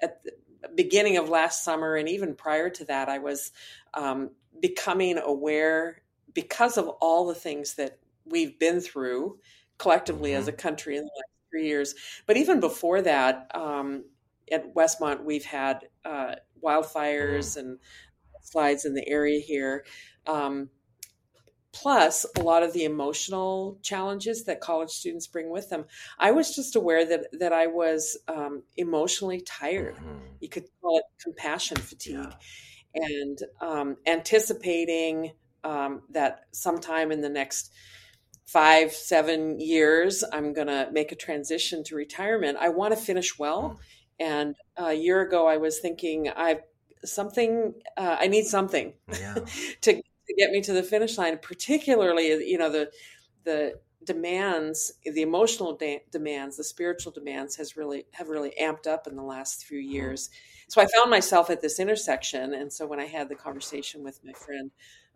at 0.00 0.22
the 0.22 0.32
beginning 0.74 1.16
of 1.16 1.28
last 1.28 1.64
summer, 1.64 1.96
and 1.96 2.08
even 2.08 2.34
prior 2.34 2.70
to 2.70 2.84
that, 2.86 3.08
I 3.08 3.18
was 3.18 3.50
um, 3.94 4.30
becoming 4.60 5.18
aware 5.18 6.02
because 6.34 6.78
of 6.78 6.88
all 7.00 7.26
the 7.26 7.34
things 7.34 7.74
that 7.74 7.98
we've 8.24 8.58
been 8.58 8.80
through 8.80 9.38
collectively 9.78 10.30
mm-hmm. 10.30 10.40
as 10.40 10.48
a 10.48 10.52
country 10.52 10.96
in 10.96 11.04
the 11.04 11.24
three 11.52 11.66
years. 11.66 11.94
But 12.26 12.36
even 12.36 12.60
before 12.60 13.02
that, 13.02 13.50
um, 13.54 14.04
at 14.50 14.74
Westmont, 14.74 15.24
we've 15.24 15.44
had 15.44 15.86
uh, 16.04 16.36
wildfires 16.64 17.56
mm-hmm. 17.56 17.60
and 17.60 17.78
slides 18.42 18.84
in 18.84 18.94
the 18.94 19.08
area 19.08 19.40
here. 19.40 19.84
Um, 20.26 20.70
plus 21.72 22.26
a 22.38 22.42
lot 22.42 22.62
of 22.62 22.72
the 22.72 22.84
emotional 22.84 23.78
challenges 23.82 24.44
that 24.44 24.60
college 24.60 24.90
students 24.90 25.26
bring 25.26 25.50
with 25.50 25.70
them. 25.70 25.86
I 26.18 26.30
was 26.30 26.54
just 26.54 26.76
aware 26.76 27.04
that 27.06 27.26
that 27.40 27.52
I 27.52 27.66
was 27.66 28.16
um, 28.28 28.62
emotionally 28.76 29.40
tired. 29.40 29.96
Mm-hmm. 29.96 30.18
You 30.40 30.48
could 30.48 30.64
call 30.80 30.98
it 30.98 31.04
compassion 31.22 31.78
fatigue, 31.78 32.34
yeah. 32.94 33.06
and 33.06 33.38
um, 33.60 33.96
anticipating 34.06 35.32
um, 35.64 36.02
that 36.10 36.46
sometime 36.52 37.10
in 37.10 37.20
the 37.20 37.28
next 37.30 37.72
five, 38.46 38.92
seven 38.92 39.60
years, 39.60 40.24
I'm 40.32 40.52
going 40.52 40.66
to 40.66 40.88
make 40.92 41.12
a 41.12 41.16
transition 41.16 41.82
to 41.84 41.96
retirement. 41.96 42.58
I 42.60 42.68
want 42.68 42.94
to 42.94 43.00
finish 43.00 43.38
well. 43.38 43.62
Mm. 43.62 43.76
And 44.20 44.54
a 44.76 44.92
year 44.92 45.22
ago, 45.22 45.46
I 45.46 45.56
was 45.56 45.78
thinking, 45.78 46.28
I've 46.28 46.60
something, 47.04 47.74
uh, 47.96 48.16
I 48.20 48.28
need 48.28 48.44
something 48.44 48.92
yeah. 49.10 49.34
to, 49.80 49.94
to 49.94 50.34
get 50.38 50.50
me 50.50 50.60
to 50.62 50.72
the 50.72 50.82
finish 50.82 51.18
line, 51.18 51.38
particularly, 51.42 52.28
you 52.48 52.58
know, 52.58 52.70
the, 52.70 52.90
the, 53.44 53.74
demands 54.04 54.92
the 55.04 55.22
emotional 55.22 55.76
de- 55.76 56.02
demands 56.10 56.56
the 56.56 56.64
spiritual 56.64 57.12
demands 57.12 57.56
has 57.56 57.76
really 57.76 58.04
have 58.12 58.28
really 58.28 58.52
amped 58.60 58.86
up 58.86 59.06
in 59.06 59.16
the 59.16 59.22
last 59.22 59.64
few 59.64 59.78
mm-hmm. 59.78 59.92
years 59.92 60.30
so 60.68 60.80
i 60.80 60.86
found 60.86 61.10
myself 61.10 61.50
at 61.50 61.60
this 61.60 61.78
intersection 61.78 62.54
and 62.54 62.72
so 62.72 62.86
when 62.86 62.98
i 62.98 63.06
had 63.06 63.28
the 63.28 63.34
conversation 63.34 64.02
with 64.02 64.18
my 64.24 64.32
friend 64.32 64.70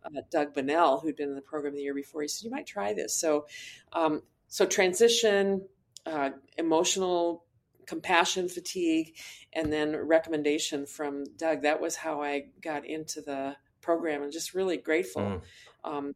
uh, 0.06 0.20
Doug 0.30 0.54
Bunnell, 0.54 1.00
who'd 1.00 1.16
been 1.16 1.28
in 1.30 1.34
the 1.34 1.42
program 1.42 1.74
the 1.74 1.82
year 1.82 1.94
before. 1.94 2.22
He 2.22 2.28
said, 2.28 2.44
"You 2.44 2.50
might 2.50 2.66
try 2.66 2.92
this." 2.92 3.14
So, 3.14 3.46
um, 3.92 4.22
so 4.48 4.66
transition, 4.66 5.66
uh, 6.04 6.30
emotional 6.56 7.44
compassion 7.86 8.48
fatigue, 8.48 9.16
and 9.52 9.72
then 9.72 9.96
recommendation 9.96 10.86
from 10.86 11.24
Doug. 11.36 11.62
That 11.62 11.80
was 11.80 11.96
how 11.96 12.22
I 12.22 12.46
got 12.60 12.84
into 12.86 13.20
the 13.20 13.56
program, 13.80 14.22
and 14.22 14.32
just 14.32 14.54
really 14.54 14.76
grateful 14.76 15.22
mm. 15.22 15.42
um, 15.84 16.14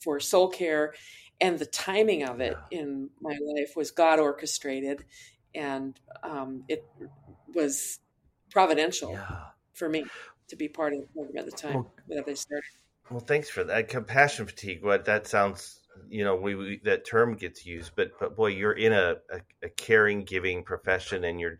for 0.00 0.20
soul 0.20 0.48
care. 0.48 0.94
And 1.42 1.58
the 1.58 1.66
timing 1.66 2.24
of 2.24 2.40
it 2.40 2.56
yeah. 2.70 2.80
in 2.80 3.10
my 3.20 3.36
life 3.54 3.74
was 3.76 3.90
God 3.90 4.20
orchestrated, 4.20 5.04
and 5.54 5.98
um, 6.22 6.64
it 6.68 6.84
was 7.54 8.00
providential 8.50 9.12
yeah. 9.12 9.46
for 9.72 9.88
me. 9.88 10.04
to 10.48 10.56
be 10.56 10.68
part 10.68 10.92
of 10.92 11.00
the 11.00 11.06
program 11.06 11.38
at 11.38 11.46
the 11.46 11.56
time 11.56 11.74
well, 11.74 11.92
that 12.08 12.26
they 12.26 12.34
started. 12.34 12.64
Well, 13.10 13.20
thanks 13.20 13.50
for 13.50 13.64
that. 13.64 13.88
Compassion 13.88 14.46
fatigue. 14.46 14.84
What 14.84 15.04
that 15.06 15.26
sounds, 15.26 15.80
you 16.08 16.22
know, 16.22 16.36
we, 16.36 16.54
we 16.54 16.80
that 16.84 17.04
term 17.04 17.34
gets 17.34 17.66
used, 17.66 17.92
but 17.96 18.12
but 18.20 18.36
boy, 18.36 18.48
you're 18.48 18.72
in 18.72 18.92
a, 18.92 19.16
a, 19.30 19.40
a 19.64 19.68
caring, 19.70 20.24
giving 20.24 20.62
profession, 20.62 21.24
and 21.24 21.40
you're 21.40 21.58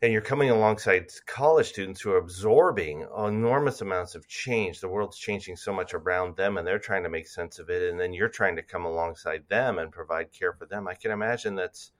and 0.00 0.12
you're 0.12 0.22
coming 0.22 0.50
alongside 0.50 1.10
college 1.26 1.68
students 1.68 2.00
who 2.00 2.12
are 2.12 2.18
absorbing 2.18 3.06
enormous 3.18 3.82
amounts 3.82 4.14
of 4.14 4.26
change. 4.26 4.80
The 4.80 4.88
world's 4.88 5.18
changing 5.18 5.56
so 5.56 5.72
much 5.72 5.92
around 5.94 6.36
them, 6.36 6.56
and 6.56 6.66
they're 6.66 6.78
trying 6.78 7.02
to 7.04 7.10
make 7.10 7.28
sense 7.28 7.58
of 7.58 7.68
it. 7.70 7.90
And 7.90 8.00
then 8.00 8.14
you're 8.14 8.28
trying 8.28 8.56
to 8.56 8.62
come 8.62 8.86
alongside 8.86 9.44
them 9.48 9.78
and 9.78 9.92
provide 9.92 10.32
care 10.32 10.54
for 10.54 10.66
them. 10.66 10.88
I 10.88 10.94
can 10.94 11.10
imagine 11.10 11.56
that's 11.56 11.92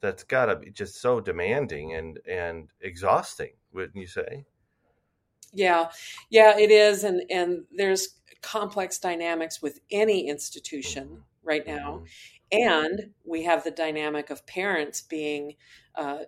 that's 0.00 0.24
got 0.24 0.46
to 0.46 0.56
be 0.56 0.70
just 0.70 1.02
so 1.02 1.20
demanding 1.20 1.94
and 1.94 2.18
and 2.26 2.68
exhausting. 2.80 3.52
Wouldn't 3.72 3.96
you 3.96 4.06
say? 4.06 4.46
Yeah, 5.56 5.90
yeah, 6.30 6.58
it 6.58 6.70
is, 6.70 7.02
and 7.04 7.22
and 7.30 7.64
there's 7.72 8.16
complex 8.42 8.98
dynamics 8.98 9.60
with 9.60 9.80
any 9.90 10.28
institution 10.28 11.22
right 11.42 11.66
now. 11.66 12.02
Mm-hmm. 12.02 12.04
And 12.52 13.10
we 13.24 13.42
have 13.42 13.64
the 13.64 13.72
dynamic 13.72 14.30
of 14.30 14.46
parents 14.46 15.00
being 15.00 15.56
uh, 15.96 16.18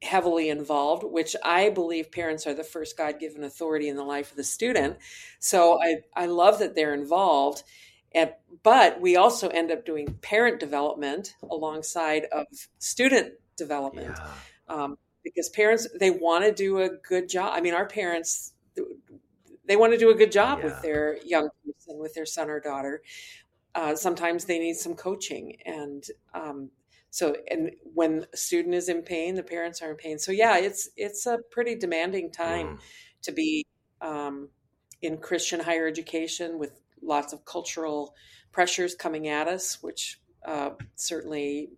heavily 0.00 0.48
involved, 0.48 1.04
which 1.04 1.36
I 1.44 1.68
believe 1.68 2.10
parents 2.10 2.46
are 2.46 2.54
the 2.54 2.64
first 2.64 2.96
God 2.96 3.20
given 3.20 3.44
authority 3.44 3.88
in 3.88 3.96
the 3.96 4.04
life 4.04 4.30
of 4.30 4.38
the 4.38 4.44
student. 4.44 4.96
So 5.38 5.78
I, 5.82 5.96
I 6.14 6.26
love 6.26 6.60
that 6.60 6.74
they're 6.74 6.94
involved. 6.94 7.62
And, 8.12 8.30
but 8.62 9.02
we 9.02 9.16
also 9.16 9.48
end 9.48 9.70
up 9.70 9.84
doing 9.84 10.18
parent 10.22 10.60
development 10.60 11.34
alongside 11.50 12.24
of 12.32 12.46
student 12.78 13.34
development 13.58 14.16
yeah. 14.16 14.74
um, 14.74 14.96
because 15.22 15.50
parents, 15.50 15.86
they 16.00 16.10
want 16.10 16.44
to 16.44 16.52
do 16.52 16.78
a 16.78 16.88
good 16.88 17.28
job. 17.28 17.52
I 17.54 17.60
mean, 17.60 17.74
our 17.74 17.86
parents, 17.86 18.54
they 19.66 19.76
want 19.76 19.92
to 19.92 19.98
do 19.98 20.10
a 20.10 20.14
good 20.14 20.32
job 20.32 20.58
yeah. 20.58 20.66
with 20.66 20.82
their 20.82 21.18
young 21.24 21.48
person, 21.64 21.98
with 21.98 22.14
their 22.14 22.26
son 22.26 22.50
or 22.50 22.60
daughter 22.60 23.02
uh, 23.76 23.94
sometimes 23.94 24.46
they 24.46 24.58
need 24.58 24.74
some 24.74 24.94
coaching 24.94 25.56
and 25.66 26.06
um, 26.34 26.70
so 27.10 27.36
and 27.50 27.70
when 27.94 28.26
a 28.32 28.36
student 28.36 28.74
is 28.74 28.88
in 28.88 29.02
pain 29.02 29.34
the 29.34 29.42
parents 29.42 29.82
are 29.82 29.90
in 29.90 29.96
pain 29.96 30.18
so 30.18 30.32
yeah 30.32 30.56
it's 30.56 30.88
it's 30.96 31.26
a 31.26 31.38
pretty 31.50 31.74
demanding 31.74 32.32
time 32.32 32.66
mm. 32.66 32.78
to 33.22 33.32
be 33.32 33.64
um, 34.00 34.48
in 35.02 35.18
christian 35.18 35.60
higher 35.60 35.86
education 35.86 36.58
with 36.58 36.80
lots 37.02 37.34
of 37.34 37.44
cultural 37.44 38.14
pressures 38.50 38.94
coming 38.94 39.28
at 39.28 39.46
us 39.46 39.78
which 39.82 40.20
uh, 40.46 40.70
certainly 40.94 41.68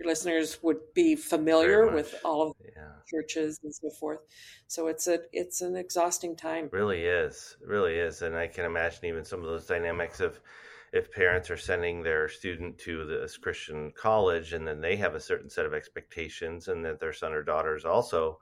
your 0.00 0.08
listeners 0.08 0.58
would 0.62 0.78
be 0.94 1.14
familiar 1.14 1.92
with 1.92 2.14
all 2.24 2.42
of 2.42 2.56
yeah. 2.64 2.92
churches 3.06 3.60
and 3.62 3.74
so 3.74 3.90
forth. 3.90 4.20
So 4.66 4.86
it's 4.86 5.06
a 5.06 5.18
it's 5.32 5.60
an 5.60 5.76
exhausting 5.76 6.36
time. 6.36 6.66
It 6.66 6.72
really 6.72 7.04
is 7.04 7.56
it 7.60 7.68
really 7.68 7.94
is. 7.94 8.22
And 8.22 8.34
i 8.34 8.46
can 8.46 8.64
imagine 8.64 9.04
even 9.04 9.24
some 9.24 9.40
of 9.40 9.46
those 9.46 9.66
dynamics 9.66 10.20
of 10.20 10.40
if 10.92 11.12
parents 11.12 11.50
are 11.50 11.56
sending 11.56 12.02
their 12.02 12.28
student 12.28 12.78
to 12.78 13.04
this 13.04 13.36
Christian 13.36 13.92
college 13.94 14.54
and 14.54 14.66
then 14.66 14.80
they 14.80 14.96
have 14.96 15.14
a 15.14 15.20
certain 15.20 15.50
set 15.50 15.66
of 15.66 15.74
expectations 15.74 16.68
and 16.68 16.84
that 16.84 16.98
their 16.98 17.12
son 17.12 17.32
or 17.32 17.42
daughter 17.42 17.76
is 17.76 17.84
also 17.84 18.38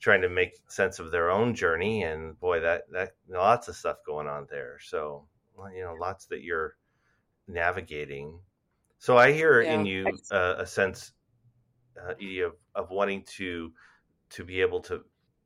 trying 0.00 0.20
to 0.20 0.28
make 0.28 0.52
sense 0.68 0.98
of 0.98 1.10
their 1.10 1.30
own 1.30 1.54
journey 1.54 2.04
and 2.04 2.38
boy 2.40 2.60
that 2.60 2.82
that 2.92 3.12
lots 3.28 3.68
of 3.68 3.76
stuff 3.76 3.96
going 4.06 4.28
on 4.28 4.46
there. 4.50 4.78
So 4.82 5.26
you 5.74 5.82
know 5.82 5.94
lots 5.98 6.26
that 6.26 6.42
you're 6.42 6.76
navigating 7.48 8.38
so 9.00 9.16
i 9.16 9.32
hear 9.32 9.62
yeah. 9.62 9.74
in 9.74 9.84
you 9.84 10.06
uh, 10.30 10.54
a 10.58 10.66
sense 10.66 11.12
uh, 12.00 12.14
of, 12.44 12.52
of 12.76 12.90
wanting 12.90 13.22
to 13.22 13.72
to 14.28 14.44
be 14.44 14.60
able 14.60 14.80
to 14.80 15.02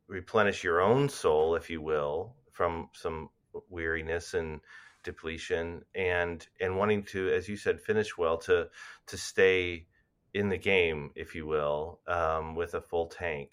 replenish 0.09 0.62
your 0.62 0.83
own 0.83 1.09
soul 1.09 1.55
if 1.55 1.71
you 1.71 1.81
will 1.81 2.35
from 2.53 2.90
some 2.93 3.31
weariness 3.71 4.35
and 4.35 4.61
depletion 5.03 5.83
and 5.95 6.49
and 6.61 6.77
wanting 6.77 7.03
to 7.03 7.31
as 7.31 7.49
you 7.49 7.57
said 7.57 7.81
finish 7.81 8.19
well 8.19 8.37
to 8.37 8.69
to 9.07 9.17
stay 9.17 9.87
in 10.35 10.49
the 10.49 10.59
game 10.59 11.11
if 11.14 11.35
you 11.35 11.47
will 11.47 12.01
um, 12.09 12.55
with 12.55 12.75
a 12.75 12.81
full 12.81 13.07
tank 13.07 13.51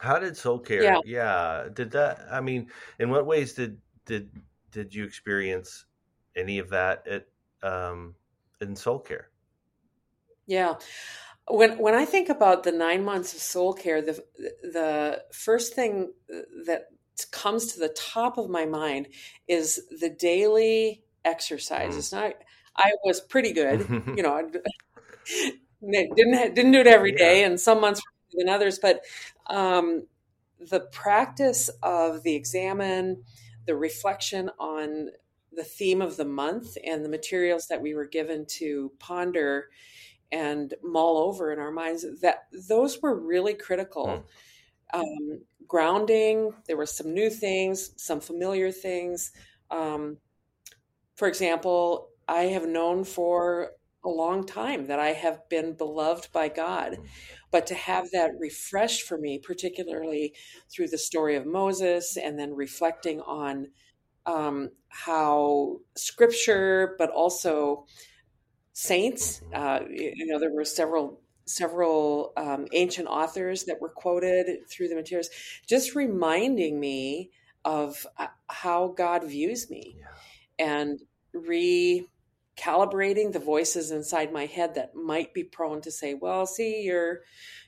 how 0.00 0.18
did 0.18 0.36
soul 0.36 0.58
care 0.58 0.82
yeah. 0.82 0.98
yeah 1.04 1.68
did 1.72 1.90
that 1.90 2.26
i 2.30 2.40
mean 2.40 2.66
in 2.98 3.10
what 3.10 3.26
ways 3.26 3.54
did 3.54 3.78
did 4.04 4.28
did 4.70 4.94
you 4.94 5.04
experience 5.04 5.86
any 6.36 6.58
of 6.58 6.68
that 6.68 7.06
at 7.06 7.26
um 7.62 8.14
in 8.68 8.76
soul 8.76 8.98
care 8.98 9.30
yeah 10.46 10.74
when 11.48 11.78
when 11.78 11.94
i 11.94 12.04
think 12.04 12.28
about 12.28 12.62
the 12.62 12.72
nine 12.72 13.04
months 13.04 13.34
of 13.34 13.40
soul 13.40 13.72
care 13.72 14.02
the 14.02 14.22
the 14.62 15.22
first 15.32 15.74
thing 15.74 16.12
that 16.66 16.88
comes 17.30 17.72
to 17.72 17.78
the 17.78 17.88
top 17.88 18.38
of 18.38 18.50
my 18.50 18.64
mind 18.64 19.08
is 19.46 19.86
the 20.00 20.10
daily 20.10 21.04
exercise. 21.24 21.94
Mm. 21.94 21.98
It's 21.98 22.12
not. 22.12 22.34
I 22.76 22.92
was 23.04 23.20
pretty 23.20 23.52
good, 23.52 23.80
you 24.16 24.22
know. 24.22 24.50
didn't 25.82 26.54
didn't 26.54 26.72
do 26.72 26.80
it 26.80 26.86
every 26.86 27.12
day, 27.12 27.40
yeah. 27.40 27.46
and 27.46 27.60
some 27.60 27.80
months 27.80 28.02
than 28.32 28.48
others. 28.48 28.78
But 28.78 29.02
um, 29.46 30.06
the 30.58 30.80
practice 30.80 31.70
of 31.82 32.22
the 32.22 32.34
examen, 32.34 33.22
the 33.66 33.76
reflection 33.76 34.50
on 34.58 35.10
the 35.54 35.64
theme 35.64 36.02
of 36.02 36.16
the 36.16 36.24
month, 36.24 36.76
and 36.84 37.04
the 37.04 37.08
materials 37.08 37.66
that 37.68 37.80
we 37.80 37.94
were 37.94 38.06
given 38.06 38.46
to 38.46 38.92
ponder 38.98 39.68
and 40.32 40.74
mull 40.82 41.18
over 41.18 41.52
in 41.52 41.58
our 41.58 41.70
minds 41.70 42.04
that 42.20 42.46
those 42.68 43.00
were 43.00 43.14
really 43.14 43.54
critical. 43.54 44.06
Mm 44.06 44.24
um, 44.94 45.40
grounding. 45.66 46.52
There 46.66 46.76
were 46.76 46.86
some 46.86 47.12
new 47.12 47.28
things, 47.28 47.90
some 47.96 48.20
familiar 48.20 48.70
things. 48.70 49.32
Um, 49.70 50.18
for 51.16 51.28
example, 51.28 52.10
I 52.28 52.44
have 52.44 52.66
known 52.66 53.04
for 53.04 53.72
a 54.04 54.08
long 54.08 54.44
time 54.44 54.86
that 54.86 54.98
I 54.98 55.12
have 55.12 55.48
been 55.48 55.72
beloved 55.74 56.30
by 56.32 56.48
God. 56.48 56.92
Mm. 56.92 57.06
But 57.50 57.66
to 57.68 57.74
have 57.74 58.10
that 58.12 58.32
refreshed 58.38 59.02
for 59.02 59.16
me, 59.16 59.38
particularly 59.38 60.34
through 60.70 60.88
the 60.88 60.98
story 60.98 61.36
of 61.36 61.46
Moses 61.46 62.16
and 62.16 62.38
then 62.38 62.54
reflecting 62.54 63.20
on 63.20 63.68
um, 64.26 64.70
how 64.88 65.80
scripture, 65.96 66.94
but 66.98 67.10
also 67.10 67.86
saints, 68.72 69.42
uh, 69.52 69.80
you 69.88 70.26
know, 70.26 70.38
there 70.38 70.52
were 70.52 70.64
several 70.64 71.20
several 71.46 72.32
um, 72.38 72.66
ancient 72.72 73.06
authors 73.06 73.64
that 73.64 73.80
were 73.80 73.90
quoted 73.90 74.66
through 74.68 74.88
the 74.88 74.94
materials, 74.94 75.28
just 75.66 75.94
reminding 75.94 76.80
me 76.80 77.30
of 77.64 78.06
uh, 78.18 78.28
how 78.48 78.88
God 78.88 79.24
views 79.24 79.68
me 79.70 79.96
yeah. 79.98 80.06
and 80.66 81.00
recalibrating 82.56 83.32
the 83.32 83.38
voices 83.38 83.90
inside 83.90 84.32
my 84.32 84.46
head 84.46 84.74
that 84.74 84.94
might 84.94 85.34
be 85.34 85.44
prone 85.44 85.80
to 85.82 85.90
say, 85.90 86.14
well, 86.14 86.46
see, 86.46 86.82
you're 86.82 87.20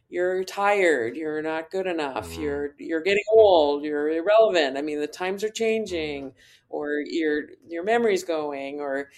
you're 0.09 0.45
tired 0.45 1.17
you're 1.17 1.43
not 1.43 1.69
good 1.69 1.89
enough 1.89 2.31
mm. 2.31 2.41
you're 2.41 2.75
you're 2.79 3.03
getting 3.03 3.25
old 3.33 3.83
you're 3.83 4.09
irrelevant 4.09 4.79
i 4.79 4.81
mean 4.81 5.01
the 5.01 5.07
times 5.09 5.43
are 5.43 5.49
changing 5.49 6.33
or 6.69 7.01
your 7.05 7.47
your 7.67 7.83
memory's 7.83 8.23
going 8.23 8.79
or 8.79 9.11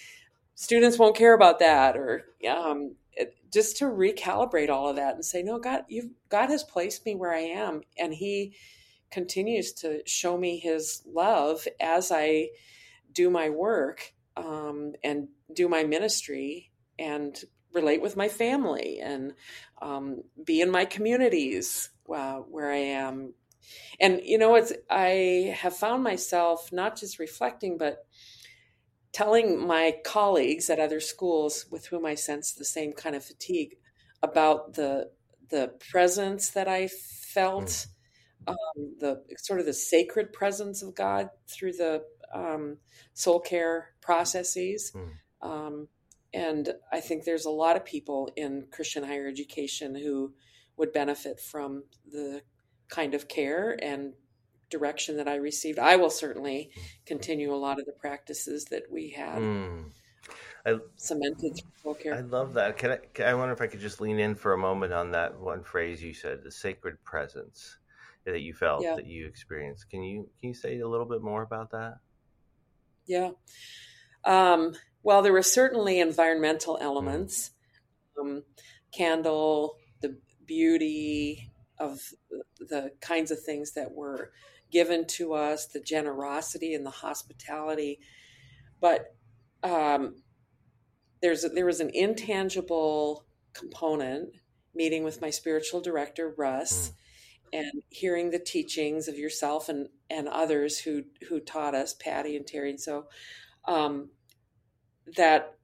students 0.55 0.97
won't 0.97 1.15
care 1.15 1.35
about 1.35 1.59
that 1.59 1.95
or 1.95 2.25
um, 2.49 2.95
just 3.51 3.77
to 3.77 3.85
recalibrate 3.85 4.69
all 4.69 4.89
of 4.89 4.95
that 4.97 5.15
and 5.15 5.25
say, 5.25 5.41
no, 5.41 5.59
God, 5.59 5.83
you 5.87 6.11
God 6.29 6.49
has 6.49 6.63
placed 6.63 7.05
me 7.05 7.15
where 7.15 7.33
I 7.33 7.39
am, 7.39 7.81
and 7.97 8.13
He 8.13 8.55
continues 9.11 9.73
to 9.73 10.01
show 10.05 10.37
me 10.37 10.59
His 10.59 11.01
love 11.07 11.67
as 11.79 12.11
I 12.11 12.49
do 13.11 13.29
my 13.29 13.49
work 13.49 14.13
um, 14.37 14.93
and 15.03 15.29
do 15.53 15.67
my 15.67 15.83
ministry 15.83 16.71
and 16.97 17.39
relate 17.73 18.01
with 18.01 18.17
my 18.17 18.27
family 18.27 18.99
and 18.99 19.33
um, 19.81 20.23
be 20.43 20.61
in 20.61 20.71
my 20.71 20.85
communities 20.85 21.89
uh, 22.13 22.37
where 22.37 22.71
I 22.71 22.77
am. 22.77 23.33
And 23.99 24.21
you 24.23 24.37
know, 24.37 24.55
it's 24.55 24.73
I 24.89 25.55
have 25.55 25.75
found 25.75 26.03
myself 26.03 26.71
not 26.71 26.97
just 26.97 27.19
reflecting, 27.19 27.77
but 27.77 28.05
telling 29.11 29.65
my 29.65 29.95
colleagues 30.03 30.69
at 30.69 30.79
other 30.79 30.99
schools 30.99 31.65
with 31.69 31.87
whom 31.87 32.05
I 32.05 32.15
sense 32.15 32.53
the 32.53 32.65
same 32.65 32.93
kind 32.93 33.15
of 33.15 33.23
fatigue 33.23 33.77
about 34.21 34.73
the 34.73 35.11
the 35.49 35.71
presence 35.89 36.49
that 36.51 36.67
I 36.67 36.87
felt, 36.87 37.65
mm. 37.67 37.87
um, 38.47 38.95
the 38.99 39.23
sort 39.37 39.59
of 39.59 39.65
the 39.65 39.73
sacred 39.73 40.31
presence 40.31 40.81
of 40.81 40.95
God 40.95 41.29
through 41.47 41.73
the 41.73 42.03
um, 42.33 42.77
soul 43.13 43.39
care 43.39 43.89
processes. 44.01 44.91
Mm. 44.95 45.09
Um, 45.41 45.87
and 46.33 46.69
I 46.91 46.99
think 46.99 47.23
there's 47.23 47.45
a 47.45 47.49
lot 47.51 47.75
of 47.75 47.85
people 47.85 48.29
in 48.35 48.67
Christian 48.71 49.03
higher 49.03 49.27
education 49.27 49.95
who 49.95 50.33
would 50.77 50.93
benefit 50.93 51.39
from 51.39 51.83
the 52.11 52.41
kind 52.89 53.13
of 53.13 53.27
care 53.27 53.77
and 53.81 54.13
direction 54.69 55.17
that 55.17 55.27
I 55.27 55.35
received. 55.35 55.79
I 55.79 55.95
will 55.95 56.09
certainly 56.09 56.71
continue 57.05 57.53
a 57.53 57.57
lot 57.57 57.79
of 57.79 57.85
the 57.85 57.91
practices 57.93 58.65
that 58.65 58.83
we 58.91 59.09
had 59.09 59.39
mm. 59.39 59.85
I, 60.65 60.77
cemented 60.95 61.59
through 61.81 61.95
care. 61.95 62.15
I 62.15 62.21
love 62.21 62.53
that. 62.53 62.77
Can 62.77 62.91
I, 62.91 62.97
can 63.13 63.27
I 63.27 63.33
wonder 63.33 63.53
if 63.53 63.61
I 63.61 63.67
could 63.67 63.79
just 63.79 63.99
lean 63.99 64.19
in 64.19 64.35
for 64.35 64.53
a 64.53 64.57
moment 64.57 64.93
on 64.93 65.11
that 65.11 65.39
one 65.39 65.63
phrase 65.63 66.03
you 66.03 66.13
said, 66.13 66.43
the 66.43 66.51
sacred 66.51 67.03
presence. 67.03 67.77
that 68.25 68.41
you 68.41 68.53
felt 68.53 68.83
Yeah. 68.83 68.95
that 68.95 69.07
you 69.07 69.25
experienced. 69.25 69.89
Can 69.89 70.03
you 70.03 70.29
can 70.39 70.49
you 70.49 70.53
say 70.53 70.79
a 70.79 70.87
little 70.87 71.07
bit 71.07 71.21
more 71.21 71.41
about 71.41 71.71
that? 71.71 71.97
Yeah. 73.07 73.31
Um, 74.23 74.75
well, 75.09 75.23
there 75.23 75.33
were 75.33 75.41
certainly 75.41 75.99
environmental 75.99 76.77
Mm. 76.77 76.83
elements, 76.83 77.49
um, 78.19 78.43
candle, 78.91 79.79
the 80.01 80.21
beauty 80.45 81.51
of 81.79 82.13
the 82.59 82.91
kinds 83.01 83.31
of 83.31 83.41
things 83.41 83.71
that 83.71 83.91
were 83.91 84.31
given 84.69 85.07
to 85.07 85.33
us, 85.33 85.65
the 85.65 85.79
generosity 85.79 86.75
and 86.75 86.85
the 86.85 86.91
hospitality. 86.91 87.99
But 88.79 89.15
um, 89.63 90.21
there's 91.21 91.41
there 91.41 91.65
was 91.65 91.79
an 91.79 91.89
intangible 91.91 93.25
component. 93.53 94.35
Meeting 94.75 95.03
with 95.03 95.21
my 95.21 95.31
spiritual 95.31 95.81
director, 95.81 96.35
Russ, 96.37 96.93
and 97.51 97.81
hearing 97.89 98.29
the 98.29 98.37
teachings 98.37 99.07
of 99.07 99.17
yourself 99.17 99.69
and 99.69 99.89
and 100.07 100.27
others 100.27 100.77
who 100.77 101.05
who 101.27 101.39
taught 101.39 101.73
us, 101.73 101.95
Patty 101.95 102.37
and 102.37 102.45
Terry, 102.45 102.69
and 102.69 102.79
so 102.79 103.07
um, 103.65 104.11
that 105.17 105.55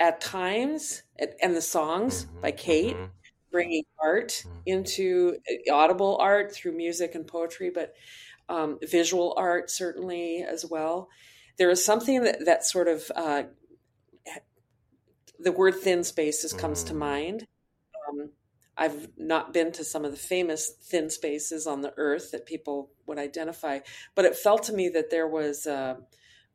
at 0.00 0.20
times 0.20 1.02
and 1.42 1.56
the 1.56 1.62
songs 1.62 2.26
Mhm, 2.26 2.40
by 2.40 2.50
Kate 2.52 2.96
mhm. 2.96 3.10
bringing 3.50 3.84
art 3.98 4.44
Mhm. 4.46 4.62
into 4.66 5.38
uh, 5.50 5.74
audible 5.74 6.16
art 6.18 6.52
through 6.52 6.72
music 6.72 7.14
and 7.14 7.26
poetry, 7.26 7.70
but 7.70 7.94
um, 8.48 8.78
visual 8.82 9.34
art 9.36 9.70
certainly 9.70 10.42
as 10.42 10.64
well. 10.66 11.08
There 11.58 11.70
is 11.70 11.84
something 11.84 12.22
that 12.24 12.44
that 12.44 12.64
sort 12.64 12.88
of 12.88 13.10
uh, 13.14 13.44
the 15.38 15.52
word 15.52 15.76
thin 15.76 16.04
spaces 16.04 16.52
comes 16.52 16.84
to 16.84 16.94
Mm. 16.94 16.98
mind. 16.98 17.46
Um, 18.08 18.32
I've 18.76 19.08
not 19.18 19.52
been 19.52 19.72
to 19.72 19.84
some 19.84 20.04
of 20.04 20.12
the 20.12 20.16
famous 20.18 20.70
thin 20.70 21.10
spaces 21.10 21.66
on 21.66 21.80
the 21.82 21.94
earth 21.96 22.30
that 22.32 22.46
people 22.46 22.92
would 23.06 23.18
identify, 23.18 23.80
but 24.14 24.24
it 24.24 24.36
felt 24.36 24.64
to 24.64 24.72
me 24.72 24.88
that 24.90 25.10
there 25.10 25.28
was 25.28 25.66
a, 25.66 25.98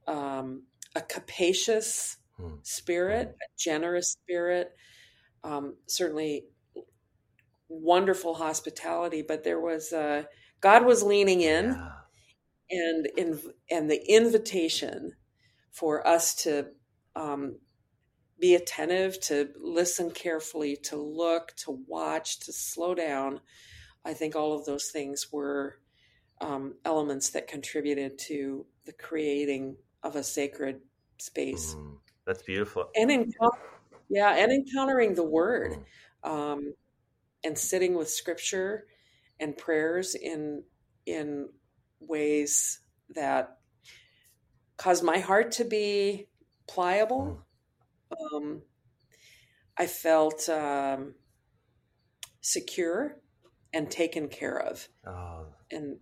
um, 0.07 0.63
a 0.95 1.01
capacious 1.01 2.17
Hmm. 2.37 2.55
spirit, 2.63 3.27
a 3.29 3.45
generous 3.59 4.11
spirit, 4.13 4.75
um, 5.43 5.77
certainly 5.87 6.45
wonderful 7.69 8.33
hospitality, 8.35 9.21
but 9.21 9.43
there 9.43 9.59
was 9.59 9.93
uh, 9.93 10.23
God 10.61 10.85
was 10.85 11.03
leaning 11.03 11.41
in 11.41 11.65
Yeah. 11.67 11.91
and 12.71 13.07
in, 13.17 13.39
and 13.69 13.89
the 13.89 14.01
invitation 14.11 15.13
for 15.71 16.05
us 16.07 16.35
to 16.43 16.67
um, 17.15 17.59
be 18.39 18.55
attentive, 18.55 19.19
to 19.21 19.49
listen 19.59 20.11
carefully, 20.11 20.75
to 20.77 20.97
look, 20.97 21.53
to 21.57 21.71
watch, 21.87 22.39
to 22.41 22.53
slow 22.53 22.95
down. 22.95 23.39
I 24.05 24.13
think 24.13 24.35
all 24.35 24.53
of 24.53 24.65
those 24.65 24.89
things 24.91 25.31
were 25.31 25.79
um, 26.41 26.75
elements 26.85 27.29
that 27.31 27.47
contributed 27.47 28.17
to 28.19 28.65
the 28.85 28.93
creating 28.93 29.77
of 30.03 30.15
a 30.15 30.23
sacred 30.23 30.81
space 31.17 31.75
Mhm. 31.75 31.99
That's 32.25 32.43
beautiful. 32.43 32.89
and 32.95 33.11
encounter, 33.11 33.59
yeah, 34.09 34.35
and 34.35 34.51
encountering 34.51 35.15
the 35.15 35.23
Word 35.23 35.71
Mm. 36.23 36.29
um, 36.29 36.73
and 37.43 37.57
sitting 37.57 37.95
with 37.95 38.09
Scripture 38.09 38.87
and 39.39 39.57
prayers 39.57 40.15
in 40.15 40.63
in 41.05 41.49
ways 41.99 42.79
that 43.09 43.59
caused 44.77 45.03
my 45.03 45.19
heart 45.19 45.51
to 45.53 45.65
be 45.65 46.29
pliable. 46.67 47.45
Um, 48.11 48.63
I 49.77 49.87
felt 49.87 50.47
um, 50.49 51.15
secure 52.41 53.19
and 53.73 53.89
taken 53.91 54.29
care 54.29 54.59
of, 54.59 54.87
Oh, 55.05 55.53
and 55.71 55.99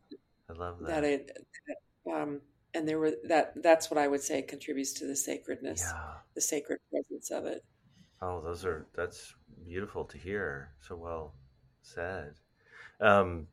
I 0.50 0.54
love 0.54 0.80
that. 0.80 1.02
that 1.02 1.04
it. 1.04 1.38
That, 1.68 2.14
um, 2.14 2.42
and 2.74 2.88
there 2.88 3.00
were 3.00 3.14
that. 3.26 3.54
That's 3.62 3.90
what 3.90 3.98
I 3.98 4.08
would 4.08 4.22
say 4.22 4.42
contributes 4.42 4.94
to 4.94 5.08
the 5.08 5.16
sacredness, 5.16 5.84
yeah. 5.86 6.14
the 6.36 6.42
sacred 6.42 6.80
presence 6.90 7.32
of 7.32 7.46
it. 7.46 7.64
Oh, 8.22 8.42
those 8.42 8.66
are 8.66 8.86
that's 8.94 9.34
beautiful 9.66 10.06
to 10.06 10.18
hear. 10.18 10.72
So 10.80 10.96
well 10.96 11.34
said. 11.82 12.36
Um, 13.00 13.48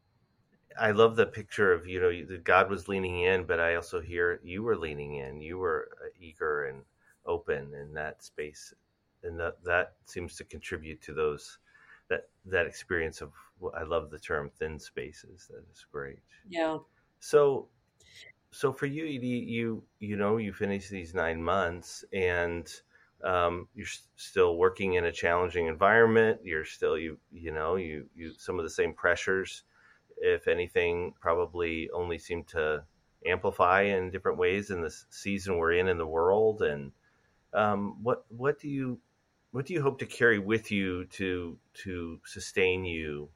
I 0.79 0.93
love 0.93 1.17
the 1.17 1.27
picture 1.27 1.73
of 1.73 1.87
you 1.87 2.01
know 2.01 2.39
God 2.45 2.71
was 2.71 2.89
leaning 2.89 3.23
in, 3.23 3.45
but 3.45 3.61
I 3.61 3.75
also 3.75 4.01
hear 4.01 4.41
you 4.45 4.63
were 4.63 4.77
leaning 4.77 5.15
in. 5.17 5.41
You 5.41 5.59
were 5.59 5.89
uh, 6.03 6.09
eager 6.21 6.67
and 6.67 6.83
open 7.27 7.73
in 7.75 7.93
that 7.95 8.23
space, 8.23 8.73
and 9.23 9.39
that 9.41 9.63
that 9.65 9.95
seems 10.05 10.37
to 10.37 10.45
contribute 10.45 11.01
to 11.03 11.15
those 11.15 11.59
that 12.09 12.29
that 12.47 12.67
experience 12.67 13.21
of. 13.21 13.33
I 13.77 13.83
love 13.83 14.11
the 14.11 14.19
term 14.19 14.51
thin 14.59 14.79
spaces. 14.79 15.49
That 15.51 15.65
is 15.73 15.85
great. 15.91 16.21
Yeah. 16.49 16.79
So, 17.21 17.69
so 18.51 18.73
for 18.73 18.87
you, 18.87 19.05
you 19.05 19.31
you 19.31 19.83
you 20.01 20.17
know 20.17 20.37
you 20.39 20.53
finish 20.53 20.89
these 20.89 21.15
nine 21.15 21.43
months, 21.43 22.05
and 22.13 22.69
um, 23.23 23.69
you're 23.75 23.87
still 24.17 24.57
working 24.57 24.95
in 24.95 25.05
a 25.05 25.13
challenging 25.13 25.67
environment. 25.67 26.41
You're 26.45 26.65
still 26.65 26.99
you 26.99 27.19
you 27.33 27.53
know 27.53 27.77
you 27.77 28.07
you 28.17 28.33
some 28.39 28.59
of 28.59 28.65
the 28.65 28.71
same 28.71 28.95
pressures, 28.95 29.65
if 30.19 30.49
anything, 30.49 31.15
probably 31.21 31.91
only 31.91 32.19
seem 32.19 32.45
to 32.45 32.85
amplify 33.27 33.83
in 33.83 34.11
different 34.11 34.39
ways 34.39 34.71
in 34.71 34.83
this 34.83 35.07
season 35.11 35.59
we're 35.59 35.73
in 35.73 35.89
in 35.89 35.99
the 35.99 36.07
world. 36.07 36.63
And 36.63 36.93
um, 37.53 38.03
what 38.03 38.25
what 38.29 38.59
do 38.59 38.69
you 38.69 38.99
what 39.51 39.67
do 39.67 39.75
you 39.75 39.83
hope 39.83 39.99
to 39.99 40.07
carry 40.07 40.39
with 40.39 40.71
you 40.71 41.05
to 41.07 41.59
to 41.85 42.21
sustain 42.25 42.85
you 42.85 43.29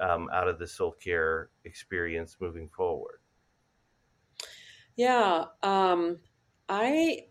um, 0.00 0.28
out 0.32 0.48
of 0.48 0.58
the 0.58 0.66
soul 0.66 0.92
care 0.92 1.50
experience 1.64 2.36
moving 2.40 2.68
forward? 2.68 3.18
Yeah, 4.96 5.46
um, 5.62 6.18
I 6.68 7.26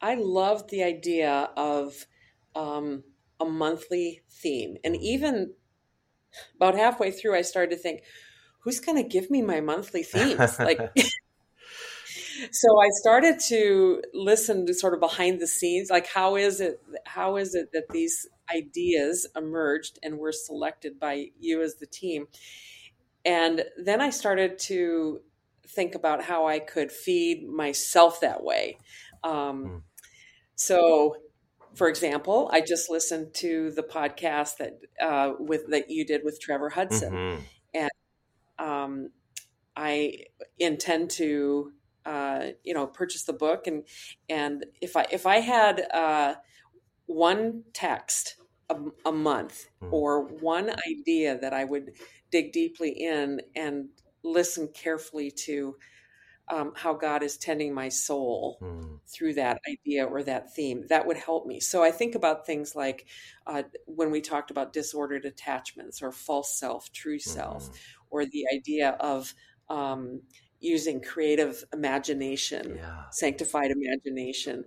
I 0.00 0.14
loved 0.14 0.70
the 0.70 0.82
idea 0.82 1.50
of 1.56 2.06
um, 2.54 3.04
a 3.40 3.44
monthly 3.44 4.22
theme, 4.30 4.76
and 4.84 4.96
even 4.96 5.54
about 6.56 6.74
halfway 6.74 7.10
through, 7.10 7.34
I 7.36 7.42
started 7.42 7.70
to 7.70 7.76
think, 7.76 8.02
"Who's 8.60 8.80
going 8.80 9.02
to 9.02 9.08
give 9.08 9.30
me 9.30 9.42
my 9.42 9.60
monthly 9.60 10.02
themes?" 10.02 10.58
Like, 10.58 10.80
so 12.52 12.80
I 12.80 12.88
started 13.00 13.38
to 13.48 14.02
listen 14.12 14.66
to 14.66 14.74
sort 14.74 14.94
of 14.94 15.00
behind 15.00 15.40
the 15.40 15.46
scenes, 15.46 15.90
like 15.90 16.06
how 16.06 16.36
is 16.36 16.60
it 16.60 16.80
how 17.06 17.36
is 17.36 17.54
it 17.54 17.72
that 17.72 17.88
these 17.90 18.26
ideas 18.54 19.26
emerged 19.36 19.98
and 20.02 20.18
were 20.18 20.32
selected 20.32 20.98
by 21.00 21.26
you 21.38 21.62
as 21.62 21.76
the 21.76 21.86
team, 21.86 22.26
and 23.24 23.64
then 23.82 24.00
I 24.00 24.10
started 24.10 24.58
to 24.60 25.20
think 25.68 25.94
about 25.94 26.24
how 26.24 26.46
I 26.46 26.58
could 26.58 26.92
feed 26.92 27.48
myself 27.48 28.20
that 28.20 28.42
way. 28.44 28.78
Um, 29.22 29.64
Mm. 29.64 29.82
So, 30.56 31.16
for 31.74 31.88
example, 31.88 32.48
I 32.52 32.60
just 32.60 32.90
listened 32.90 33.34
to 33.36 33.70
the 33.72 33.82
podcast 33.82 34.58
that 34.58 34.78
uh, 35.00 35.34
with 35.38 35.68
that 35.70 35.90
you 35.90 36.04
did 36.06 36.22
with 36.24 36.40
Trevor 36.40 36.70
Hudson, 36.70 37.12
Mhm. 37.12 37.44
um, 38.58 39.10
I 39.76 40.24
intend 40.58 41.10
to 41.12 41.72
uh, 42.06 42.48
you 42.64 42.74
know 42.74 42.86
purchase 42.86 43.24
the 43.24 43.32
book 43.32 43.66
and 43.66 43.84
and 44.28 44.66
if 44.80 44.96
I 44.96 45.06
if 45.12 45.26
I 45.26 45.38
had 45.40 45.80
uh, 45.92 46.36
one 47.06 47.64
text 47.74 48.36
a, 48.70 48.76
a 49.06 49.12
month 49.12 49.66
Hmm. 49.80 49.88
or 49.92 50.24
one 50.24 50.70
idea 50.88 51.38
that 51.38 51.52
I 51.52 51.64
would 51.64 51.92
dig 52.30 52.52
deeply 52.52 52.90
in 52.90 53.40
and 53.56 53.88
listen 54.24 54.68
carefully 54.74 55.30
to 55.30 55.76
um, 56.48 56.72
how 56.76 56.94
God 56.94 57.22
is 57.22 57.36
tending 57.36 57.74
my 57.74 57.88
soul 57.88 58.62
Mm. 58.62 59.00
through 59.08 59.34
that 59.34 59.58
idea 59.70 60.04
or 60.04 60.22
that 60.22 60.54
theme 60.54 60.86
that 60.88 61.06
would 61.06 61.16
help 61.18 61.46
me 61.46 61.60
so 61.60 61.82
i 61.82 61.90
think 61.90 62.14
about 62.14 62.46
things 62.46 62.74
like 62.74 63.06
uh, 63.46 63.62
when 63.86 64.10
we 64.10 64.20
talked 64.22 64.50
about 64.50 64.72
disordered 64.72 65.26
attachments 65.26 66.00
or 66.02 66.10
false 66.10 66.58
self 66.58 66.90
true 66.92 67.18
self 67.18 67.68
Mhm. 67.68 67.74
or 68.10 68.24
the 68.24 68.46
idea 68.54 68.90
of 69.00 69.34
um, 69.68 70.22
using 70.60 71.02
creative 71.02 71.64
imagination 71.72 72.78
Yeah. 72.78 73.04
sanctified 73.10 73.70
imagination 73.70 74.64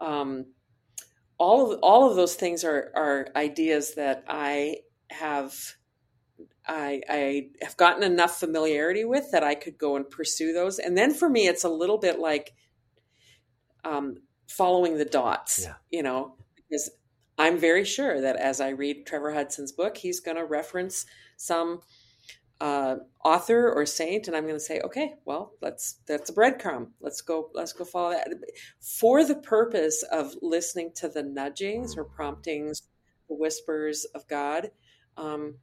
um, 0.00 0.46
all 1.38 1.72
of 1.72 1.78
all 1.82 2.08
of 2.08 2.16
those 2.16 2.34
things 2.34 2.64
are 2.64 2.92
are 2.96 3.28
ideas 3.36 3.94
that 3.94 4.24
i 4.28 4.76
have 5.10 5.54
I, 6.68 7.02
I 7.08 7.48
have 7.62 7.76
gotten 7.76 8.02
enough 8.02 8.40
familiarity 8.40 9.04
with 9.04 9.30
that 9.32 9.44
I 9.44 9.54
could 9.54 9.78
go 9.78 9.96
and 9.96 10.08
pursue 10.08 10.52
those. 10.52 10.78
And 10.78 10.96
then 10.98 11.14
for 11.14 11.28
me, 11.28 11.46
it's 11.46 11.64
a 11.64 11.68
little 11.68 11.98
bit 11.98 12.18
like 12.18 12.54
um, 13.84 14.16
following 14.48 14.98
the 14.98 15.04
dots, 15.04 15.60
Yeah. 15.62 15.74
you 15.90 16.02
know, 16.02 16.36
because 16.56 16.90
I'm 17.38 17.58
very 17.58 17.84
sure 17.84 18.20
that 18.20 18.36
as 18.36 18.60
I 18.60 18.70
read 18.70 19.06
Trevor 19.06 19.32
Hudson's 19.32 19.72
book, 19.72 19.96
he's 19.96 20.20
going 20.20 20.36
to 20.36 20.44
reference 20.44 21.06
some 21.36 21.80
uh, 22.60 22.96
author 23.24 23.70
or 23.70 23.84
saint, 23.84 24.26
and 24.26 24.36
I'm 24.36 24.44
going 24.44 24.54
to 24.56 24.60
say, 24.60 24.80
okay, 24.80 25.14
well, 25.26 25.52
let's 25.60 26.00
that's 26.06 26.30
a 26.30 26.32
breadcrumb. 26.32 26.88
Let's 27.00 27.20
go. 27.20 27.50
Let's 27.52 27.74
go 27.74 27.84
follow 27.84 28.12
that 28.12 28.28
for 28.80 29.24
the 29.24 29.34
purpose 29.34 30.02
of 30.10 30.34
listening 30.40 30.92
to 30.96 31.08
the 31.08 31.22
nudgings 31.22 31.98
or 31.98 32.04
promptings, 32.04 32.82
the 33.28 33.34
whispers 33.34 34.06
of 34.14 34.26
God. 34.26 34.70
Um, 35.18 35.56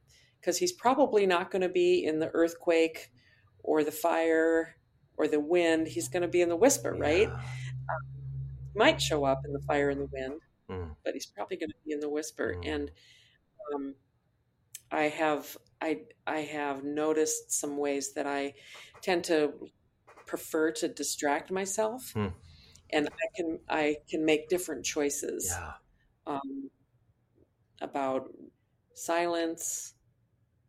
because 0.44 0.58
he's 0.58 0.72
probably 0.72 1.26
not 1.26 1.50
going 1.50 1.62
to 1.62 1.70
be 1.70 2.04
in 2.04 2.18
the 2.18 2.28
earthquake 2.34 3.10
or 3.62 3.82
the 3.82 3.90
fire 3.90 4.76
or 5.16 5.26
the 5.26 5.40
wind. 5.40 5.88
He's 5.88 6.08
going 6.08 6.22
to 6.22 6.28
be 6.28 6.42
in 6.42 6.50
the 6.50 6.56
whisper, 6.56 6.94
yeah. 6.94 7.02
right? 7.02 7.28
Um, 7.28 7.40
might 8.76 9.00
show 9.00 9.24
up 9.24 9.40
in 9.46 9.54
the 9.54 9.60
fire 9.60 9.88
and 9.88 10.02
the 10.02 10.10
wind, 10.12 10.40
mm. 10.70 10.94
but 11.02 11.14
he's 11.14 11.24
probably 11.24 11.56
going 11.56 11.70
to 11.70 11.76
be 11.86 11.92
in 11.92 12.00
the 12.00 12.10
whisper. 12.10 12.56
Mm. 12.58 12.74
And 12.74 12.90
um, 13.72 13.94
I 14.92 15.04
have 15.04 15.56
I 15.80 16.00
I 16.26 16.40
have 16.40 16.84
noticed 16.84 17.52
some 17.52 17.78
ways 17.78 18.12
that 18.12 18.26
I 18.26 18.52
tend 19.00 19.24
to 19.24 19.54
prefer 20.26 20.72
to 20.72 20.88
distract 20.88 21.50
myself, 21.50 22.12
mm. 22.14 22.32
and 22.90 23.08
I 23.08 23.36
can 23.36 23.58
I 23.68 23.96
can 24.10 24.26
make 24.26 24.48
different 24.50 24.84
choices 24.84 25.50
yeah. 25.50 25.72
um, 26.26 26.70
about 27.80 28.28
silence, 28.94 29.93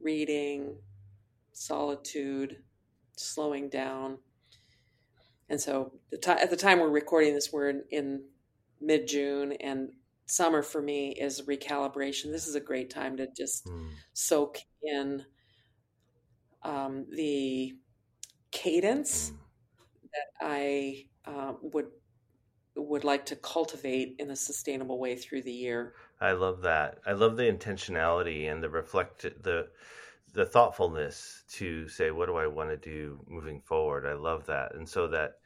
reading, 0.05 0.75
solitude, 1.51 2.57
slowing 3.17 3.67
down. 3.69 4.19
And 5.49 5.59
so 5.59 5.93
the 6.11 6.17
t- 6.17 6.31
at 6.31 6.49
the 6.49 6.55
time 6.55 6.79
we're 6.79 6.89
recording 6.89 7.33
this, 7.33 7.51
we're 7.51 7.69
in, 7.69 7.83
in 7.89 8.23
mid 8.79 9.07
June, 9.07 9.53
and 9.53 9.89
summer 10.27 10.61
for 10.61 10.81
me 10.81 11.09
is 11.09 11.41
recalibration. 11.41 12.31
This 12.31 12.47
is 12.47 12.55
a 12.55 12.59
great 12.59 12.89
time 12.89 13.17
to 13.17 13.27
just 13.35 13.65
mm. 13.65 13.89
soak 14.13 14.59
in 14.83 15.25
um, 16.63 17.05
the 17.11 17.73
cadence 18.51 19.31
mm. 19.31 19.37
that 20.13 20.47
I 20.47 21.05
uh, 21.25 21.53
would 21.61 21.87
would 22.77 23.03
like 23.05 23.25
to 23.25 23.35
cultivate 23.37 24.15
in 24.19 24.31
a 24.31 24.35
sustainable 24.35 24.99
way 24.99 25.15
through 25.15 25.41
the 25.41 25.51
year. 25.51 25.93
I 26.19 26.31
love 26.31 26.61
that. 26.61 26.99
I 27.05 27.11
love 27.11 27.37
the 27.37 27.43
intentionality 27.43 28.51
and 28.51 28.63
the 28.63 28.69
reflect 28.69 29.23
the 29.43 29.67
the 30.33 30.45
thoughtfulness 30.45 31.43
to 31.49 31.87
say 31.87 32.11
what 32.11 32.25
do 32.27 32.35
I 32.35 32.47
want 32.47 32.69
to 32.69 32.77
do 32.77 33.19
moving 33.27 33.61
forward. 33.61 34.05
I 34.05 34.13
love 34.13 34.45
that. 34.47 34.75
And 34.75 34.87
so 34.87 35.07
that 35.07 35.39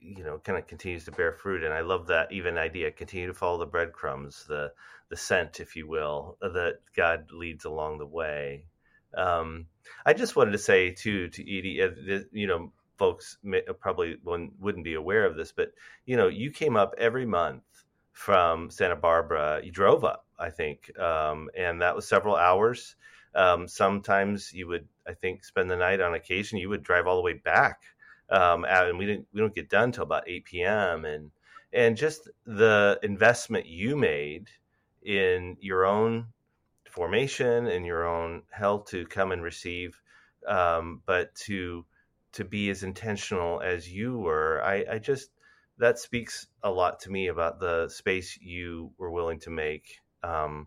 you 0.00 0.24
know 0.24 0.38
kind 0.38 0.58
of 0.58 0.66
continues 0.66 1.04
to 1.04 1.12
bear 1.12 1.32
fruit 1.32 1.64
and 1.64 1.74
I 1.74 1.80
love 1.80 2.06
that 2.06 2.32
even 2.32 2.56
idea 2.56 2.90
continue 2.90 3.26
to 3.26 3.34
follow 3.34 3.58
the 3.58 3.66
breadcrumbs, 3.66 4.44
the 4.48 4.72
the 5.10 5.16
scent 5.16 5.60
if 5.60 5.76
you 5.76 5.86
will, 5.86 6.36
that 6.40 6.80
God 6.94 7.30
leads 7.32 7.64
along 7.64 7.98
the 7.98 8.06
way. 8.06 8.64
Um, 9.16 9.66
I 10.04 10.12
just 10.12 10.36
wanted 10.36 10.52
to 10.52 10.58
say 10.58 10.90
too 10.90 11.28
to 11.28 11.42
Edie, 11.42 11.82
uh, 11.82 12.20
you 12.30 12.46
know, 12.46 12.72
folks 12.98 13.38
may, 13.42 13.62
probably 13.80 14.16
wouldn't 14.24 14.84
be 14.84 14.94
aware 14.94 15.24
of 15.24 15.36
this, 15.36 15.52
but 15.52 15.72
you 16.04 16.16
know, 16.16 16.28
you 16.28 16.50
came 16.50 16.76
up 16.76 16.94
every 16.98 17.24
month 17.24 17.62
from 18.18 18.68
Santa 18.68 18.96
Barbara. 18.96 19.60
You 19.62 19.70
drove 19.70 20.02
up, 20.02 20.26
I 20.40 20.50
think, 20.50 20.90
um, 20.98 21.48
and 21.56 21.80
that 21.80 21.94
was 21.94 22.08
several 22.08 22.34
hours. 22.34 22.96
Um, 23.36 23.68
sometimes 23.68 24.52
you 24.52 24.66
would, 24.66 24.88
I 25.06 25.14
think, 25.14 25.44
spend 25.44 25.70
the 25.70 25.76
night. 25.76 26.00
On 26.00 26.14
occasion, 26.14 26.58
you 26.58 26.68
would 26.68 26.82
drive 26.82 27.06
all 27.06 27.14
the 27.14 27.22
way 27.22 27.34
back, 27.34 27.78
um, 28.28 28.64
and 28.64 28.98
we 28.98 29.06
didn't. 29.06 29.28
We 29.32 29.40
don't 29.40 29.54
get 29.54 29.70
done 29.70 29.92
till 29.92 30.02
about 30.02 30.28
eight 30.28 30.44
p.m. 30.46 31.04
and 31.04 31.30
and 31.72 31.96
just 31.96 32.28
the 32.44 32.98
investment 33.04 33.66
you 33.66 33.96
made 33.96 34.48
in 35.04 35.56
your 35.60 35.86
own 35.86 36.26
formation 36.90 37.68
and 37.68 37.86
your 37.86 38.04
own 38.04 38.42
health 38.50 38.86
to 38.86 39.06
come 39.06 39.30
and 39.30 39.44
receive, 39.44 40.02
um, 40.48 41.02
but 41.06 41.32
to 41.46 41.84
to 42.32 42.44
be 42.44 42.68
as 42.68 42.82
intentional 42.82 43.60
as 43.60 43.88
you 43.88 44.18
were. 44.18 44.60
I, 44.64 44.84
I 44.90 44.98
just 44.98 45.30
that 45.78 45.98
speaks 45.98 46.46
a 46.62 46.70
lot 46.70 47.00
to 47.00 47.10
me 47.10 47.28
about 47.28 47.60
the 47.60 47.88
space 47.88 48.38
you 48.40 48.92
were 48.98 49.10
willing 49.10 49.38
to 49.40 49.50
make 49.50 49.98
um, 50.22 50.66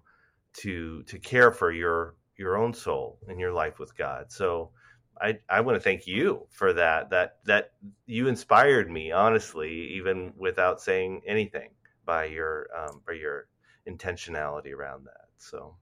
to 0.54 1.04
to 1.04 1.20
care 1.20 1.52
for 1.52 1.72
your 1.72 2.16
your 2.38 2.58
own 2.58 2.74
soul 2.74 3.20
and 3.28 3.40
your 3.40 3.54
life 3.54 3.78
with 3.80 3.96
God. 3.98 4.32
So 4.32 4.72
I 5.20 5.40
I 5.50 5.62
want 5.62 5.76
to 5.76 5.80
thank 5.80 6.08
you 6.08 6.48
for 6.50 6.74
that. 6.74 7.10
That 7.10 7.38
that 7.46 7.72
you 8.06 8.28
inspired 8.28 8.90
me 8.90 9.12
honestly, 9.12 9.72
even 9.96 10.34
without 10.38 10.82
saying 10.82 11.22
anything 11.28 11.70
by 12.06 12.26
your 12.26 12.68
um, 12.78 13.02
by 13.06 13.14
your 13.14 13.48
intentionality 13.88 14.74
around 14.74 15.06
that. 15.06 15.28
So. 15.38 15.76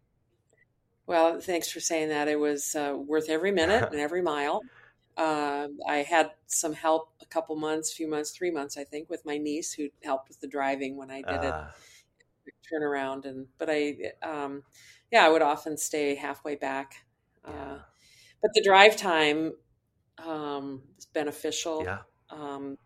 Well, 1.05 1.41
thanks 1.41 1.71
for 1.71 1.79
saying 1.79 2.09
that. 2.09 2.27
It 2.27 2.39
was 2.39 2.75
uh, 2.75 2.95
worth 2.95 3.29
every 3.29 3.51
minute 3.51 3.89
and 3.91 3.99
every 3.99 4.21
mile. 4.21 4.61
Uh, 5.19 5.67
I 5.85 5.97
had 5.97 6.31
some 6.47 6.71
help 6.71 7.09
a 7.21 7.25
couple 7.25 7.57
months, 7.57 7.91
few 7.91 8.09
months, 8.09 8.31
three 8.31 8.51
months, 8.51 8.77
I 8.77 8.85
think, 8.85 9.09
with 9.09 9.25
my 9.25 9.37
niece 9.37 9.73
who 9.73 9.89
helped 10.01 10.29
with 10.29 10.39
the 10.39 10.47
driving 10.47 10.95
when 10.95 11.11
I 11.11 11.17
did 11.17 11.39
uh. 11.39 11.47
it 11.47 11.53
ah. 11.53 11.71
turnaround. 12.71 13.25
And 13.25 13.47
but 13.57 13.69
I, 13.69 13.97
um, 14.23 14.63
yeah, 15.11 15.25
I 15.25 15.29
would 15.29 15.41
often 15.41 15.75
stay 15.75 16.15
halfway 16.15 16.55
back. 16.55 17.05
Uh, 17.45 17.51
yeah. 17.53 17.77
but 18.41 18.51
the 18.53 18.63
drive 18.63 18.95
time 18.95 19.53
um, 20.25 20.83
is 20.97 21.05
beneficial. 21.05 21.83
Yeah. 21.83 21.99
Um, 22.29 22.77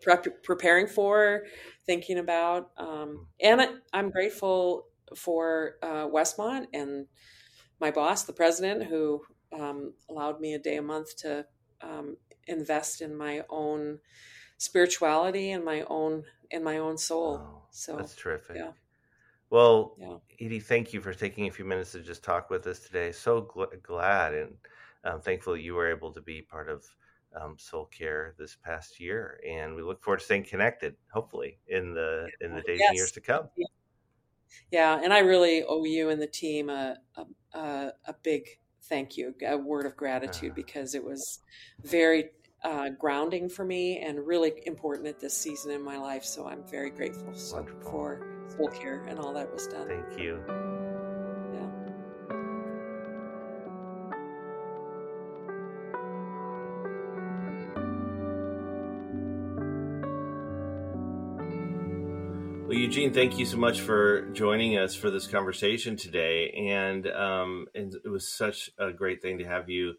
pre- 0.00 0.32
preparing 0.42 0.88
for, 0.88 1.44
thinking 1.86 2.18
about, 2.18 2.70
um, 2.78 2.88
mm. 2.88 3.26
and 3.40 3.60
I, 3.60 3.98
am 3.98 4.10
grateful 4.10 4.86
for 5.14 5.76
uh, 5.82 6.06
Westmont 6.06 6.66
and 6.72 7.06
my 7.80 7.92
boss, 7.92 8.24
the 8.24 8.32
president, 8.32 8.84
who 8.84 9.22
um, 9.52 9.94
allowed 10.08 10.40
me 10.40 10.54
a 10.54 10.58
day 10.58 10.76
a 10.76 10.82
month 10.82 11.16
to 11.18 11.46
um, 11.82 12.16
invest 12.46 13.00
in 13.00 13.16
my 13.16 13.44
own 13.48 13.98
spirituality 14.58 15.52
and 15.52 15.64
my 15.64 15.82
own 15.88 16.24
in 16.50 16.62
my 16.62 16.78
own 16.78 16.98
soul. 16.98 17.40
Oh, 17.40 17.62
so 17.70 17.96
that's 17.96 18.14
terrific. 18.14 18.56
Yeah. 18.56 18.72
Well, 19.50 19.96
yeah. 19.98 20.16
Edie, 20.40 20.60
thank 20.60 20.92
you 20.92 21.00
for 21.00 21.12
taking 21.12 21.48
a 21.48 21.50
few 21.50 21.64
minutes 21.64 21.92
to 21.92 22.00
just 22.00 22.22
talk 22.22 22.50
with 22.50 22.66
us 22.66 22.80
today. 22.80 23.10
So 23.10 23.42
gl- 23.42 23.82
glad 23.82 24.34
and 24.34 24.54
um, 25.04 25.20
thankful 25.20 25.56
you 25.56 25.74
were 25.74 25.90
able 25.90 26.12
to 26.12 26.20
be 26.20 26.42
part 26.42 26.68
of 26.68 26.84
um, 27.34 27.56
Soul 27.58 27.86
Care 27.86 28.34
this 28.38 28.56
past 28.56 29.00
year, 29.00 29.40
and 29.48 29.74
we 29.74 29.82
look 29.82 30.02
forward 30.02 30.18
to 30.18 30.24
staying 30.24 30.44
connected. 30.44 30.94
Hopefully, 31.12 31.58
in 31.68 31.94
the 31.94 32.28
in 32.40 32.54
the 32.54 32.62
days 32.62 32.80
yes. 32.80 32.88
and 32.88 32.96
years 32.96 33.12
to 33.12 33.20
come. 33.20 33.48
Yeah. 33.56 33.66
yeah. 34.70 35.00
and 35.02 35.12
I 35.12 35.20
really 35.20 35.62
owe 35.62 35.84
you 35.84 36.10
and 36.10 36.20
the 36.20 36.26
team 36.26 36.68
a 36.68 36.96
a, 37.54 37.92
a 38.06 38.14
big 38.22 38.46
thank 38.90 39.16
you, 39.16 39.34
a 39.46 39.56
word 39.56 39.86
of 39.86 39.96
gratitude, 39.96 40.50
uh, 40.50 40.54
because 40.54 40.94
it 40.94 41.02
was 41.02 41.40
very 41.82 42.30
uh, 42.62 42.90
grounding 42.90 43.48
for 43.48 43.64
me 43.64 44.00
and 44.00 44.26
really 44.26 44.52
important 44.66 45.08
at 45.08 45.18
this 45.18 45.34
season 45.34 45.70
in 45.70 45.82
my 45.82 45.96
life. 45.96 46.24
So 46.24 46.46
I'm 46.46 46.62
very 46.68 46.90
grateful 46.90 47.32
so, 47.32 47.66
for 47.80 48.44
Soul 48.54 48.68
Care 48.68 49.06
and 49.08 49.18
all 49.18 49.32
that 49.32 49.50
was 49.50 49.66
done. 49.68 49.88
Thank 49.88 50.20
you. 50.20 50.69
Well, 62.70 62.78
Eugene, 62.78 63.12
thank 63.12 63.36
you 63.36 63.46
so 63.46 63.56
much 63.56 63.80
for 63.80 64.30
joining 64.30 64.78
us 64.78 64.94
for 64.94 65.10
this 65.10 65.26
conversation 65.26 65.96
today, 65.96 66.50
and 66.68 67.04
um, 67.08 67.66
and 67.74 67.92
it 68.04 68.08
was 68.08 68.32
such 68.32 68.70
a 68.78 68.92
great 68.92 69.20
thing 69.20 69.38
to 69.38 69.44
have 69.44 69.68
you 69.68 69.94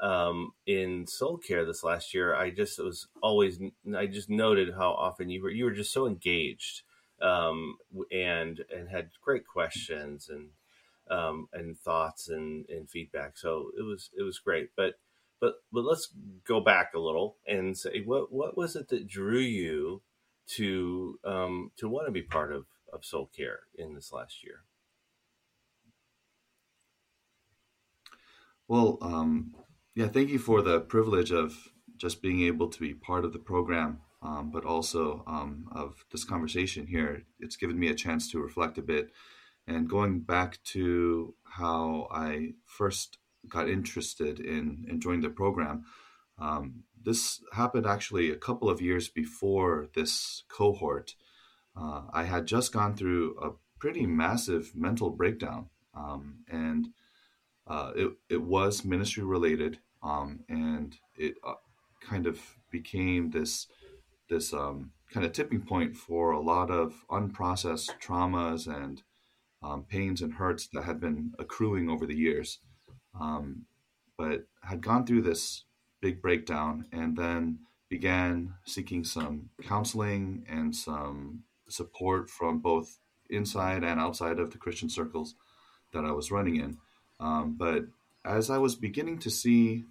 um, 0.00 0.52
in 0.64 1.08
Soul 1.08 1.36
Care 1.36 1.64
this 1.64 1.82
last 1.82 2.14
year. 2.14 2.32
I 2.32 2.50
just 2.50 2.78
was 2.78 3.08
always 3.24 3.58
I 3.96 4.06
just 4.06 4.30
noted 4.30 4.74
how 4.78 4.92
often 4.92 5.30
you 5.30 5.42
were 5.42 5.50
you 5.50 5.64
were 5.64 5.72
just 5.72 5.92
so 5.92 6.06
engaged 6.06 6.82
um, 7.20 7.78
and 8.12 8.60
and 8.72 8.88
had 8.88 9.10
great 9.20 9.44
questions 9.44 10.28
and 10.28 10.50
um, 11.10 11.48
and 11.52 11.76
thoughts 11.76 12.28
and, 12.28 12.66
and 12.68 12.88
feedback. 12.88 13.36
So 13.36 13.72
it 13.76 13.82
was 13.82 14.10
it 14.16 14.22
was 14.22 14.38
great, 14.38 14.68
but. 14.76 14.94
But, 15.40 15.54
but 15.72 15.82
let's 15.82 16.08
go 16.46 16.60
back 16.60 16.94
a 16.94 17.00
little 17.00 17.34
and 17.48 17.76
say 17.76 18.00
what 18.04 18.30
what 18.30 18.56
was 18.56 18.76
it 18.76 18.90
that 18.90 19.08
drew 19.08 19.40
you 19.40 20.02
to 20.56 21.18
um, 21.24 21.70
to 21.76 21.88
want 21.88 22.06
to 22.06 22.12
be 22.12 22.22
part 22.22 22.52
of 22.52 22.66
of 22.92 23.04
Soul 23.04 23.30
Care 23.34 23.60
in 23.74 23.94
this 23.94 24.12
last 24.12 24.44
year? 24.44 24.64
Well, 28.68 28.98
um, 29.02 29.54
yeah, 29.94 30.08
thank 30.08 30.30
you 30.30 30.38
for 30.38 30.62
the 30.62 30.80
privilege 30.80 31.30
of 31.30 31.54
just 31.96 32.22
being 32.22 32.42
able 32.42 32.68
to 32.68 32.80
be 32.80 32.94
part 32.94 33.24
of 33.24 33.32
the 33.32 33.38
program, 33.38 34.00
um, 34.22 34.50
but 34.50 34.64
also 34.64 35.22
um, 35.26 35.68
of 35.72 36.04
this 36.10 36.24
conversation 36.24 36.86
here. 36.86 37.24
It's 37.38 37.56
given 37.56 37.78
me 37.78 37.88
a 37.88 37.94
chance 37.94 38.30
to 38.30 38.40
reflect 38.40 38.78
a 38.78 38.82
bit. 38.82 39.10
And 39.66 39.88
going 39.88 40.20
back 40.20 40.58
to 40.72 41.34
how 41.44 42.08
I 42.10 42.54
first 42.64 43.18
got 43.48 43.68
interested 43.68 44.40
in, 44.40 44.86
in 44.88 45.00
joining 45.00 45.20
the 45.20 45.30
program, 45.30 45.84
um, 46.42 46.84
this 47.04 47.40
happened 47.52 47.86
actually 47.86 48.30
a 48.30 48.36
couple 48.46 48.68
of 48.70 48.80
years 48.80 49.08
before 49.08 49.88
this 49.94 50.44
cohort. 50.48 51.14
Uh, 51.76 52.02
I 52.12 52.24
had 52.24 52.46
just 52.46 52.72
gone 52.72 52.94
through 52.96 53.36
a 53.40 53.50
pretty 53.78 54.06
massive 54.06 54.72
mental 54.74 55.10
breakdown, 55.10 55.62
um, 55.94 56.44
and 56.48 56.88
uh, 57.66 57.92
it 57.96 58.12
it 58.28 58.42
was 58.42 58.84
ministry 58.84 59.24
related, 59.24 59.78
um, 60.02 60.40
and 60.48 60.96
it 61.16 61.34
uh, 61.46 61.60
kind 62.00 62.26
of 62.26 62.40
became 62.70 63.30
this 63.30 63.68
this 64.28 64.52
um, 64.52 64.92
kind 65.12 65.24
of 65.26 65.32
tipping 65.32 65.62
point 65.62 65.96
for 65.96 66.32
a 66.32 66.40
lot 66.40 66.70
of 66.70 67.04
unprocessed 67.10 67.90
traumas 68.04 68.66
and 68.66 69.02
um, 69.62 69.84
pains 69.84 70.22
and 70.22 70.34
hurts 70.34 70.68
that 70.72 70.84
had 70.84 71.00
been 71.00 71.32
accruing 71.38 71.88
over 71.88 72.06
the 72.06 72.16
years. 72.16 72.58
um, 73.20 73.66
but 74.16 74.46
had 74.62 74.80
gone 74.82 75.06
through 75.06 75.22
this 75.22 75.64
big 76.02 76.20
breakdown 76.20 76.84
and 76.92 77.16
then 77.16 77.60
began 77.88 78.52
seeking 78.66 79.04
some 79.04 79.48
counseling 79.62 80.44
and 80.48 80.76
some 80.76 81.44
support 81.68 82.28
from 82.28 82.58
both 82.58 82.98
inside 83.30 83.82
and 83.84 83.98
outside 83.98 84.38
of 84.38 84.50
the 84.50 84.58
Christian 84.58 84.90
circles 84.90 85.34
that 85.92 86.04
I 86.04 86.10
was 86.10 86.30
running 86.30 86.56
in. 86.56 86.76
Um, 87.20 87.54
but 87.56 87.84
as 88.24 88.50
I 88.50 88.58
was 88.58 88.74
beginning 88.74 89.18
to 89.20 89.30
see 89.30 89.84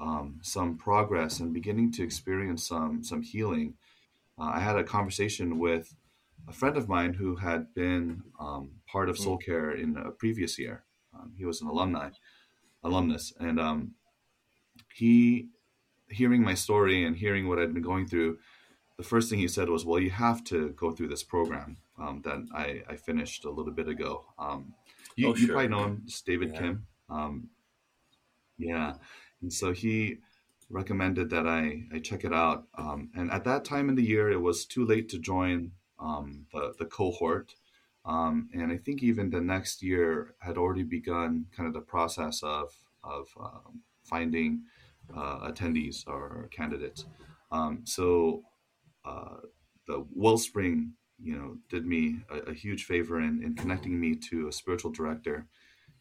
um, 0.00 0.40
some 0.42 0.76
progress 0.76 1.38
and 1.40 1.52
beginning 1.52 1.92
to 1.92 2.02
experience 2.02 2.66
some 2.66 3.04
some 3.04 3.22
healing, 3.22 3.74
uh, 4.38 4.50
I 4.54 4.60
had 4.60 4.76
a 4.76 4.84
conversation 4.84 5.58
with 5.58 5.94
a 6.48 6.52
friend 6.52 6.76
of 6.76 6.88
mine 6.88 7.14
who 7.14 7.36
had 7.36 7.74
been 7.74 8.22
um, 8.40 8.70
part 8.90 9.10
of 9.10 9.18
Soul 9.18 9.36
Care 9.36 9.70
in 9.70 9.96
a 9.96 10.10
previous 10.10 10.58
year. 10.58 10.84
Um, 11.14 11.32
he 11.36 11.44
was 11.44 11.60
an 11.60 11.68
alumni, 11.68 12.10
alumnus, 12.82 13.32
and 13.38 13.60
um, 13.60 13.94
he, 14.94 15.48
hearing 16.08 16.42
my 16.42 16.54
story 16.54 17.04
and 17.04 17.16
hearing 17.16 17.48
what 17.48 17.58
I'd 17.58 17.74
been 17.74 17.82
going 17.82 18.06
through, 18.06 18.38
the 18.96 19.04
first 19.04 19.30
thing 19.30 19.38
he 19.38 19.48
said 19.48 19.68
was, 19.68 19.84
"Well, 19.84 19.98
you 20.00 20.10
have 20.10 20.44
to 20.44 20.70
go 20.70 20.90
through 20.90 21.08
this 21.08 21.22
program 21.22 21.78
um, 21.98 22.20
that 22.24 22.46
I, 22.54 22.82
I, 22.86 22.96
finished 22.96 23.46
a 23.46 23.50
little 23.50 23.72
bit 23.72 23.88
ago." 23.88 24.26
Um, 24.38 24.74
you, 25.16 25.28
oh, 25.28 25.34
sure. 25.34 25.40
you, 25.40 25.52
probably 25.52 25.68
know 25.68 25.84
him, 25.84 26.02
it's 26.04 26.20
David 26.20 26.50
yeah. 26.52 26.58
Kim. 26.60 26.86
Um, 27.08 27.48
yeah, 28.58 28.94
and 29.40 29.52
so 29.52 29.72
he 29.72 30.18
recommended 30.70 31.30
that 31.30 31.46
I, 31.46 31.84
I 31.92 31.98
check 31.98 32.24
it 32.24 32.32
out. 32.32 32.64
Um, 32.76 33.10
and 33.14 33.30
at 33.30 33.44
that 33.44 33.64
time 33.64 33.88
in 33.88 33.96
the 33.96 34.04
year, 34.04 34.30
it 34.30 34.40
was 34.40 34.64
too 34.64 34.84
late 34.84 35.08
to 35.10 35.18
join 35.18 35.72
um, 35.98 36.46
the, 36.52 36.74
the 36.78 36.84
cohort. 36.84 37.54
Um, 38.04 38.48
and 38.54 38.72
I 38.72 38.78
think 38.78 39.02
even 39.02 39.30
the 39.30 39.40
next 39.40 39.82
year 39.82 40.34
had 40.38 40.56
already 40.56 40.84
begun 40.84 41.46
kind 41.54 41.66
of 41.66 41.74
the 41.74 41.80
process 41.80 42.42
of, 42.42 42.72
of 43.02 43.28
um, 43.38 43.80
finding 44.04 44.62
uh, 45.16 45.50
attendees 45.50 46.06
or 46.06 46.48
candidates. 46.50 47.06
Um, 47.50 47.82
so 47.84 48.42
uh, 49.04 49.36
the 49.86 50.04
Wellspring, 50.14 50.92
you 51.22 51.36
know, 51.36 51.56
did 51.68 51.86
me 51.86 52.20
a, 52.30 52.50
a 52.50 52.54
huge 52.54 52.84
favor 52.84 53.20
in, 53.20 53.42
in, 53.42 53.54
connecting 53.54 53.98
me 53.98 54.14
to 54.30 54.48
a 54.48 54.52
spiritual 54.52 54.90
director. 54.90 55.46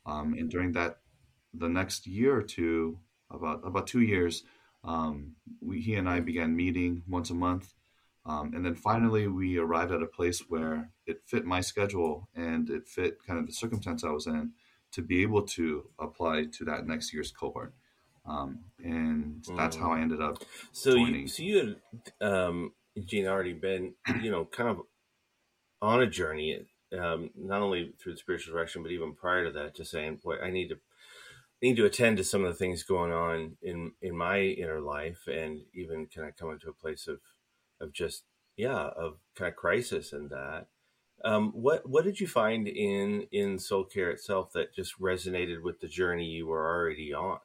Um, 0.06 0.34
and 0.34 0.50
during 0.50 0.72
that, 0.74 0.98
the 1.54 1.70
next 1.70 2.06
year 2.06 2.36
or 2.36 2.44
two, 2.44 3.00
about 3.32 3.62
about 3.66 3.88
two 3.88 4.02
years, 4.02 4.44
um, 4.84 5.36
we, 5.62 5.82
he 5.82 5.96
and 5.96 6.08
I 6.08 6.20
began 6.20 6.56
meeting 6.56 7.04
once 7.08 7.30
a 7.30 7.36
month 7.36 7.74
um, 8.30 8.54
and 8.54 8.66
then 8.66 8.76
finally, 8.76 9.28
we 9.28 9.58
arrived 9.58 9.92
at 9.92 10.04
a 10.04 10.08
place 10.08 10.42
where 10.50 10.92
it 11.08 11.22
fit 11.26 11.46
my 11.46 11.62
schedule 11.62 12.30
and 12.36 12.70
it 12.70 12.88
fit 12.88 13.18
kind 13.26 13.40
of 13.40 13.48
the 13.48 13.54
circumstance 13.54 14.04
I 14.04 14.12
was 14.12 14.28
in 14.28 14.52
to 14.92 15.02
be 15.02 15.24
able 15.24 15.44
to 15.44 15.90
apply 16.00 16.46
to 16.58 16.66
that 16.66 16.86
next 16.86 17.12
year's 17.12 17.32
cohort. 17.32 17.74
Um, 18.30 18.60
and 18.84 19.44
that's 19.58 19.76
how 19.76 19.92
I 19.92 19.98
mm. 19.98 20.04
ended 20.04 20.22
up. 20.22 20.44
So 20.72 20.92
joining. 20.92 21.22
you, 21.22 21.28
so 21.28 21.44
you 21.44 21.58
had, 22.22 22.28
um, 22.28 22.74
Gene, 23.06 23.28
already 23.28 23.54
been, 23.54 23.94
you 24.22 24.32
know, 24.32 24.46
kind 24.46 24.70
of 24.70 24.82
on 25.82 26.02
a 26.02 26.08
journey, 26.08 26.66
um, 26.98 27.32
not 27.36 27.62
only 27.62 27.94
through 28.02 28.14
the 28.14 28.20
spiritual 28.20 28.54
direction, 28.54 28.84
but 28.84 28.92
even 28.92 29.16
prior 29.16 29.46
to 29.46 29.52
that, 29.52 29.76
just 29.76 29.92
saying, 29.92 30.20
boy, 30.24 30.38
I 30.42 30.52
need 30.52 30.70
to 30.70 30.76
need 31.62 31.76
to 31.76 31.86
attend 31.86 32.16
to 32.18 32.24
some 32.24 32.46
of 32.46 32.54
the 32.54 32.58
things 32.58 32.84
going 32.84 33.12
on 33.12 33.58
in 33.62 33.92
in 34.02 34.16
my 34.16 34.40
inner 34.40 34.80
life, 34.80 35.28
and 35.28 35.62
even 35.74 36.08
kind 36.08 36.28
of 36.28 36.38
come 36.38 36.52
into 36.52 36.70
a 36.70 36.74
place 36.74 37.08
of 37.08 37.20
of 37.82 37.94
just 37.94 38.24
yeah 38.58 38.90
of 38.98 39.18
kind 39.36 39.50
of 39.50 39.56
crisis 39.56 40.12
and 40.12 40.30
that 40.30 40.68
um, 41.24 41.52
what 41.52 41.88
what 41.90 42.04
did 42.04 42.20
you 42.20 42.28
find 42.28 42.68
in 42.68 43.26
in 43.32 43.58
soul 43.60 43.84
care 43.84 44.12
itself 44.12 44.52
that 44.54 44.74
just 44.74 45.00
resonated 45.00 45.62
with 45.62 45.80
the 45.80 45.88
journey 45.88 46.26
you 46.26 46.48
were 46.48 46.66
already 46.66 47.14
on 47.14 47.40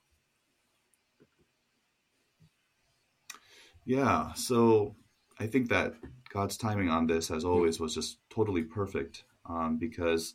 yeah 3.84 4.32
so 4.34 4.94
i 5.38 5.46
think 5.46 5.68
that 5.68 5.94
god's 6.32 6.56
timing 6.56 6.88
on 6.88 7.06
this 7.06 7.30
as 7.30 7.44
always 7.44 7.80
was 7.80 7.94
just 7.94 8.18
totally 8.30 8.62
perfect 8.62 9.24
um, 9.48 9.76
because 9.78 10.34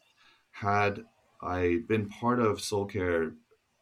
had 0.52 1.04
i 1.41 1.80
been 1.88 2.08
part 2.08 2.39
of 2.39 2.62
soul 2.62 2.86
care 2.86 3.32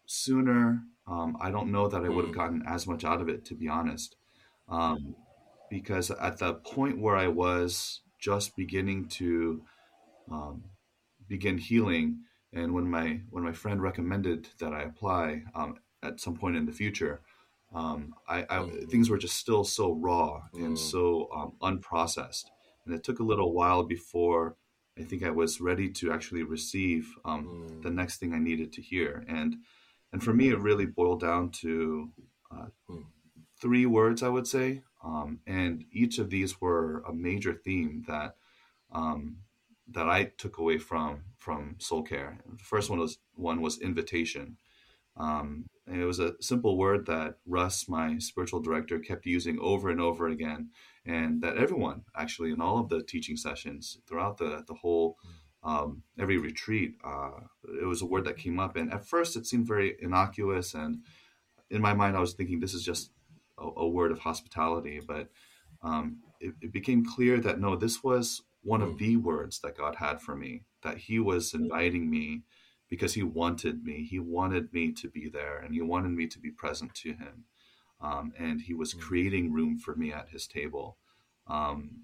sooner 0.05 0.81
um, 1.07 1.37
i 1.41 1.51
don't 1.51 1.71
know 1.71 1.87
that 1.87 2.03
i 2.03 2.09
would 2.09 2.25
have 2.25 2.33
mm. 2.33 2.37
gotten 2.37 2.63
as 2.67 2.87
much 2.87 3.03
out 3.03 3.21
of 3.21 3.29
it 3.29 3.45
to 3.45 3.55
be 3.55 3.67
honest 3.67 4.15
um, 4.69 5.15
because 5.69 6.11
at 6.11 6.39
the 6.39 6.53
point 6.55 6.99
where 6.99 7.15
I 7.15 7.27
was 7.27 8.01
just 8.19 8.55
beginning 8.55 9.07
to 9.09 9.63
um, 10.31 10.63
begin 11.27 11.57
healing, 11.57 12.19
and 12.53 12.73
when 12.73 12.89
my 12.89 13.21
when 13.29 13.43
my 13.43 13.51
friend 13.51 13.81
recommended 13.81 14.47
that 14.59 14.73
I 14.73 14.83
apply 14.83 15.43
um, 15.55 15.75
at 16.03 16.19
some 16.19 16.35
point 16.35 16.55
in 16.55 16.65
the 16.65 16.71
future, 16.71 17.21
um, 17.73 18.15
I, 18.27 18.43
I 18.43 18.57
mm. 18.59 18.89
things 18.89 19.09
were 19.09 19.17
just 19.17 19.37
still 19.37 19.63
so 19.63 19.93
raw 19.93 20.41
and 20.53 20.75
mm. 20.75 20.77
so 20.77 21.29
um, 21.35 21.53
unprocessed, 21.61 22.45
and 22.85 22.93
it 22.93 23.03
took 23.03 23.19
a 23.19 23.23
little 23.23 23.53
while 23.53 23.83
before 23.83 24.55
I 24.97 25.03
think 25.03 25.23
I 25.23 25.31
was 25.31 25.61
ready 25.61 25.89
to 25.89 26.11
actually 26.11 26.43
receive 26.43 27.13
um, 27.25 27.45
mm. 27.47 27.83
the 27.83 27.89
next 27.89 28.17
thing 28.17 28.33
I 28.33 28.39
needed 28.39 28.73
to 28.73 28.81
hear, 28.81 29.25
and 29.27 29.57
and 30.11 30.23
for 30.23 30.33
me 30.33 30.49
it 30.49 30.59
really 30.59 30.85
boiled 30.85 31.21
down 31.21 31.51
to 31.61 32.09
uh, 32.51 32.67
mm. 32.89 33.05
three 33.59 33.85
words 33.85 34.23
I 34.23 34.29
would 34.29 34.47
say. 34.47 34.81
Um, 35.03 35.39
and 35.45 35.85
each 35.91 36.17
of 36.17 36.29
these 36.29 36.59
were 36.59 37.03
a 37.07 37.13
major 37.13 37.53
theme 37.53 38.03
that 38.07 38.35
um, 38.91 39.37
that 39.89 40.09
I 40.09 40.25
took 40.37 40.57
away 40.57 40.77
from 40.77 41.23
from 41.37 41.75
soul 41.79 42.03
care. 42.03 42.39
The 42.45 42.63
first 42.63 42.89
one 42.89 42.99
was 42.99 43.19
one 43.35 43.61
was 43.61 43.79
invitation. 43.79 44.57
Um, 45.17 45.65
and 45.87 46.01
it 46.01 46.05
was 46.05 46.19
a 46.19 46.33
simple 46.41 46.77
word 46.77 47.05
that 47.05 47.35
Russ, 47.45 47.87
my 47.87 48.17
spiritual 48.19 48.59
director, 48.59 48.99
kept 48.99 49.25
using 49.25 49.57
over 49.59 49.89
and 49.89 50.01
over 50.01 50.27
again, 50.27 50.69
and 51.05 51.41
that 51.41 51.57
everyone 51.57 52.03
actually 52.15 52.51
in 52.51 52.61
all 52.61 52.79
of 52.79 52.89
the 52.89 53.01
teaching 53.01 53.37
sessions 53.37 53.97
throughout 54.07 54.37
the 54.37 54.63
the 54.67 54.73
whole 54.73 55.17
um, 55.63 56.03
every 56.19 56.37
retreat, 56.37 56.95
uh, 57.03 57.31
it 57.81 57.85
was 57.85 58.01
a 58.01 58.05
word 58.05 58.25
that 58.25 58.37
came 58.37 58.59
up. 58.59 58.75
And 58.75 58.91
at 58.93 59.05
first, 59.05 59.35
it 59.35 59.45
seemed 59.45 59.67
very 59.67 59.95
innocuous, 60.01 60.73
and 60.73 61.03
in 61.69 61.81
my 61.81 61.93
mind, 61.93 62.15
I 62.15 62.21
was 62.21 62.33
thinking 62.33 62.59
this 62.59 62.73
is 62.73 62.83
just 62.83 63.11
a, 63.57 63.65
a 63.65 63.87
word 63.87 64.11
of 64.11 64.19
hospitality, 64.19 65.01
but 65.05 65.29
um, 65.81 66.19
it, 66.39 66.53
it, 66.61 66.71
became 66.71 67.05
clear 67.05 67.39
that 67.39 67.59
no, 67.59 67.75
this 67.75 68.03
was 68.03 68.41
one 68.63 68.81
of 68.81 68.91
hmm. 68.91 68.97
the 68.97 69.17
words 69.17 69.59
that 69.59 69.77
God 69.77 69.95
had 69.95 70.21
for 70.21 70.35
me, 70.35 70.63
that 70.83 70.97
He 70.97 71.19
was 71.19 71.53
inviting 71.53 72.09
me 72.09 72.43
because 72.89 73.13
He 73.13 73.23
wanted 73.23 73.83
me. 73.83 74.03
He 74.03 74.19
wanted 74.19 74.73
me 74.73 74.91
to 74.93 75.09
be 75.09 75.29
there 75.29 75.59
and 75.59 75.73
He 75.73 75.81
wanted 75.81 76.11
me 76.11 76.27
to 76.27 76.39
be 76.39 76.51
present 76.51 76.93
to 76.95 77.09
Him. 77.09 77.45
Um, 78.01 78.33
and 78.37 78.61
He 78.61 78.73
was 78.73 78.93
hmm. 78.93 78.99
creating 78.99 79.53
room 79.53 79.77
for 79.77 79.95
me 79.95 80.11
at 80.11 80.29
His 80.29 80.47
table. 80.47 80.97
Um, 81.47 82.03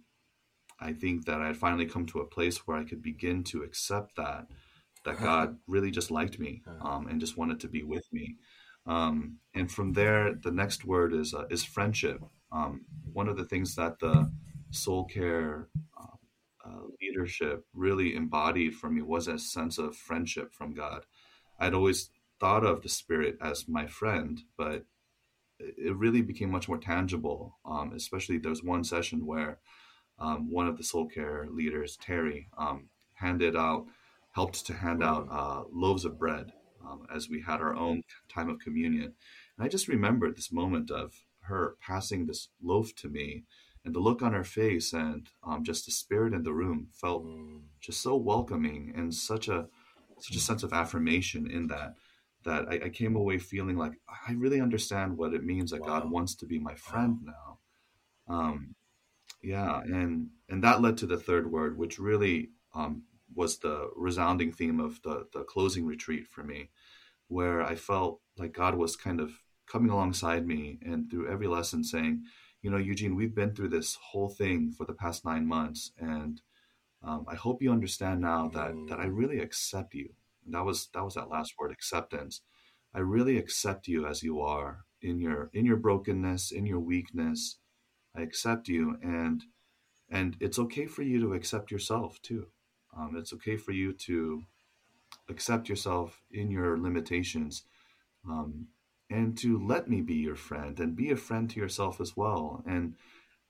I 0.79 0.93
think 0.93 1.25
that 1.25 1.41
I 1.41 1.47
had 1.47 1.57
finally 1.57 1.85
come 1.85 2.05
to 2.07 2.19
a 2.19 2.25
place 2.25 2.67
where 2.67 2.77
I 2.77 2.83
could 2.83 3.01
begin 3.01 3.43
to 3.45 3.63
accept 3.63 4.15
that, 4.17 4.47
that 5.05 5.19
God 5.21 5.57
really 5.67 5.91
just 5.91 6.11
liked 6.11 6.39
me 6.39 6.61
um, 6.81 7.07
and 7.07 7.19
just 7.19 7.37
wanted 7.37 7.59
to 7.61 7.67
be 7.67 7.83
with 7.83 8.11
me. 8.11 8.37
Um, 8.85 9.37
and 9.53 9.71
from 9.71 9.93
there, 9.93 10.33
the 10.33 10.51
next 10.51 10.83
word 10.83 11.13
is 11.13 11.33
uh, 11.33 11.45
is 11.49 11.63
friendship. 11.63 12.21
Um, 12.51 12.85
one 13.11 13.29
of 13.29 13.37
the 13.37 13.45
things 13.45 13.75
that 13.75 13.99
the 13.99 14.29
soul 14.71 15.05
care 15.05 15.69
uh, 16.73 16.81
leadership 17.01 17.65
really 17.73 18.15
embodied 18.15 18.75
for 18.75 18.89
me 18.89 19.01
was 19.01 19.27
a 19.27 19.37
sense 19.37 19.77
of 19.77 19.95
friendship 19.95 20.53
from 20.53 20.73
God. 20.73 21.05
I'd 21.59 21.73
always 21.73 22.09
thought 22.39 22.65
of 22.65 22.81
the 22.81 22.89
Spirit 22.89 23.37
as 23.41 23.67
my 23.67 23.87
friend, 23.87 24.41
but 24.57 24.85
it 25.59 25.95
really 25.95 26.21
became 26.21 26.51
much 26.51 26.67
more 26.67 26.77
tangible. 26.77 27.57
Um, 27.65 27.93
especially 27.95 28.37
there's 28.37 28.63
one 28.63 28.83
session 28.83 29.25
where 29.25 29.59
um, 30.19 30.51
one 30.51 30.67
of 30.67 30.77
the 30.77 30.83
soul 30.83 31.07
care 31.07 31.47
leaders, 31.49 31.97
Terry, 31.97 32.49
um, 32.57 32.89
handed 33.13 33.55
out, 33.55 33.85
helped 34.31 34.65
to 34.65 34.73
hand 34.73 35.03
out 35.03 35.27
uh, 35.31 35.63
loaves 35.71 36.05
of 36.05 36.17
bread 36.17 36.51
um, 36.85 37.05
as 37.13 37.29
we 37.29 37.41
had 37.41 37.61
our 37.61 37.75
own 37.75 38.01
time 38.29 38.49
of 38.49 38.59
communion. 38.59 39.13
And 39.57 39.65
I 39.65 39.67
just 39.67 39.87
remembered 39.87 40.35
this 40.35 40.51
moment 40.51 40.91
of 40.91 41.13
her 41.41 41.75
passing 41.81 42.25
this 42.25 42.49
loaf 42.61 42.95
to 42.95 43.09
me 43.09 43.43
and 43.85 43.93
the 43.93 43.99
look 43.99 44.21
on 44.21 44.33
her 44.33 44.43
face 44.43 44.93
and 44.93 45.27
um, 45.45 45.63
just 45.63 45.85
the 45.85 45.91
spirit 45.91 46.33
in 46.33 46.43
the 46.43 46.53
room 46.53 46.87
felt 46.93 47.25
mm. 47.25 47.61
just 47.81 48.01
so 48.01 48.15
welcoming 48.15 48.93
and 48.95 49.13
such 49.13 49.47
a 49.47 49.67
such 50.19 50.35
a 50.35 50.39
sense 50.39 50.63
of 50.63 50.73
affirmation 50.73 51.49
in 51.49 51.67
that 51.67 51.95
that 52.45 52.65
I, 52.69 52.85
I, 52.85 52.89
came 52.89 53.15
away 53.15 53.37
feeling 53.37 53.77
like 53.77 53.93
I 54.27 54.33
really 54.33 54.59
understand 54.59 55.17
what 55.17 55.33
it 55.33 55.43
means 55.43 55.71
that 55.71 55.81
wow. 55.81 55.99
God 55.99 56.11
wants 56.11 56.35
to 56.35 56.45
be 56.45 56.59
my 56.59 56.75
friend 56.75 57.19
wow. 57.25 57.33
now. 58.27 58.35
Um, 58.35 58.75
yeah, 59.41 59.81
and 59.81 60.29
and 60.49 60.63
that 60.63 60.81
led 60.81 60.97
to 60.97 61.05
the 61.05 61.17
third 61.17 61.51
word, 61.51 61.77
which 61.77 61.99
really 61.99 62.49
um, 62.73 63.03
was 63.33 63.57
the 63.57 63.89
resounding 63.95 64.51
theme 64.51 64.79
of 64.79 65.01
the 65.03 65.27
the 65.33 65.43
closing 65.43 65.85
retreat 65.85 66.27
for 66.27 66.43
me, 66.43 66.69
where 67.27 67.61
I 67.61 67.75
felt 67.75 68.21
like 68.37 68.53
God 68.53 68.75
was 68.75 68.95
kind 68.95 69.19
of 69.19 69.31
coming 69.67 69.89
alongside 69.89 70.45
me 70.45 70.79
and 70.81 71.09
through 71.09 71.31
every 71.31 71.47
lesson 71.47 71.83
saying, 71.83 72.23
you 72.63 72.71
know, 72.71 72.77
Eugene, 72.77 73.15
we've 73.15 73.35
been 73.35 73.53
through 73.53 73.67
this 73.67 73.97
whole 74.01 74.29
thing 74.29 74.71
for 74.71 74.85
the 74.85 74.93
past 74.93 75.25
nine 75.25 75.45
months, 75.45 75.91
and 75.99 76.41
um, 77.03 77.25
I 77.27 77.35
hope 77.35 77.61
you 77.61 77.71
understand 77.71 78.21
now 78.21 78.49
that 78.53 78.73
that 78.87 78.99
I 78.99 79.05
really 79.05 79.39
accept 79.39 79.93
you. 79.93 80.09
And 80.45 80.55
that 80.55 80.63
was 80.63 80.89
that 80.93 81.03
was 81.03 81.15
that 81.15 81.29
last 81.29 81.53
word, 81.59 81.71
acceptance. 81.71 82.41
I 82.95 82.99
really 82.99 83.37
accept 83.37 83.87
you 83.87 84.07
as 84.07 84.23
you 84.23 84.41
are 84.41 84.85
in 85.01 85.19
your 85.19 85.49
in 85.53 85.65
your 85.65 85.75
brokenness, 85.75 86.51
in 86.51 86.65
your 86.65 86.79
weakness. 86.79 87.57
I 88.15 88.21
accept 88.21 88.69
you, 88.69 88.97
and 89.03 89.43
and 90.09 90.37
it's 90.39 90.59
okay 90.59 90.85
for 90.85 91.01
you 91.01 91.19
to 91.19 91.33
accept 91.33 91.69
yourself 91.69 92.21
too. 92.21 92.47
Um, 92.97 93.15
it's 93.17 93.33
okay 93.33 93.57
for 93.57 93.73
you 93.73 93.91
to 93.93 94.43
accept 95.29 95.67
yourself 95.67 96.21
in 96.31 96.49
your 96.49 96.79
limitations, 96.79 97.63
um, 98.29 98.67
and 99.09 99.37
to 99.39 99.63
let 99.65 99.89
me 99.89 100.01
be 100.01 100.15
your 100.15 100.35
friend 100.35 100.79
and 100.79 100.95
be 100.95 101.11
a 101.11 101.15
friend 101.15 101.49
to 101.49 101.59
yourself 101.59 102.01
as 102.01 102.15
well. 102.15 102.63
And 102.65 102.95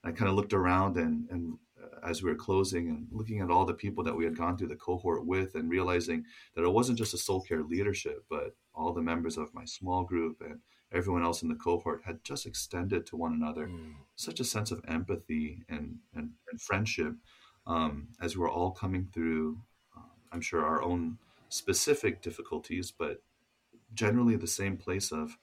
I 0.03 0.11
kind 0.11 0.29
of 0.29 0.35
looked 0.35 0.53
around 0.53 0.97
and 0.97 1.29
and 1.29 1.57
as 2.03 2.21
we 2.21 2.29
were 2.29 2.35
closing 2.35 2.89
and 2.89 3.07
looking 3.11 3.39
at 3.39 3.49
all 3.49 3.65
the 3.65 3.73
people 3.73 4.03
that 4.03 4.15
we 4.15 4.25
had 4.25 4.37
gone 4.37 4.57
through 4.57 4.67
the 4.67 4.75
cohort 4.75 5.25
with 5.25 5.55
and 5.55 5.69
realizing 5.69 6.25
that 6.55 6.63
it 6.63 6.69
wasn't 6.69 6.97
just 6.97 7.13
a 7.13 7.17
soul 7.17 7.41
care 7.41 7.63
leadership, 7.63 8.25
but 8.29 8.55
all 8.75 8.93
the 8.93 9.01
members 9.01 9.37
of 9.37 9.53
my 9.53 9.63
small 9.65 10.03
group 10.03 10.41
and 10.41 10.59
everyone 10.91 11.23
else 11.23 11.41
in 11.41 11.49
the 11.49 11.55
cohort 11.55 12.01
had 12.05 12.23
just 12.23 12.45
extended 12.45 13.05
to 13.05 13.15
one 13.15 13.33
another 13.33 13.67
mm. 13.67 13.93
such 14.15 14.39
a 14.39 14.43
sense 14.43 14.71
of 14.71 14.81
empathy 14.87 15.63
and, 15.69 15.97
and, 16.13 16.31
and 16.51 16.61
friendship 16.61 17.13
um, 17.65 18.09
as 18.21 18.35
we 18.35 18.41
were 18.41 18.49
all 18.49 18.71
coming 18.71 19.07
through, 19.13 19.59
uh, 19.95 20.01
I'm 20.31 20.41
sure, 20.41 20.65
our 20.65 20.83
own 20.83 21.17
specific 21.49 22.21
difficulties, 22.21 22.91
but 22.91 23.21
generally 23.93 24.35
the 24.35 24.47
same 24.47 24.77
place 24.77 25.11
of, 25.11 25.37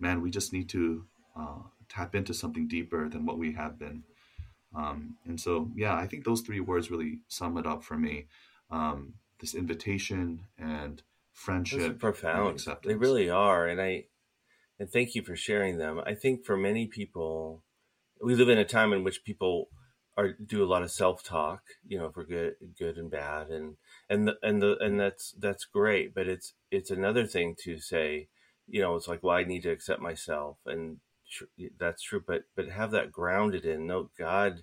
man, 0.00 0.22
we 0.22 0.30
just 0.30 0.52
need 0.52 0.68
to 0.70 1.04
uh, 1.38 1.62
tap 1.88 2.14
into 2.14 2.34
something 2.34 2.66
deeper 2.66 3.08
than 3.08 3.26
what 3.26 3.38
we 3.38 3.52
have 3.52 3.78
been. 3.78 4.04
Um, 4.74 5.16
and 5.26 5.40
so, 5.40 5.70
yeah, 5.74 5.94
I 5.94 6.06
think 6.06 6.24
those 6.24 6.42
three 6.42 6.60
words 6.60 6.90
really 6.90 7.20
sum 7.28 7.56
it 7.58 7.66
up 7.66 7.82
for 7.82 7.96
me. 7.96 8.26
Um, 8.70 9.14
this 9.40 9.54
invitation 9.54 10.44
and 10.58 11.02
friendship, 11.32 11.98
profound. 11.98 12.62
And 12.66 12.76
they 12.84 12.94
really 12.94 13.30
are, 13.30 13.66
and 13.66 13.80
I 13.80 14.04
and 14.78 14.88
thank 14.88 15.14
you 15.14 15.22
for 15.22 15.36
sharing 15.36 15.78
them. 15.78 16.00
I 16.04 16.14
think 16.14 16.44
for 16.44 16.56
many 16.56 16.86
people, 16.86 17.62
we 18.22 18.34
live 18.34 18.48
in 18.48 18.58
a 18.58 18.64
time 18.64 18.92
in 18.92 19.02
which 19.02 19.24
people 19.24 19.68
are 20.16 20.32
do 20.32 20.62
a 20.62 20.68
lot 20.68 20.82
of 20.82 20.90
self 20.90 21.22
talk, 21.22 21.62
you 21.86 21.98
know, 21.98 22.10
for 22.10 22.24
good, 22.24 22.54
good 22.78 22.96
and 22.96 23.10
bad, 23.10 23.48
and 23.48 23.76
and 24.08 24.28
the, 24.28 24.36
and 24.42 24.62
the 24.62 24.76
and 24.80 25.00
that's 25.00 25.34
that's 25.38 25.64
great. 25.64 26.14
But 26.14 26.28
it's 26.28 26.54
it's 26.70 26.90
another 26.90 27.26
thing 27.26 27.56
to 27.64 27.78
say, 27.78 28.28
you 28.70 28.80
know, 28.80 28.96
it's 28.96 29.08
like, 29.08 29.22
well, 29.22 29.36
I 29.36 29.44
need 29.44 29.62
to 29.64 29.70
accept 29.70 30.00
myself, 30.00 30.56
and 30.64 30.98
that's 31.78 32.02
true 32.02 32.22
but 32.26 32.42
but 32.56 32.68
have 32.68 32.90
that 32.90 33.12
grounded 33.12 33.64
in 33.64 33.86
no 33.86 34.10
god 34.18 34.62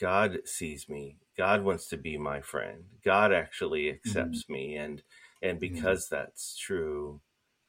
god 0.00 0.38
sees 0.44 0.88
me 0.88 1.16
god 1.36 1.62
wants 1.62 1.88
to 1.88 1.96
be 1.96 2.18
my 2.18 2.40
friend 2.40 2.84
god 3.04 3.32
actually 3.32 3.88
accepts 3.88 4.44
mm-hmm. 4.44 4.52
me 4.52 4.76
and 4.76 5.02
and 5.42 5.58
mm-hmm. 5.58 5.72
because 5.74 6.06
mm-hmm. 6.06 6.16
that's 6.16 6.56
true 6.56 7.20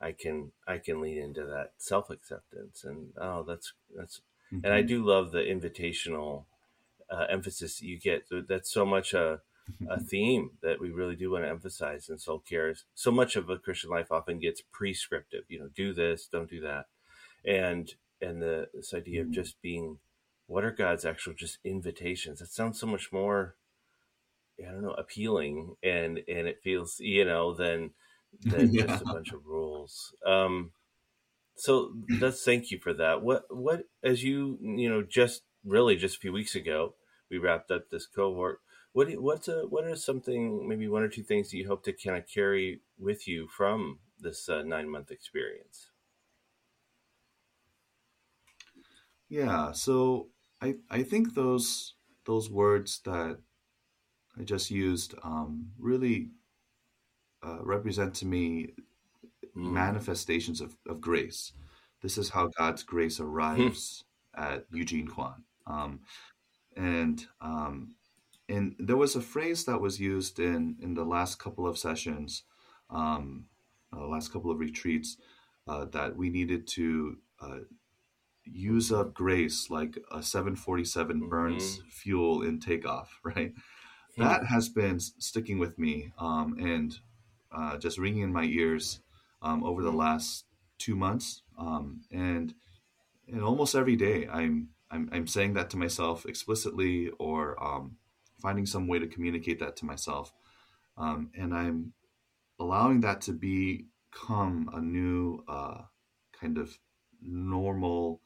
i 0.02 0.12
can 0.12 0.52
i 0.68 0.78
can 0.78 1.02
lean 1.02 1.18
into 1.18 1.46
that 1.46 1.72
self-acceptance 1.78 2.84
and 2.84 3.10
oh 3.20 3.44
that's 3.48 3.74
that's 3.96 4.22
mm-hmm. 4.52 4.66
and 4.66 4.74
i 4.74 4.80
mm-hmm. 4.80 4.88
do 4.88 5.06
love 5.06 5.32
the 5.32 5.40
invitational 5.40 6.46
uh, 7.10 7.26
emphasis 7.30 7.82
you 7.82 8.00
get 8.00 8.24
that's 8.48 8.72
so 8.72 8.86
much 8.86 9.14
a 9.14 9.40
a 9.90 10.00
theme 10.00 10.52
that 10.62 10.80
we 10.80 10.90
really 10.90 11.16
do 11.16 11.32
want 11.32 11.44
to 11.44 11.50
emphasize 11.50 12.10
in 12.10 12.18
soul 12.18 12.40
care 12.40 12.70
is 12.70 12.86
so 12.94 13.12
much 13.12 13.36
of 13.36 13.50
a 13.50 13.58
christian 13.58 13.90
life 13.90 14.12
often 14.12 14.40
gets 14.40 14.62
prescriptive 14.72 15.44
you 15.48 15.60
know 15.60 15.70
do 15.76 15.94
this 15.94 16.28
don't 16.32 16.50
do 16.50 16.62
that 16.62 16.86
and 17.46 17.96
and 18.22 18.42
the 18.42 18.68
this 18.74 18.94
idea 18.94 19.22
of 19.22 19.28
mm. 19.28 19.34
just 19.34 19.62
being 19.62 19.98
what 20.52 20.66
are 20.66 20.72
God's 20.72 21.06
actual 21.06 21.34
just 21.34 21.60
invitations? 21.64 22.40
That 22.40 22.50
sounds 22.50 22.78
so 22.78 22.86
much 22.86 23.14
more 23.14 23.56
I 24.60 24.70
don't 24.70 24.84
know 24.84 24.92
appealing 24.92 25.76
and 25.82 26.20
and 26.28 26.48
it 26.48 26.60
feels 26.62 26.98
you 27.00 27.24
know 27.26 27.54
than 27.54 27.92
than 28.42 28.70
yeah. 28.74 28.86
just 28.86 29.02
a 29.02 29.06
bunch 29.06 29.32
of 29.32 29.46
rules. 29.46 30.14
Um, 30.26 30.72
so 31.56 31.94
let's 32.20 32.44
thank 32.44 32.70
you 32.70 32.80
for 32.80 32.94
that. 32.94 33.22
What 33.22 33.46
what 33.50 33.84
as 34.04 34.24
you 34.24 34.60
you 34.62 34.90
know 34.90 35.04
just 35.04 35.44
really 35.66 35.96
just 35.96 36.18
a 36.18 36.20
few 36.20 36.34
weeks 36.34 36.54
ago 36.54 36.96
we 37.30 37.38
wrapped 37.38 37.72
up 37.72 37.90
this 37.90 38.06
cohort. 38.06 38.60
What 38.94 39.10
what's 39.22 39.48
a, 39.48 39.62
what 39.68 39.86
are 39.86 39.96
something 39.96 40.68
maybe 40.68 40.88
one 40.88 41.04
or 41.04 41.08
two 41.08 41.24
things 41.24 41.50
that 41.50 41.58
you 41.58 41.68
hope 41.68 41.84
to 41.86 41.94
kind 41.94 42.18
of 42.18 42.28
carry 42.28 42.82
with 43.00 43.28
you 43.28 43.48
from 43.48 44.00
this 44.20 44.50
uh, 44.50 44.64
nine 44.64 44.90
month 44.90 45.12
experience? 45.12 45.88
Yeah, 49.30 49.72
so 49.72 50.28
I 50.62 50.76
I 50.90 51.04
think 51.04 51.36
those 51.36 51.96
those 52.26 52.50
words 52.50 53.00
that 53.06 53.38
I 54.38 54.44
just 54.44 54.72
used 54.72 55.16
um, 55.24 55.72
really 55.80 56.30
uh, 57.44 57.60
represent 57.62 58.14
to 58.16 58.26
me 58.26 58.74
mm. 59.56 59.72
manifestations 59.72 60.62
of, 60.62 60.76
of 60.88 61.02
grace. 61.02 61.54
This 62.02 62.18
is 62.18 62.30
how 62.30 62.50
God's 62.58 62.84
grace 62.84 63.18
hmm. 63.18 63.26
arrives 63.26 64.06
at 64.36 64.66
Eugene 64.72 65.08
Kwan. 65.08 65.44
Um, 65.68 66.00
and 66.76 67.24
um, 67.42 67.96
and 68.52 68.76
there 68.78 68.98
was 68.98 69.16
a 69.16 69.22
phrase 69.22 69.64
that 69.66 69.80
was 69.80 70.00
used 70.00 70.40
in 70.40 70.76
in 70.82 70.94
the 70.94 71.06
last 71.06 71.40
couple 71.40 71.66
of 71.66 71.78
sessions, 71.78 72.44
um, 72.90 73.46
uh, 73.96 74.06
last 74.08 74.34
couple 74.34 74.52
of 74.52 74.60
retreats, 74.60 75.18
uh, 75.68 75.86
that 75.86 76.18
we 76.18 76.30
needed 76.30 76.68
to 76.68 77.18
uh, 77.42 77.60
use 78.44 78.92
up 78.92 79.14
grace 79.14 79.70
like 79.70 79.98
a 80.12 80.22
747 80.22 81.20
mm-hmm. 81.20 81.30
burns 81.30 81.78
mm-hmm. 81.78 81.90
fuel 81.90 82.42
in 82.42 82.60
takeoff, 82.60 83.20
right? 83.24 83.54
Hmm. 84.16 84.24
That 84.24 84.46
has 84.48 84.68
been 84.70 85.00
sticking 85.00 85.58
with 85.58 85.80
me 85.80 86.12
um, 86.20 86.58
and 86.60 86.98
uh, 87.52 87.78
just 87.78 87.98
ringing 87.98 88.24
in 88.24 88.34
my 88.34 88.44
ears 88.44 89.00
um, 89.42 89.64
over 89.64 89.82
the 89.82 89.94
last 89.94 90.46
two 90.78 90.96
months. 90.96 91.44
Um, 91.58 92.02
and 92.12 92.54
and 93.28 93.44
almost 93.44 93.76
every 93.76 93.96
day, 93.96 94.28
I'm, 94.28 94.70
I'm 94.90 95.10
I'm 95.14 95.28
saying 95.28 95.54
that 95.54 95.70
to 95.70 95.78
myself 95.78 96.26
explicitly 96.26 97.12
or 97.18 97.62
um, 97.64 97.98
finding 98.42 98.66
some 98.66 98.88
way 98.88 99.00
to 99.00 99.08
communicate 99.08 99.60
that 99.60 99.76
to 99.78 99.86
myself, 99.86 100.34
um, 100.98 101.30
and 101.38 101.54
I'm 101.54 101.94
allowing 102.60 103.02
that 103.02 103.22
to 103.22 103.34
become 103.34 104.70
a 104.74 104.82
new 104.82 105.44
uh, 105.48 105.82
kind 106.40 106.58
of 106.58 106.78
normal 107.22 108.22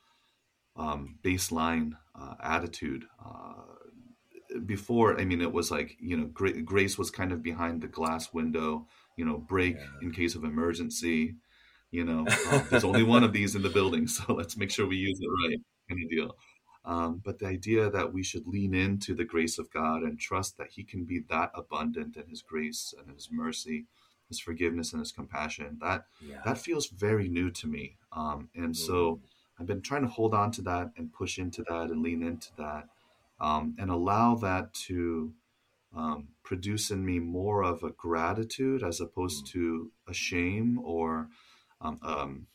um, 0.75 1.17
baseline 1.23 1.93
uh, 2.19 2.35
attitude. 2.41 3.05
Uh, 3.23 4.59
before, 4.65 5.19
I 5.19 5.25
mean, 5.25 5.41
it 5.41 5.51
was 5.51 5.71
like 5.71 5.97
you 5.99 6.15
know, 6.17 6.25
gra- 6.27 6.61
grace 6.61 6.97
was 6.97 7.11
kind 7.11 7.31
of 7.31 7.43
behind 7.43 7.81
the 7.81 7.87
glass 7.87 8.33
window. 8.33 8.87
You 9.17 9.25
know, 9.25 9.37
break 9.37 9.77
yeah. 9.77 9.85
in 10.01 10.11
case 10.11 10.35
of 10.35 10.43
emergency. 10.43 11.35
You 11.91 12.03
know, 12.03 12.25
um, 12.51 12.67
there's 12.69 12.83
only 12.83 13.03
one 13.03 13.23
of 13.23 13.31
these 13.31 13.55
in 13.55 13.61
the 13.61 13.69
building, 13.69 14.07
so 14.15 14.33
let's 14.33 14.57
make 14.57 14.71
sure 14.71 14.87
we 14.87 14.97
use 14.97 15.17
it 15.19 15.47
right, 15.47 15.59
kind 15.89 16.03
of 16.03 16.09
deal. 16.09 16.35
Um, 16.85 17.21
but 17.23 17.39
the 17.39 17.47
idea 17.47 17.89
that 17.89 18.13
we 18.13 18.21
should 18.23 18.47
lean 18.47 18.75
into 18.75 19.15
the 19.15 19.25
grace 19.25 19.57
of 19.57 19.71
God 19.71 20.03
and 20.03 20.19
trust 20.19 20.57
that 20.57 20.71
He 20.71 20.83
can 20.83 21.03
be 21.03 21.19
that 21.29 21.51
abundant 21.55 22.15
in 22.15 22.27
His 22.27 22.41
grace 22.41 22.93
and 22.97 23.13
His 23.13 23.29
mercy, 23.31 23.85
His 24.29 24.39
forgiveness 24.39 24.93
and 24.93 24.99
His 24.99 25.11
compassion 25.11 25.77
that 25.81 26.05
yeah. 26.21 26.41
that 26.45 26.59
feels 26.59 26.87
very 26.87 27.27
new 27.27 27.49
to 27.51 27.67
me. 27.67 27.97
Um, 28.11 28.49
and 28.55 28.73
mm-hmm. 28.73 28.73
so 28.73 29.19
I've 29.59 29.65
been 29.65 29.81
trying 29.81 30.03
to 30.03 30.07
hold 30.07 30.33
on 30.33 30.51
to 30.51 30.61
that 30.63 30.91
and 30.97 31.11
push 31.11 31.39
into 31.39 31.63
that 31.69 31.89
and 31.89 32.03
lean 32.03 32.21
into 32.21 32.49
that 32.57 32.87
um, 33.39 33.75
and 33.79 33.89
allow 33.89 34.35
that 34.35 34.73
to 34.73 35.33
um, 35.95 36.27
produce 36.43 36.91
in 36.91 37.05
me 37.05 37.19
more 37.19 37.63
of 37.63 37.83
a 37.83 37.91
gratitude 37.91 38.83
as 38.83 38.99
opposed 38.99 39.45
mm. 39.45 39.51
to 39.51 39.91
a 40.07 40.13
shame 40.13 40.79
or, 40.83 41.29
um, 41.81 41.99
um, 42.03 42.47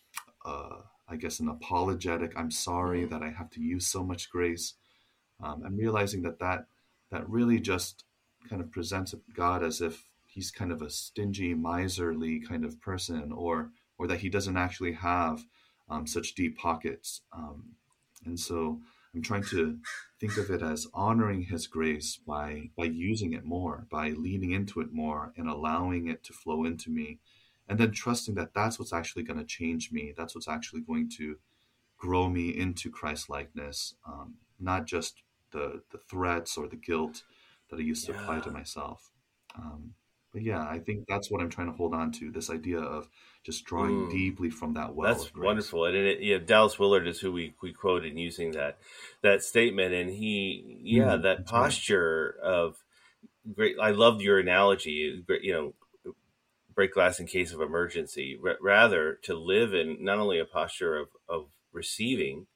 uh, 0.44 0.76
I 1.10 1.16
guess, 1.16 1.40
an 1.40 1.48
apologetic. 1.48 2.32
I'm 2.36 2.50
sorry 2.50 3.04
that 3.04 3.22
I 3.22 3.30
have 3.30 3.50
to 3.50 3.60
use 3.60 3.86
so 3.86 4.04
much 4.04 4.30
grace. 4.30 4.74
Um, 5.42 5.62
I'm 5.64 5.76
realizing 5.76 6.22
that 6.22 6.38
that 6.38 6.66
that 7.10 7.28
really 7.28 7.60
just 7.60 8.04
kind 8.48 8.62
of 8.62 8.70
presents 8.70 9.14
God 9.34 9.64
as 9.64 9.80
if 9.80 10.04
he's 10.26 10.50
kind 10.50 10.70
of 10.70 10.80
a 10.80 10.90
stingy, 10.90 11.54
miserly 11.54 12.40
kind 12.40 12.64
of 12.64 12.80
person, 12.80 13.32
or 13.32 13.70
or 13.98 14.06
that 14.06 14.20
he 14.20 14.28
doesn't 14.28 14.56
actually 14.56 14.92
have 14.92 15.44
um, 15.88 16.06
such 16.06 16.34
deep 16.34 16.56
pockets. 16.56 17.22
Um, 17.32 17.74
and 18.24 18.38
so 18.38 18.80
I'm 19.14 19.22
trying 19.22 19.42
to 19.44 19.78
think 20.20 20.36
of 20.36 20.50
it 20.50 20.62
as 20.62 20.86
honoring 20.94 21.42
His 21.42 21.66
grace 21.66 22.16
by 22.16 22.70
by 22.76 22.84
using 22.84 23.32
it 23.32 23.44
more, 23.44 23.86
by 23.90 24.10
leaning 24.10 24.52
into 24.52 24.80
it 24.80 24.92
more, 24.92 25.32
and 25.36 25.48
allowing 25.48 26.06
it 26.06 26.22
to 26.24 26.32
flow 26.32 26.64
into 26.64 26.90
me, 26.90 27.18
and 27.70 27.78
then 27.78 27.92
trusting 27.92 28.34
that 28.34 28.52
that's 28.52 28.78
what's 28.80 28.92
actually 28.92 29.22
going 29.22 29.38
to 29.38 29.44
change 29.44 29.92
me. 29.92 30.12
That's 30.16 30.34
what's 30.34 30.48
actually 30.48 30.80
going 30.80 31.08
to 31.18 31.36
grow 31.96 32.28
me 32.28 32.50
into 32.50 32.90
Christ 32.90 33.30
likeness, 33.30 33.94
um, 34.06 34.34
not 34.58 34.86
just 34.86 35.22
the 35.52 35.82
the 35.92 35.98
threats 35.98 36.56
or 36.56 36.66
the 36.66 36.76
guilt 36.76 37.22
that 37.70 37.76
I 37.76 37.82
used 37.82 38.06
to 38.06 38.12
apply 38.12 38.40
to 38.40 38.50
myself. 38.50 39.12
Um, 39.56 39.94
but 40.32 40.42
yeah, 40.42 40.62
I 40.62 40.80
think 40.80 41.06
that's 41.08 41.30
what 41.30 41.40
I'm 41.40 41.48
trying 41.48 41.68
to 41.68 41.76
hold 41.76 41.94
on 41.94 42.10
to. 42.12 42.32
This 42.32 42.50
idea 42.50 42.80
of 42.80 43.08
just 43.44 43.64
drawing 43.64 44.06
mm. 44.06 44.10
deeply 44.10 44.50
from 44.50 44.74
that 44.74 44.94
well. 44.94 45.14
That's 45.14 45.32
wonderful. 45.34 45.84
And 45.86 45.96
it, 45.96 46.22
yeah, 46.22 46.38
Dallas 46.38 46.78
Willard 46.78 47.06
is 47.06 47.20
who 47.20 47.30
we 47.30 47.54
we 47.62 47.72
quoted 47.72 48.18
using 48.18 48.50
that 48.52 48.78
that 49.22 49.42
statement, 49.44 49.94
and 49.94 50.10
he, 50.10 50.80
yeah, 50.82 51.16
mm, 51.16 51.22
that 51.22 51.46
posture 51.46 52.34
right. 52.42 52.50
of 52.50 52.82
great. 53.54 53.76
I 53.80 53.90
love 53.90 54.22
your 54.22 54.40
analogy. 54.40 55.22
You 55.42 55.52
know, 55.52 55.74
break 56.80 56.94
glass 56.94 57.20
in 57.20 57.26
case 57.26 57.52
of 57.52 57.60
emergency. 57.60 58.40
Rather, 58.58 59.18
to 59.22 59.34
live 59.34 59.74
in 59.74 59.98
not 60.00 60.18
only 60.18 60.38
a 60.38 60.46
posture 60.46 60.96
of, 60.96 61.08
of 61.28 61.48
receiving 61.74 62.46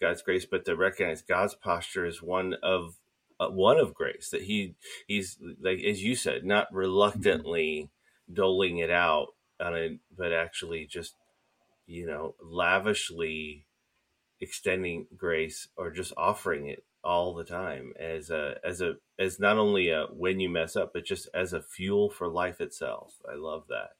God's 0.00 0.22
grace, 0.22 0.46
but 0.46 0.64
to 0.64 0.74
recognize 0.74 1.20
God's 1.20 1.54
posture 1.54 2.06
is 2.06 2.22
one 2.22 2.54
of 2.62 2.94
uh, 3.38 3.48
one 3.48 3.78
of 3.78 3.92
grace. 3.92 4.30
That 4.30 4.44
He 4.44 4.74
He's 5.06 5.36
like 5.60 5.80
as 5.84 6.02
you 6.02 6.16
said, 6.16 6.46
not 6.46 6.72
reluctantly 6.72 7.90
doling 8.32 8.78
it 8.78 8.90
out 8.90 9.34
on 9.60 9.76
it, 9.76 9.98
but 10.16 10.32
actually 10.32 10.86
just 10.86 11.14
you 11.86 12.06
know 12.06 12.36
lavishly 12.42 13.66
extending 14.40 15.08
grace 15.14 15.68
or 15.76 15.90
just 15.90 16.14
offering 16.16 16.68
it 16.68 16.84
all 17.04 17.34
the 17.34 17.44
time 17.44 17.92
as 17.98 18.30
a 18.30 18.56
as 18.64 18.80
a 18.80 18.94
as 19.18 19.38
not 19.38 19.58
only 19.58 19.90
a 19.90 20.06
when 20.12 20.40
you 20.40 20.48
mess 20.48 20.76
up 20.76 20.92
but 20.94 21.04
just 21.04 21.28
as 21.34 21.52
a 21.52 21.62
fuel 21.62 22.10
for 22.10 22.28
life 22.28 22.60
itself. 22.60 23.14
I 23.30 23.36
love 23.36 23.64
that. 23.68 23.90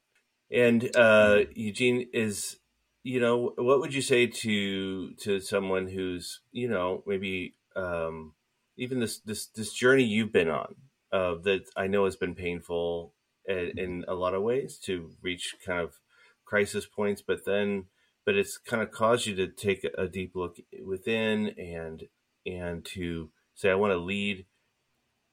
And 0.51 0.95
uh 0.97 1.45
eugene 1.55 2.09
is 2.13 2.57
you 3.05 3.21
know 3.21 3.53
what 3.57 3.81
would 3.81 3.95
you 3.95 4.03
say 4.03 4.27
to 4.27 5.13
to 5.15 5.39
someone 5.41 5.89
who's 5.89 6.41
you 6.53 6.69
know 6.69 7.03
maybe 7.07 7.55
um 7.77 8.33
even 8.77 8.99
this 8.99 9.21
this 9.21 9.47
this 9.47 9.73
journey 9.73 10.05
you've 10.05 10.33
been 10.33 10.49
on 10.49 10.75
uh 11.13 11.35
that 11.43 11.65
i 11.77 11.87
know 11.87 12.07
has 12.07 12.17
been 12.17 12.35
painful 12.35 13.15
in, 13.47 13.73
in 13.79 14.05
a 14.09 14.15
lot 14.15 14.35
of 14.35 14.43
ways 14.43 14.79
to 14.79 15.11
reach 15.23 15.55
kind 15.65 15.81
of 15.81 16.01
crisis 16.47 16.87
points 16.87 17.23
but 17.23 17.45
then 17.45 17.85
but 18.25 18.37
it's 18.37 18.57
kind 18.57 18.83
of 18.83 18.91
caused 18.91 19.27
you 19.27 19.35
to 19.37 19.47
take 19.49 19.87
a 19.99 20.09
deep 20.09 20.33
look 20.35 20.57
within 20.85 21.49
and 21.59 22.05
and 22.47 22.85
to 22.85 23.31
say 23.55 23.71
I 23.71 23.75
want 23.75 23.93
to 23.93 23.99
lead 23.99 24.47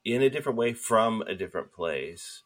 in 0.04 0.22
a 0.22 0.30
different 0.30 0.58
way 0.58 0.72
from 0.72 1.22
a 1.22 1.34
different 1.34 1.72
place. 1.72 2.42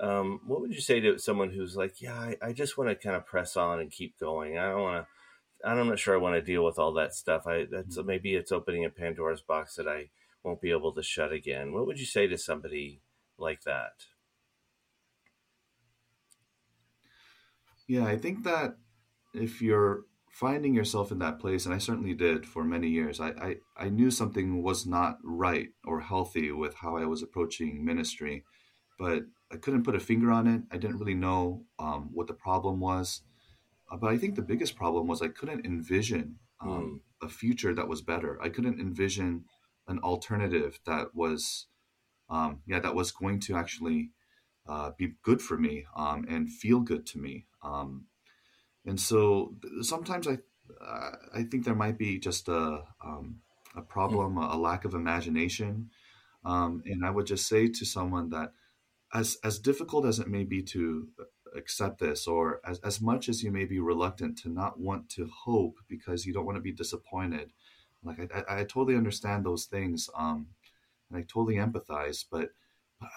Um, 0.00 0.40
what 0.46 0.60
would 0.60 0.74
you 0.74 0.80
say 0.80 1.00
to 1.00 1.18
someone 1.18 1.50
who's 1.50 1.76
like, 1.76 2.00
yeah, 2.00 2.14
I, 2.18 2.36
I 2.42 2.52
just 2.52 2.76
want 2.76 2.90
to 2.90 2.96
kind 2.96 3.16
of 3.16 3.26
press 3.26 3.56
on 3.56 3.78
and 3.78 3.90
keep 3.90 4.18
going. 4.18 4.58
I 4.58 4.70
don't 4.70 4.82
want 4.82 5.04
to. 5.04 5.68
I'm 5.68 5.88
not 5.88 5.98
sure 5.98 6.14
I 6.14 6.20
want 6.20 6.34
to 6.34 6.42
deal 6.42 6.64
with 6.64 6.78
all 6.78 6.92
that 6.94 7.14
stuff. 7.14 7.46
I 7.46 7.66
that's 7.70 7.98
maybe 8.04 8.34
it's 8.34 8.52
opening 8.52 8.84
a 8.84 8.90
Pandora's 8.90 9.40
box 9.40 9.76
that 9.76 9.88
I 9.88 10.10
won't 10.42 10.60
be 10.60 10.70
able 10.70 10.92
to 10.92 11.02
shut 11.02 11.32
again. 11.32 11.72
What 11.72 11.86
would 11.86 11.98
you 11.98 12.06
say 12.06 12.26
to 12.26 12.36
somebody 12.36 13.00
like 13.38 13.62
that? 13.62 13.92
Yeah, 17.86 18.04
I 18.04 18.16
think 18.16 18.44
that 18.44 18.76
if 19.32 19.62
you're 19.62 20.04
finding 20.34 20.74
yourself 20.74 21.12
in 21.12 21.20
that 21.20 21.38
place, 21.38 21.64
and 21.64 21.72
I 21.72 21.78
certainly 21.78 22.12
did 22.12 22.44
for 22.44 22.64
many 22.64 22.88
years, 22.88 23.20
I, 23.20 23.28
I, 23.28 23.56
I 23.76 23.88
knew 23.88 24.10
something 24.10 24.64
was 24.64 24.84
not 24.84 25.18
right 25.22 25.68
or 25.84 26.00
healthy 26.00 26.50
with 26.50 26.74
how 26.74 26.96
I 26.96 27.04
was 27.04 27.22
approaching 27.22 27.84
ministry, 27.84 28.44
but 28.98 29.22
I 29.52 29.56
couldn't 29.58 29.84
put 29.84 29.94
a 29.94 30.00
finger 30.00 30.32
on 30.32 30.48
it. 30.48 30.62
I 30.72 30.76
didn't 30.76 30.98
really 30.98 31.14
know 31.14 31.66
um, 31.78 32.10
what 32.12 32.26
the 32.26 32.34
problem 32.34 32.80
was. 32.80 33.22
Uh, 33.88 33.96
but 33.96 34.10
I 34.10 34.18
think 34.18 34.34
the 34.34 34.42
biggest 34.42 34.74
problem 34.74 35.06
was 35.06 35.22
I 35.22 35.28
couldn't 35.28 35.64
envision 35.64 36.40
um, 36.60 37.00
mm. 37.22 37.26
a 37.26 37.30
future 37.30 37.72
that 37.72 37.86
was 37.86 38.02
better. 38.02 38.36
I 38.42 38.48
couldn't 38.48 38.80
envision 38.80 39.44
an 39.86 40.00
alternative 40.00 40.80
that 40.84 41.14
was, 41.14 41.68
um, 42.28 42.60
yeah, 42.66 42.80
that 42.80 42.96
was 42.96 43.12
going 43.12 43.38
to 43.42 43.54
actually 43.54 44.10
uh, 44.66 44.90
be 44.98 45.12
good 45.22 45.40
for 45.40 45.56
me 45.56 45.84
um, 45.94 46.26
and 46.28 46.50
feel 46.50 46.80
good 46.80 47.06
to 47.06 47.20
me. 47.20 47.46
Um, 47.62 48.06
and 48.86 49.00
so 49.00 49.54
sometimes 49.82 50.28
I 50.28 50.38
uh, 50.80 51.10
I 51.34 51.42
think 51.44 51.64
there 51.64 51.74
might 51.74 51.98
be 51.98 52.18
just 52.18 52.48
a 52.48 52.84
um, 53.04 53.40
a 53.76 53.82
problem, 53.82 54.36
a 54.36 54.56
lack 54.56 54.84
of 54.84 54.94
imagination, 54.94 55.90
um, 56.44 56.82
and 56.86 57.04
I 57.04 57.10
would 57.10 57.26
just 57.26 57.48
say 57.48 57.68
to 57.68 57.84
someone 57.84 58.30
that 58.30 58.52
as 59.12 59.38
as 59.44 59.58
difficult 59.58 60.06
as 60.06 60.18
it 60.18 60.28
may 60.28 60.44
be 60.44 60.62
to 60.62 61.08
accept 61.56 61.98
this, 61.98 62.26
or 62.26 62.60
as 62.64 62.78
as 62.80 63.00
much 63.00 63.28
as 63.28 63.42
you 63.42 63.50
may 63.50 63.64
be 63.64 63.78
reluctant 63.78 64.38
to 64.38 64.48
not 64.48 64.78
want 64.78 65.08
to 65.10 65.26
hope 65.26 65.76
because 65.88 66.26
you 66.26 66.32
don't 66.32 66.46
want 66.46 66.56
to 66.56 66.62
be 66.62 66.72
disappointed, 66.72 67.52
like 68.02 68.18
I, 68.20 68.40
I, 68.40 68.60
I 68.60 68.64
totally 68.64 68.96
understand 68.96 69.44
those 69.44 69.64
things, 69.66 70.08
um, 70.16 70.48
and 71.10 71.18
I 71.18 71.22
totally 71.22 71.56
empathize, 71.56 72.24
but 72.30 72.50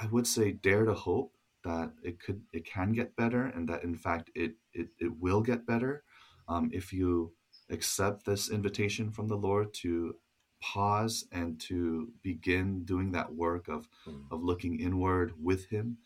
I 0.02 0.08
would 0.08 0.28
say 0.28 0.52
dare 0.52 0.86
to 0.86 0.94
hope 0.94 1.34
that 1.68 1.92
it 2.02 2.20
could 2.20 2.42
it 2.54 2.66
can 2.66 2.94
get 2.94 3.16
better 3.18 3.44
and 3.44 3.68
that 3.68 3.84
in 3.84 3.96
fact 3.96 4.32
it 4.34 4.54
it, 4.74 4.88
it 5.00 5.12
will 5.20 5.42
get 5.42 5.68
better 5.68 6.04
um, 6.48 6.70
if 6.74 6.94
you 6.94 7.34
accept 7.70 8.26
this 8.26 8.50
invitation 8.50 9.12
from 9.12 9.28
the 9.28 9.36
lord 9.36 9.74
to 9.74 10.16
pause 10.62 11.26
and 11.32 11.60
to 11.60 12.08
begin 12.24 12.86
doing 12.86 13.12
that 13.12 13.34
work 13.34 13.68
of 13.68 13.88
mm. 14.08 14.24
of 14.32 14.42
looking 14.42 14.80
inward 14.80 15.34
with 15.42 15.66
him 15.70 15.98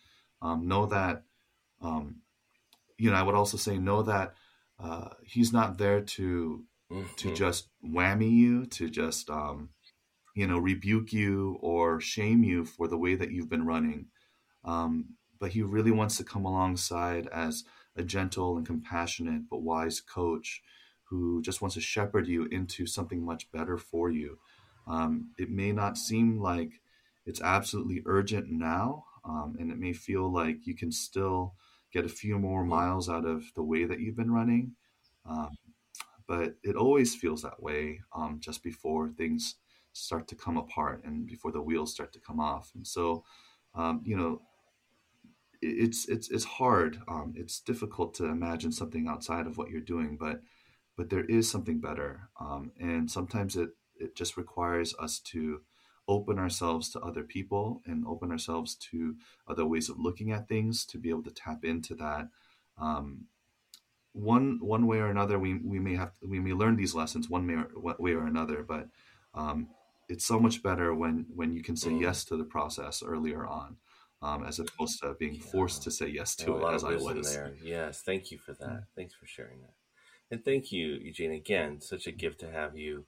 um, 0.41 0.67
know 0.67 0.87
that 0.87 1.23
um, 1.81 2.15
you 2.97 3.11
know 3.11 3.17
i 3.17 3.21
would 3.23 3.35
also 3.35 3.57
say 3.57 3.77
know 3.77 4.01
that 4.01 4.33
uh, 4.79 5.09
he's 5.23 5.53
not 5.53 5.77
there 5.77 6.01
to 6.01 6.63
mm-hmm. 6.91 7.15
to 7.17 7.35
just 7.35 7.69
whammy 7.85 8.31
you 8.31 8.65
to 8.65 8.89
just 8.89 9.29
um, 9.29 9.69
you 10.35 10.47
know 10.47 10.57
rebuke 10.57 11.13
you 11.13 11.59
or 11.61 12.01
shame 12.01 12.43
you 12.43 12.65
for 12.65 12.87
the 12.87 12.97
way 12.97 13.13
that 13.13 13.29
you've 13.31 13.49
been 13.49 13.65
running 13.65 14.07
um, 14.63 15.05
but 15.41 15.51
he 15.51 15.63
really 15.63 15.91
wants 15.91 16.15
to 16.17 16.23
come 16.23 16.45
alongside 16.45 17.27
as 17.33 17.65
a 17.97 18.03
gentle 18.03 18.55
and 18.57 18.65
compassionate 18.65 19.49
but 19.49 19.63
wise 19.63 19.99
coach 19.99 20.61
who 21.03 21.41
just 21.41 21.61
wants 21.61 21.73
to 21.73 21.81
shepherd 21.81 22.27
you 22.27 22.45
into 22.45 22.85
something 22.85 23.25
much 23.25 23.51
better 23.51 23.77
for 23.77 24.09
you. 24.09 24.37
Um, 24.87 25.31
it 25.37 25.49
may 25.49 25.71
not 25.71 25.97
seem 25.97 26.39
like 26.39 26.79
it's 27.25 27.41
absolutely 27.41 28.03
urgent 28.05 28.49
now, 28.49 29.05
um, 29.25 29.55
and 29.59 29.71
it 29.71 29.77
may 29.77 29.93
feel 29.93 30.31
like 30.31 30.65
you 30.65 30.75
can 30.75 30.91
still 30.91 31.55
get 31.91 32.05
a 32.05 32.09
few 32.09 32.39
more 32.39 32.63
miles 32.63 33.09
out 33.09 33.25
of 33.25 33.43
the 33.55 33.63
way 33.63 33.83
that 33.85 33.99
you've 33.99 34.15
been 34.15 34.31
running. 34.31 34.73
Um, 35.25 35.57
but 36.27 36.55
it 36.63 36.75
always 36.75 37.15
feels 37.15 37.41
that 37.41 37.61
way 37.61 37.99
um, 38.15 38.37
just 38.39 38.63
before 38.63 39.09
things 39.09 39.55
start 39.91 40.27
to 40.29 40.35
come 40.35 40.55
apart 40.55 41.03
and 41.03 41.27
before 41.27 41.51
the 41.51 41.61
wheels 41.61 41.91
start 41.91 42.13
to 42.13 42.19
come 42.19 42.39
off. 42.39 42.71
And 42.75 42.87
so, 42.87 43.25
um, 43.75 44.01
you 44.05 44.15
know, 44.15 44.41
it's 45.61 46.07
it's 46.09 46.29
it's 46.29 46.43
hard. 46.43 46.99
Um, 47.07 47.33
it's 47.35 47.59
difficult 47.59 48.13
to 48.15 48.25
imagine 48.25 48.71
something 48.71 49.07
outside 49.07 49.47
of 49.47 49.57
what 49.57 49.69
you're 49.69 49.81
doing, 49.81 50.17
but 50.19 50.41
but 50.97 51.09
there 51.09 51.25
is 51.25 51.49
something 51.49 51.79
better, 51.79 52.29
um, 52.39 52.71
and 52.79 53.09
sometimes 53.09 53.55
it 53.55 53.69
it 53.99 54.15
just 54.15 54.37
requires 54.37 54.95
us 54.99 55.19
to 55.19 55.61
open 56.07 56.39
ourselves 56.39 56.89
to 56.89 56.99
other 56.99 57.23
people 57.23 57.81
and 57.85 58.05
open 58.07 58.31
ourselves 58.31 58.75
to 58.75 59.15
other 59.47 59.65
ways 59.65 59.87
of 59.87 59.99
looking 59.99 60.31
at 60.31 60.47
things 60.47 60.83
to 60.85 60.97
be 60.97 61.09
able 61.09 61.23
to 61.23 61.31
tap 61.31 61.63
into 61.63 61.93
that. 61.95 62.27
Um, 62.77 63.25
one 64.13 64.59
one 64.61 64.87
way 64.87 64.97
or 64.97 65.07
another, 65.07 65.37
we 65.37 65.59
we 65.63 65.79
may 65.79 65.95
have 65.95 66.11
we 66.27 66.39
may 66.39 66.53
learn 66.53 66.75
these 66.75 66.95
lessons 66.95 67.29
one 67.29 67.47
way 67.47 67.53
or, 67.53 67.95
way 67.99 68.13
or 68.13 68.25
another, 68.25 68.63
but 68.63 68.89
um, 69.35 69.67
it's 70.09 70.25
so 70.25 70.39
much 70.39 70.63
better 70.63 70.93
when 70.93 71.27
when 71.35 71.53
you 71.53 71.61
can 71.61 71.77
say 71.77 71.91
mm. 71.91 72.01
yes 72.01 72.25
to 72.25 72.35
the 72.35 72.43
process 72.43 73.03
earlier 73.03 73.45
on 73.45 73.77
um, 74.21 74.45
as 74.45 74.59
opposed 74.59 75.01
to 75.01 75.15
being 75.19 75.35
yeah. 75.35 75.51
forced 75.51 75.83
to 75.83 75.91
say 75.91 76.07
yes 76.07 76.35
to 76.37 76.57
it 76.57 76.73
as 76.73 76.83
I 76.83 76.95
was. 76.95 77.33
There. 77.33 77.53
Yes, 77.63 78.01
thank 78.05 78.31
you 78.31 78.37
for 78.37 78.53
that. 78.53 78.69
Mm. 78.69 78.83
Thanks 78.95 79.13
for 79.13 79.25
sharing 79.25 79.61
that. 79.61 79.73
And 80.29 80.43
thank 80.45 80.71
you, 80.71 80.93
Eugene. 81.01 81.33
Again, 81.33 81.81
such 81.81 82.07
a 82.07 82.11
gift 82.11 82.39
to 82.39 82.51
have 82.51 82.77
you 82.77 83.05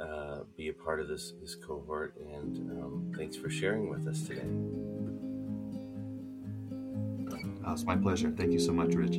uh, 0.00 0.40
be 0.56 0.68
a 0.68 0.72
part 0.72 1.00
of 1.00 1.08
this 1.08 1.32
this 1.40 1.54
cohort, 1.54 2.14
and 2.16 2.58
um, 2.82 3.12
thanks 3.16 3.36
for 3.36 3.50
sharing 3.50 3.88
with 3.88 4.06
us 4.06 4.22
today. 4.22 4.48
Oh, 7.66 7.72
it's 7.72 7.84
my 7.84 7.96
pleasure. 7.96 8.30
Thank 8.30 8.52
you 8.52 8.58
so 8.58 8.72
much, 8.72 8.94
Rich. 8.94 9.18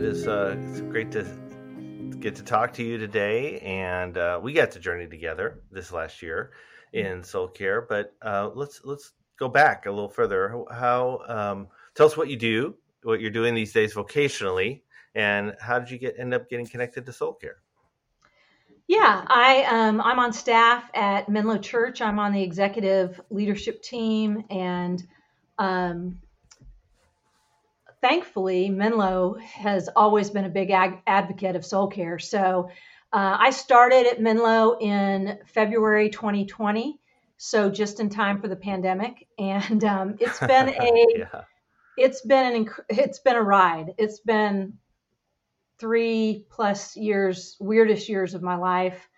It 0.00 0.06
is 0.06 0.26
uh, 0.26 0.56
it's 0.70 0.80
great 0.80 1.12
to 1.12 1.26
get 2.20 2.34
to 2.34 2.42
talk 2.42 2.72
to 2.72 2.82
you 2.82 2.96
today, 2.96 3.58
and 3.58 4.16
uh, 4.16 4.40
we 4.42 4.54
got 4.54 4.70
to 4.70 4.78
journey 4.80 5.06
together 5.06 5.60
this 5.70 5.92
last 5.92 6.22
year 6.22 6.52
in 6.94 7.22
soul 7.22 7.46
care. 7.46 7.82
But 7.82 8.14
uh, 8.22 8.48
let's 8.54 8.80
let's 8.82 9.12
go 9.38 9.46
back 9.46 9.84
a 9.84 9.90
little 9.90 10.08
further. 10.08 10.64
How 10.70 11.20
um, 11.28 11.68
tell 11.94 12.06
us 12.06 12.16
what 12.16 12.30
you 12.30 12.36
do, 12.36 12.76
what 13.02 13.20
you're 13.20 13.30
doing 13.30 13.54
these 13.54 13.74
days 13.74 13.92
vocationally, 13.92 14.80
and 15.14 15.54
how 15.60 15.78
did 15.78 15.90
you 15.90 15.98
get 15.98 16.14
end 16.18 16.32
up 16.32 16.48
getting 16.48 16.66
connected 16.66 17.04
to 17.04 17.12
soul 17.12 17.34
care? 17.34 17.58
Yeah, 18.86 19.26
I 19.26 19.64
um, 19.64 20.00
I'm 20.00 20.18
on 20.18 20.32
staff 20.32 20.90
at 20.94 21.28
Menlo 21.28 21.58
Church. 21.58 22.00
I'm 22.00 22.18
on 22.18 22.32
the 22.32 22.42
executive 22.42 23.20
leadership 23.28 23.82
team, 23.82 24.44
and 24.48 25.06
um, 25.58 26.20
thankfully, 28.00 28.70
Menlo 28.70 29.36
has 29.40 29.88
always 29.94 30.30
been 30.30 30.44
a 30.44 30.50
big 30.50 30.70
ag- 30.70 31.02
advocate 31.06 31.56
of 31.56 31.64
soul 31.64 31.88
care. 31.88 32.18
So 32.18 32.70
uh, 33.12 33.36
I 33.38 33.50
started 33.50 34.06
at 34.06 34.20
Menlo 34.20 34.76
in 34.80 35.38
February 35.46 36.10
2020, 36.10 36.98
so 37.36 37.70
just 37.70 38.00
in 38.00 38.08
time 38.08 38.40
for 38.40 38.48
the 38.48 38.56
pandemic, 38.56 39.26
and 39.38 39.82
um, 39.84 40.16
it's 40.20 40.38
been 40.46 40.68
a 40.68 41.04
yeah. 41.16 41.42
it's 41.96 42.22
been 42.22 42.54
an 42.54 42.64
inc- 42.64 42.84
it's 42.88 43.18
been 43.18 43.36
a 43.36 43.42
ride. 43.42 43.94
It's 43.98 44.20
been 44.20 44.74
three 45.78 46.46
plus 46.50 46.96
years, 46.96 47.56
weirdest 47.58 48.08
years 48.08 48.34
of 48.34 48.42
my 48.42 48.56
life, 48.56 49.08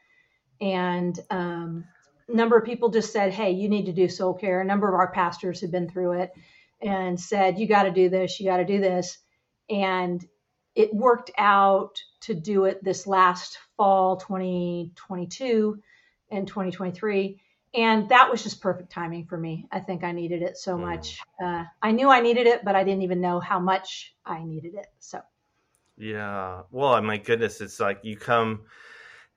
and 0.60 1.18
um, 1.30 1.84
a 2.28 2.34
number 2.34 2.56
of 2.56 2.64
people 2.64 2.88
just 2.88 3.12
said, 3.12 3.32
"Hey, 3.32 3.50
you 3.50 3.68
need 3.68 3.86
to 3.86 3.92
do 3.92 4.08
soul 4.08 4.32
care." 4.32 4.60
A 4.60 4.64
number 4.64 4.88
of 4.88 4.94
our 4.94 5.12
pastors 5.12 5.60
have 5.60 5.70
been 5.70 5.88
through 5.88 6.12
it 6.12 6.32
and 6.82 7.18
said, 7.18 7.58
"You 7.58 7.66
got 7.66 7.84
to 7.84 7.90
do 7.90 8.08
this. 8.08 8.38
You 8.40 8.46
got 8.46 8.58
to 8.58 8.64
do 8.64 8.80
this," 8.80 9.18
and 9.70 10.24
it 10.74 10.94
worked 10.94 11.30
out 11.36 12.02
to 12.20 12.34
do 12.34 12.64
it 12.64 12.82
this 12.82 13.06
last 13.06 13.58
fall 13.76 14.16
2022 14.16 15.78
and 16.30 16.46
2023 16.46 17.40
and 17.74 18.08
that 18.10 18.30
was 18.30 18.42
just 18.42 18.60
perfect 18.60 18.92
timing 18.92 19.24
for 19.24 19.38
me. 19.38 19.66
I 19.72 19.80
think 19.80 20.04
i 20.04 20.12
needed 20.12 20.42
it 20.42 20.56
so 20.56 20.76
mm. 20.76 20.80
much. 20.80 21.18
Uh, 21.42 21.64
i 21.82 21.92
knew 21.92 22.08
i 22.08 22.20
needed 22.20 22.46
it 22.46 22.64
but 22.64 22.74
i 22.74 22.84
didn't 22.84 23.02
even 23.02 23.20
know 23.20 23.40
how 23.40 23.58
much 23.58 24.14
i 24.24 24.42
needed 24.42 24.74
it 24.74 24.86
so. 24.98 25.20
Yeah. 25.96 26.62
Well 26.70 27.00
my 27.02 27.18
goodness 27.18 27.60
it's 27.60 27.80
like 27.80 28.00
you 28.02 28.16
come 28.16 28.62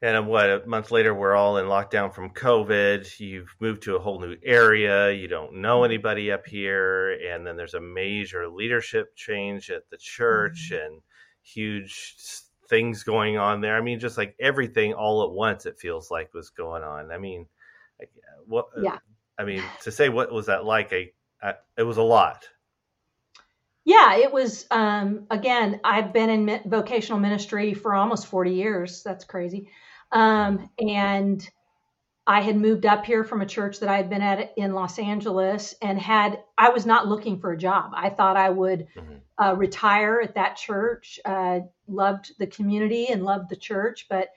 and 0.02 0.28
what 0.28 0.50
a 0.50 0.62
month 0.68 0.92
later 0.92 1.14
we're 1.14 1.36
all 1.36 1.58
in 1.58 1.66
lockdown 1.66 2.14
from 2.14 2.30
covid 2.30 3.20
you've 3.20 3.56
moved 3.60 3.84
to 3.84 3.96
a 3.96 4.00
whole 4.00 4.20
new 4.20 4.36
area 4.44 5.12
you 5.12 5.28
don't 5.28 5.54
know 5.54 5.82
mm. 5.82 5.86
anybody 5.86 6.32
up 6.32 6.46
here 6.46 7.12
and 7.12 7.46
then 7.46 7.56
there's 7.56 7.74
a 7.74 7.82
major 7.82 8.48
leadership 8.50 9.16
change 9.16 9.70
at 9.70 9.90
the 9.90 9.98
church 9.98 10.72
mm-hmm. 10.72 10.86
and 10.86 11.02
huge 11.42 12.16
things 12.70 13.04
going 13.04 13.38
on 13.38 13.62
there. 13.62 13.78
I 13.78 13.82
mean, 13.82 14.00
just 14.00 14.18
like 14.18 14.36
everything 14.40 14.94
all 14.94 15.24
at 15.24 15.32
once, 15.32 15.66
it 15.66 15.80
feels 15.80 16.10
like 16.10 16.34
was 16.34 16.50
going 16.50 16.84
on. 16.84 17.12
I 17.12 17.18
mean, 17.18 17.48
what? 18.48 18.66
Yeah. 18.82 18.98
I 19.38 19.44
mean, 19.44 19.64
to 19.84 19.92
say 19.92 20.10
what 20.10 20.32
was 20.32 20.48
that 20.48 20.66
like? 20.66 20.94
I, 20.94 21.12
I 21.42 21.54
it 21.78 21.84
was 21.84 21.98
a 21.98 22.04
lot. 22.04 22.48
Yeah, 23.86 24.16
it 24.16 24.34
was. 24.34 24.66
Um, 24.72 25.28
again, 25.30 25.80
I've 25.84 26.12
been 26.12 26.30
in 26.30 26.62
vocational 26.66 27.20
ministry 27.20 27.74
for 27.74 27.94
almost 27.94 28.28
forty 28.28 28.52
years. 28.52 29.04
That's 29.04 29.24
crazy. 29.24 29.70
Um, 30.12 30.70
and 30.80 31.48
I 32.28 32.42
had 32.42 32.58
moved 32.58 32.86
up 32.86 33.06
here 33.06 33.24
from 33.24 33.42
a 33.42 33.46
church 33.46 33.80
that 33.80 33.90
I 33.90 33.98
had 33.98 34.10
been 34.10 34.22
at 34.22 34.54
in 34.58 34.74
Los 34.74 34.98
Angeles 34.98 35.76
and 35.82 36.00
had, 36.00 36.42
I 36.58 36.70
was 36.70 36.86
not 36.86 37.08
looking 37.08 37.40
for 37.40 37.52
a 37.52 37.58
job. 37.58 37.92
I 37.94 38.10
thought 38.10 38.36
I 38.36 38.50
would 38.50 38.88
mm-hmm. 38.96 39.16
uh, 39.38 39.54
retire 39.54 40.22
at 40.24 40.34
that 40.34 40.56
church, 40.56 41.20
uh, 41.24 41.60
loved 41.88 42.34
the 42.40 42.48
community 42.48 43.08
and 43.10 43.24
loved 43.24 43.50
the 43.50 43.56
church. 43.56 44.08
But 44.10 44.30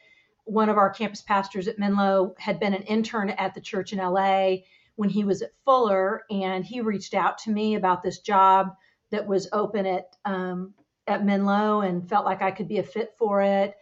one 0.44 0.68
of 0.68 0.76
our 0.76 0.90
campus 0.90 1.22
pastors 1.22 1.66
at 1.66 1.78
Menlo 1.78 2.34
had 2.38 2.60
been 2.60 2.74
an 2.74 2.82
intern 2.82 3.30
at 3.30 3.54
the 3.54 3.60
church 3.60 3.94
in 3.94 3.98
LA 3.98 4.56
when 4.96 5.08
he 5.08 5.24
was 5.24 5.40
at 5.40 5.52
Fuller. 5.64 6.24
And 6.30 6.66
he 6.66 6.82
reached 6.82 7.14
out 7.14 7.38
to 7.38 7.50
me 7.50 7.74
about 7.74 8.02
this 8.02 8.18
job 8.18 8.76
that 9.10 9.26
was 9.26 9.48
open 9.52 9.86
at, 9.86 10.16
um, 10.24 10.74
at 11.06 11.24
Menlo 11.24 11.80
and 11.80 12.08
felt 12.08 12.24
like 12.24 12.42
I 12.42 12.50
could 12.50 12.68
be 12.68 12.78
a 12.78 12.82
fit 12.82 13.14
for 13.18 13.42
it 13.42 13.74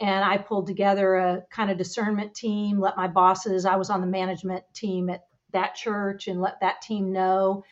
and 0.00 0.24
I 0.24 0.38
pulled 0.38 0.66
together 0.66 1.14
a 1.14 1.42
kind 1.50 1.70
of 1.70 1.78
discernment 1.78 2.34
team, 2.34 2.80
let 2.80 2.96
my 2.96 3.06
bosses, 3.06 3.64
I 3.64 3.76
was 3.76 3.90
on 3.90 4.00
the 4.00 4.06
management 4.06 4.64
team 4.74 5.08
at 5.08 5.24
that 5.52 5.74
church 5.74 6.26
and 6.26 6.40
let 6.40 6.60
that 6.60 6.82
team 6.82 7.12
know. 7.12 7.64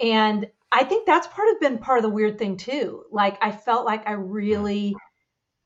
And 0.00 0.48
I 0.72 0.84
think 0.84 1.06
that's 1.06 1.26
part 1.26 1.48
of 1.50 1.60
been 1.60 1.78
part 1.78 1.98
of 1.98 2.02
the 2.02 2.10
weird 2.10 2.38
thing 2.38 2.56
too. 2.56 3.04
Like 3.10 3.38
I 3.42 3.52
felt 3.52 3.84
like 3.84 4.08
I 4.08 4.12
really 4.12 4.96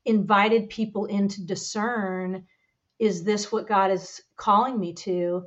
invited 0.05 0.69
people 0.69 1.05
in 1.05 1.29
to 1.29 1.45
discern 1.45 2.45
is 2.99 3.23
this 3.23 3.51
what 3.51 3.67
God 3.67 3.91
is 3.91 4.21
calling 4.37 4.79
me 4.79 4.93
to? 4.93 5.43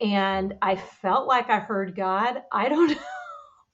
And 0.00 0.54
I 0.62 0.76
felt 0.76 1.28
like 1.28 1.50
I 1.50 1.58
heard 1.58 1.94
God. 1.94 2.42
I 2.50 2.68
don't 2.68 2.90
know. 2.96 2.96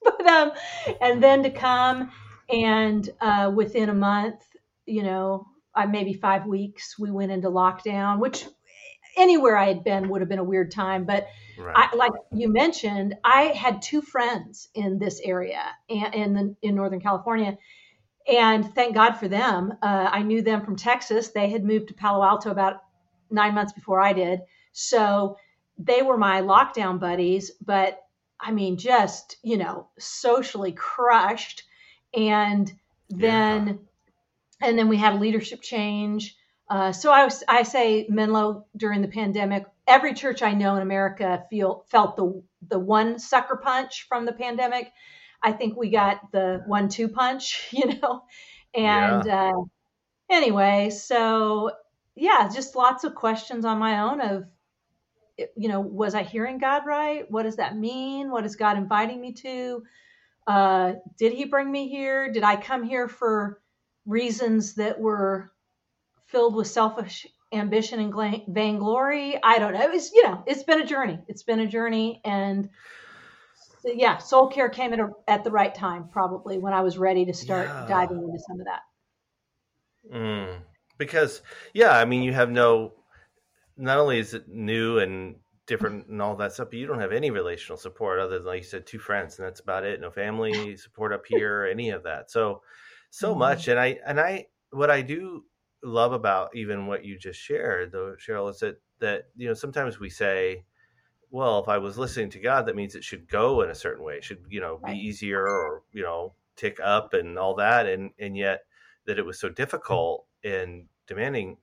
but 0.04 0.26
um 0.26 0.52
and 1.00 1.22
then 1.22 1.42
to 1.42 1.50
come 1.50 2.10
and 2.50 3.08
uh 3.20 3.50
within 3.54 3.88
a 3.88 3.94
month, 3.94 4.42
you 4.86 5.02
know, 5.02 5.46
uh, 5.74 5.86
maybe 5.86 6.12
five 6.12 6.46
weeks, 6.46 6.98
we 6.98 7.10
went 7.10 7.32
into 7.32 7.48
lockdown, 7.48 8.18
which 8.18 8.44
anywhere 9.16 9.56
I 9.56 9.66
had 9.66 9.84
been 9.84 10.08
would 10.08 10.20
have 10.20 10.28
been 10.28 10.38
a 10.38 10.44
weird 10.44 10.70
time. 10.70 11.04
But 11.04 11.26
right. 11.58 11.88
I, 11.92 11.96
like 11.96 12.12
you 12.32 12.52
mentioned, 12.52 13.14
I 13.24 13.44
had 13.44 13.82
two 13.82 14.02
friends 14.02 14.68
in 14.74 14.98
this 14.98 15.20
area 15.20 15.62
and 15.88 16.14
in 16.14 16.32
the, 16.34 16.56
in 16.62 16.74
Northern 16.74 17.00
California, 17.00 17.56
and 18.26 18.74
thank 18.74 18.94
God 18.94 19.14
for 19.14 19.28
them. 19.28 19.74
Uh, 19.82 20.08
I 20.10 20.22
knew 20.22 20.42
them 20.42 20.64
from 20.64 20.76
Texas. 20.76 21.28
They 21.28 21.50
had 21.50 21.64
moved 21.64 21.88
to 21.88 21.94
Palo 21.94 22.24
Alto 22.24 22.50
about 22.50 22.82
nine 23.30 23.54
months 23.54 23.72
before 23.72 24.00
I 24.00 24.12
did, 24.12 24.40
so 24.72 25.36
they 25.78 26.02
were 26.02 26.18
my 26.18 26.42
lockdown 26.42 27.00
buddies. 27.00 27.50
But 27.64 27.98
I 28.42 28.50
mean, 28.50 28.76
just 28.76 29.36
you 29.42 29.56
know, 29.56 29.88
socially 29.98 30.72
crushed, 30.72 31.62
and 32.14 32.72
then. 33.08 33.66
Yeah 33.66 33.72
and 34.62 34.78
then 34.78 34.88
we 34.88 34.96
had 34.96 35.14
a 35.14 35.18
leadership 35.18 35.60
change. 35.60 36.36
Uh, 36.70 36.92
so 36.92 37.12
I, 37.12 37.24
was, 37.24 37.42
I 37.48 37.64
say 37.64 38.06
Menlo 38.08 38.66
during 38.76 39.02
the 39.02 39.08
pandemic. 39.08 39.66
Every 39.86 40.14
church 40.14 40.42
I 40.42 40.54
know 40.54 40.76
in 40.76 40.82
America 40.82 41.44
feel 41.50 41.84
felt 41.88 42.16
the 42.16 42.42
the 42.68 42.78
one 42.78 43.18
sucker 43.18 43.56
punch 43.56 44.06
from 44.08 44.24
the 44.24 44.32
pandemic. 44.32 44.90
I 45.42 45.52
think 45.52 45.76
we 45.76 45.90
got 45.90 46.30
the 46.30 46.62
one 46.66 46.88
two 46.88 47.08
punch, 47.08 47.68
you 47.72 47.98
know. 47.98 48.22
And 48.74 49.26
yeah. 49.26 49.50
uh, 49.50 49.62
anyway, 50.30 50.90
so 50.90 51.72
yeah, 52.14 52.48
just 52.54 52.76
lots 52.76 53.02
of 53.04 53.16
questions 53.16 53.64
on 53.64 53.78
my 53.78 54.00
own 54.00 54.20
of 54.20 54.44
you 55.56 55.68
know, 55.68 55.80
was 55.80 56.14
I 56.14 56.22
hearing 56.22 56.58
God 56.58 56.82
right? 56.86 57.30
What 57.30 57.44
does 57.44 57.56
that 57.56 57.76
mean? 57.76 58.30
What 58.30 58.44
is 58.44 58.56
God 58.56 58.76
inviting 58.76 59.20
me 59.20 59.32
to? 59.34 59.82
Uh, 60.46 60.92
did 61.18 61.32
He 61.32 61.44
bring 61.44 61.70
me 61.70 61.88
here? 61.88 62.32
Did 62.32 62.42
I 62.42 62.56
come 62.56 62.82
here 62.82 63.08
for 63.08 63.60
reasons 64.06 64.74
that 64.74 64.98
were 64.98 65.52
filled 66.26 66.54
with 66.54 66.66
selfish 66.66 67.26
ambition 67.52 68.00
and 68.00 68.42
vainglory. 68.48 69.38
I 69.42 69.58
don't 69.58 69.74
know. 69.74 69.90
It's 69.92 70.12
you 70.12 70.24
know, 70.24 70.42
it's 70.46 70.62
been 70.62 70.80
a 70.80 70.86
journey. 70.86 71.18
It's 71.28 71.42
been 71.42 71.60
a 71.60 71.66
journey, 71.66 72.20
and 72.24 72.68
yeah, 73.84 74.18
soul 74.18 74.48
care 74.48 74.68
came 74.68 74.92
at 74.92 75.00
a, 75.00 75.10
at 75.28 75.44
the 75.44 75.50
right 75.50 75.74
time, 75.74 76.08
probably 76.10 76.58
when 76.58 76.72
I 76.72 76.80
was 76.80 76.98
ready 76.98 77.26
to 77.26 77.34
start 77.34 77.68
yeah. 77.68 77.86
diving 77.88 78.18
into 78.18 78.38
some 78.46 78.60
of 78.60 78.66
that. 78.66 78.80
Mm. 80.12 80.58
Because 80.98 81.42
yeah, 81.74 81.96
I 81.96 82.04
mean, 82.04 82.22
you 82.22 82.32
have 82.32 82.50
no. 82.50 82.94
Not 83.76 83.98
only 83.98 84.18
is 84.18 84.34
it 84.34 84.48
new 84.48 84.98
and 84.98 85.36
different 85.66 86.08
and 86.08 86.20
all 86.20 86.36
that 86.36 86.52
stuff, 86.52 86.68
but 86.70 86.78
you 86.78 86.86
don't 86.86 87.00
have 87.00 87.12
any 87.12 87.30
relational 87.30 87.78
support 87.78 88.20
other 88.20 88.38
than, 88.38 88.46
like 88.46 88.62
you 88.62 88.68
said, 88.68 88.86
two 88.86 88.98
friends, 88.98 89.38
and 89.38 89.46
that's 89.46 89.60
about 89.60 89.84
it. 89.84 90.00
No 90.00 90.10
family 90.10 90.76
support 90.76 91.12
up 91.12 91.24
here, 91.26 91.68
any 91.70 91.90
of 91.90 92.02
that. 92.02 92.30
So 92.30 92.62
so 93.12 93.30
mm-hmm. 93.30 93.40
much 93.40 93.68
and 93.68 93.78
i 93.78 93.98
and 94.04 94.18
i 94.18 94.46
what 94.70 94.90
i 94.90 95.00
do 95.00 95.44
love 95.84 96.12
about 96.12 96.50
even 96.56 96.86
what 96.86 97.04
you 97.04 97.16
just 97.16 97.38
shared 97.38 97.92
though 97.92 98.16
cheryl 98.18 98.50
is 98.50 98.58
that 98.58 98.80
that 98.98 99.24
you 99.36 99.46
know 99.46 99.54
sometimes 99.54 100.00
we 100.00 100.08
say 100.08 100.64
well 101.30 101.60
if 101.60 101.68
i 101.68 101.78
was 101.78 101.98
listening 101.98 102.30
to 102.30 102.40
god 102.40 102.66
that 102.66 102.74
means 102.74 102.94
it 102.94 103.04
should 103.04 103.28
go 103.28 103.60
in 103.60 103.70
a 103.70 103.74
certain 103.74 104.04
way 104.04 104.14
it 104.14 104.24
should 104.24 104.42
you 104.48 104.60
know 104.60 104.78
right. 104.82 104.94
be 104.94 104.98
easier 104.98 105.46
or 105.46 105.82
you 105.92 106.02
know 106.02 106.34
tick 106.56 106.78
up 106.82 107.12
and 107.12 107.38
all 107.38 107.54
that 107.54 107.86
and 107.86 108.10
and 108.18 108.36
yet 108.36 108.60
that 109.06 109.18
it 109.18 109.26
was 109.26 109.38
so 109.38 109.48
difficult 109.48 110.26
and 110.42 110.86
demanding 111.06 111.56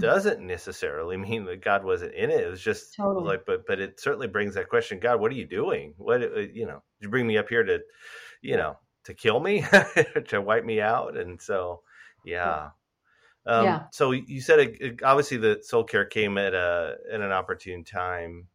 doesn't 0.00 0.40
necessarily 0.40 1.16
mean 1.16 1.44
that 1.44 1.62
God 1.62 1.84
wasn't 1.84 2.14
in 2.14 2.30
it. 2.30 2.40
It 2.40 2.50
was 2.50 2.62
just 2.62 2.94
totally. 2.94 3.26
like, 3.26 3.46
but 3.46 3.66
but 3.66 3.80
it 3.80 4.00
certainly 4.00 4.26
brings 4.26 4.54
that 4.54 4.68
question: 4.68 4.98
God, 4.98 5.20
what 5.20 5.30
are 5.32 5.36
you 5.36 5.46
doing? 5.46 5.94
What 5.98 6.22
uh, 6.22 6.40
you 6.40 6.66
know? 6.66 6.82
You 7.00 7.08
bring 7.08 7.26
me 7.26 7.38
up 7.38 7.48
here 7.48 7.62
to, 7.62 7.80
you 8.42 8.56
know, 8.56 8.76
to 9.04 9.14
kill 9.14 9.40
me, 9.40 9.64
to 10.28 10.40
wipe 10.40 10.64
me 10.64 10.80
out. 10.80 11.16
And 11.16 11.40
so, 11.40 11.82
yeah. 12.24 12.70
Um, 13.46 13.64
yeah. 13.64 13.82
So 13.92 14.10
you 14.12 14.40
said 14.40 14.60
it, 14.60 14.80
it, 14.80 15.02
obviously 15.02 15.38
the 15.38 15.60
soul 15.62 15.84
care 15.84 16.04
came 16.04 16.36
at 16.36 16.54
a 16.54 16.96
at 17.10 17.20
an 17.20 17.32
opportune 17.32 17.84
time, 17.84 18.48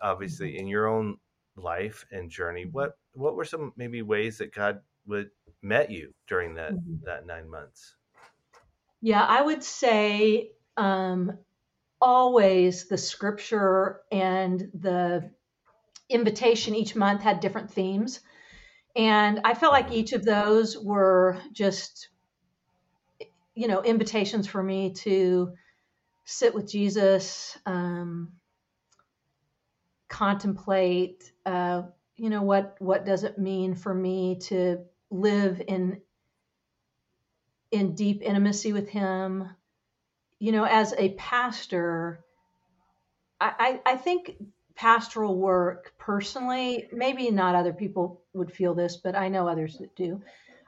obviously 0.00 0.50
mm-hmm. 0.50 0.60
in 0.60 0.66
your 0.68 0.88
own 0.88 1.18
life 1.56 2.04
and 2.10 2.30
journey. 2.30 2.64
Mm-hmm. 2.64 2.72
What 2.72 2.98
what 3.14 3.36
were 3.36 3.44
some 3.44 3.72
maybe 3.76 4.02
ways 4.02 4.38
that 4.38 4.52
God 4.52 4.80
would 5.06 5.30
met 5.62 5.90
you 5.90 6.12
during 6.26 6.54
that 6.54 6.72
mm-hmm. 6.72 7.04
that 7.04 7.26
nine 7.26 7.48
months? 7.48 7.94
Yeah, 9.00 9.22
I 9.22 9.42
would 9.42 9.62
say 9.62 10.50
um, 10.76 11.38
always 12.00 12.88
the 12.88 12.98
scripture 12.98 14.00
and 14.12 14.68
the 14.74 15.30
invitation 16.08 16.74
each 16.74 16.94
month 16.94 17.22
had 17.22 17.40
different 17.40 17.70
themes. 17.70 18.20
And 18.94 19.40
I 19.44 19.54
felt 19.54 19.72
like 19.72 19.92
each 19.92 20.12
of 20.12 20.24
those 20.24 20.78
were 20.78 21.38
just, 21.52 22.08
you 23.54 23.68
know, 23.68 23.82
invitations 23.82 24.46
for 24.46 24.62
me 24.62 24.92
to 24.94 25.52
sit 26.24 26.54
with 26.54 26.70
Jesus, 26.70 27.58
um, 27.66 28.32
contemplate, 30.08 31.30
uh, 31.44 31.82
you 32.16 32.30
know, 32.30 32.42
what 32.42 32.76
what 32.78 33.04
does 33.04 33.24
it 33.24 33.38
mean 33.38 33.74
for 33.74 33.92
me 33.92 34.38
to 34.44 34.78
live 35.10 35.60
in 35.66 36.00
in 37.70 37.94
deep 37.94 38.22
intimacy 38.22 38.72
with 38.72 38.88
Him? 38.88 39.50
You 40.38 40.52
know, 40.52 40.64
as 40.64 40.94
a 40.96 41.14
pastor, 41.14 42.24
I, 43.40 43.80
I, 43.86 43.92
I 43.92 43.96
think 43.96 44.36
pastoral 44.76 45.36
work 45.36 45.94
personally, 45.98 46.88
maybe 46.92 47.30
not 47.30 47.54
other 47.54 47.72
people 47.72 48.22
would 48.34 48.52
feel 48.52 48.74
this, 48.74 48.96
but 48.96 49.16
I 49.16 49.28
know 49.28 49.48
others 49.48 49.78
that 49.78 49.96
do. 49.96 50.20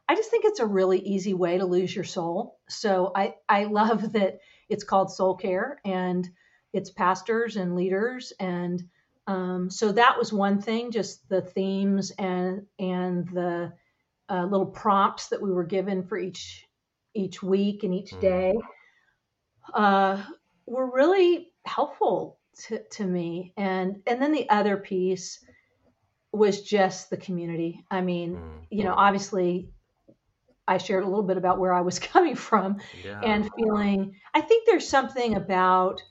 I 0.09 0.15
just 0.15 0.31
think 0.31 0.47
it's 0.47 0.61
a 0.61 0.67
really 0.67 0.99
easy 1.01 1.35
way 1.35 1.59
to 1.59 1.67
lose 1.67 1.95
your 1.95 2.05
soul. 2.05 2.59
So 2.69 3.13
I, 3.15 3.35
I 3.49 3.65
love 3.65 4.13
that 4.15 4.41
it's 4.69 4.85
called 4.85 5.13
soul 5.13 5.35
care 5.35 5.79
and 5.85 6.29
it's 6.73 6.91
pastors 6.91 7.57
and 7.57 7.77
leaders. 7.77 8.33
And 8.41 8.83
um, 9.27 9.71
so 9.71 9.93
that 9.93 10.17
was 10.19 10.33
one 10.33 10.63
thing, 10.63 10.91
just 10.91 11.29
the 11.29 11.43
themes 11.43 12.11
and, 12.13 12.67
and 12.79 13.29
the 13.29 13.73
uh, 14.31 14.45
little 14.45 14.67
prompts 14.67 15.29
that 15.29 15.43
we 15.43 15.53
were 15.53 15.65
given 15.65 16.03
for 16.03 16.19
each, 16.19 16.67
each 17.15 17.43
week 17.43 17.85
and 17.85 17.95
each 17.95 18.13
mm. 18.13 18.21
day 18.21 18.55
uh, 19.75 20.23
were 20.67 20.91
really 20.91 21.53
helpful 21.65 22.39
to, 22.67 22.83
to 22.91 23.05
me. 23.05 23.53
And, 23.57 24.03
and 24.07 24.21
then 24.21 24.33
the 24.33 24.49
other 24.51 24.77
piece 24.77 25.45
was 26.33 26.63
just 26.63 27.11
the 27.11 27.17
community. 27.17 27.85
I 27.91 28.01
mean, 28.01 28.37
mm. 28.37 28.67
you 28.71 28.85
know, 28.85 28.95
obviously 28.95 29.71
I 30.67 30.77
shared 30.79 31.05
a 31.05 31.09
little 31.09 31.25
bit 31.25 31.39
about 31.39 31.59
where 31.59 31.73
I 31.73 31.81
was 31.81 31.99
coming 31.99 32.37
from 32.37 32.79
yeah. 33.05 33.21
and 33.23 33.49
feeling. 33.57 34.15
I 34.35 34.41
think 34.41 34.67
there's 34.67 34.89
something 34.89 35.35
about 35.35 36.03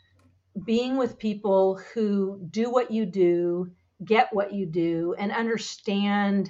being 0.66 0.97
with 0.97 1.20
people 1.20 1.80
who 1.93 2.39
do 2.49 2.72
what 2.72 2.89
you 2.89 3.05
do, 3.05 3.72
get 4.03 4.30
what 4.34 4.53
you 4.53 4.66
do, 4.66 5.16
and 5.18 5.32
understand 5.32 6.49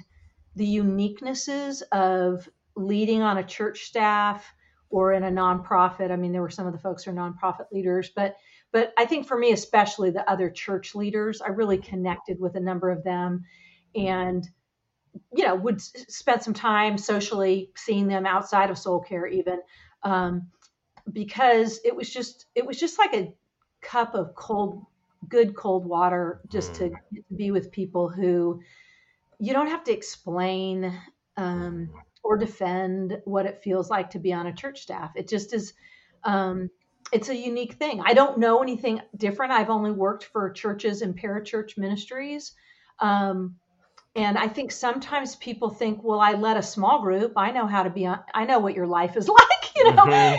the 0.56 0.66
uniquenesses 0.66 1.82
of 1.92 2.48
leading 2.74 3.22
on 3.22 3.38
a 3.38 3.44
church 3.44 3.84
staff 3.84 4.50
or 4.90 5.12
in 5.12 5.24
a 5.24 5.30
nonprofit. 5.30 6.10
I 6.10 6.16
mean, 6.16 6.32
there 6.32 6.42
were 6.42 6.50
some 6.50 6.66
of 6.66 6.72
the 6.72 6.78
folks 6.78 7.04
who 7.04 7.10
are 7.10 7.14
nonprofit 7.14 7.70
leaders, 7.72 8.10
but 8.14 8.36
but 8.70 8.92
I 8.98 9.06
think 9.06 9.26
for 9.26 9.38
me, 9.38 9.52
especially 9.52 10.10
the 10.10 10.30
other 10.30 10.50
church 10.50 10.94
leaders, 10.94 11.40
I 11.40 11.48
really 11.48 11.78
connected 11.78 12.38
with 12.38 12.54
a 12.56 12.60
number 12.60 12.90
of 12.90 13.02
them, 13.02 13.44
and 13.94 14.46
you 15.34 15.46
know, 15.46 15.54
would 15.54 15.80
spend 15.80 16.42
some 16.42 16.54
time 16.54 16.98
socially 16.98 17.70
seeing 17.76 18.08
them 18.08 18.26
outside 18.26 18.70
of 18.70 18.78
soul 18.78 19.00
care 19.00 19.26
even. 19.26 19.60
Um, 20.02 20.48
because 21.12 21.80
it 21.84 21.94
was 21.94 22.10
just 22.10 22.46
it 22.54 22.66
was 22.66 22.78
just 22.78 22.98
like 22.98 23.14
a 23.14 23.32
cup 23.80 24.14
of 24.14 24.34
cold 24.34 24.84
good 25.28 25.54
cold 25.56 25.86
water 25.86 26.40
just 26.48 26.72
mm. 26.72 26.76
to 26.78 27.24
be 27.34 27.50
with 27.50 27.72
people 27.72 28.08
who 28.08 28.60
you 29.38 29.52
don't 29.52 29.68
have 29.68 29.84
to 29.84 29.92
explain 29.92 30.92
um, 31.36 31.90
or 32.22 32.36
defend 32.36 33.18
what 33.24 33.46
it 33.46 33.62
feels 33.62 33.90
like 33.90 34.10
to 34.10 34.18
be 34.18 34.32
on 34.32 34.46
a 34.46 34.52
church 34.52 34.80
staff. 34.80 35.12
It 35.16 35.28
just 35.28 35.54
is 35.54 35.74
um, 36.24 36.70
it's 37.12 37.28
a 37.28 37.36
unique 37.36 37.74
thing. 37.74 38.02
I 38.04 38.12
don't 38.12 38.38
know 38.38 38.62
anything 38.62 39.00
different. 39.16 39.52
I've 39.52 39.70
only 39.70 39.92
worked 39.92 40.24
for 40.24 40.50
churches 40.50 41.02
and 41.02 41.18
parachurch 41.18 41.78
ministries 41.78 42.52
um, 43.00 43.56
and 44.14 44.36
I 44.36 44.48
think 44.48 44.72
sometimes 44.72 45.36
people 45.36 45.70
think, 45.70 46.02
well, 46.02 46.20
I 46.20 46.32
led 46.32 46.56
a 46.56 46.62
small 46.62 47.02
group. 47.02 47.34
I 47.36 47.52
know 47.52 47.66
how 47.66 47.84
to 47.84 47.90
be 47.90 48.06
on, 48.06 48.20
I 48.34 48.44
know 48.44 48.58
what 48.58 48.74
your 48.74 48.86
life 48.86 49.16
is 49.16 49.28
like, 49.28 49.76
you 49.76 49.92
know, 49.92 50.04
mm-hmm. 50.04 50.38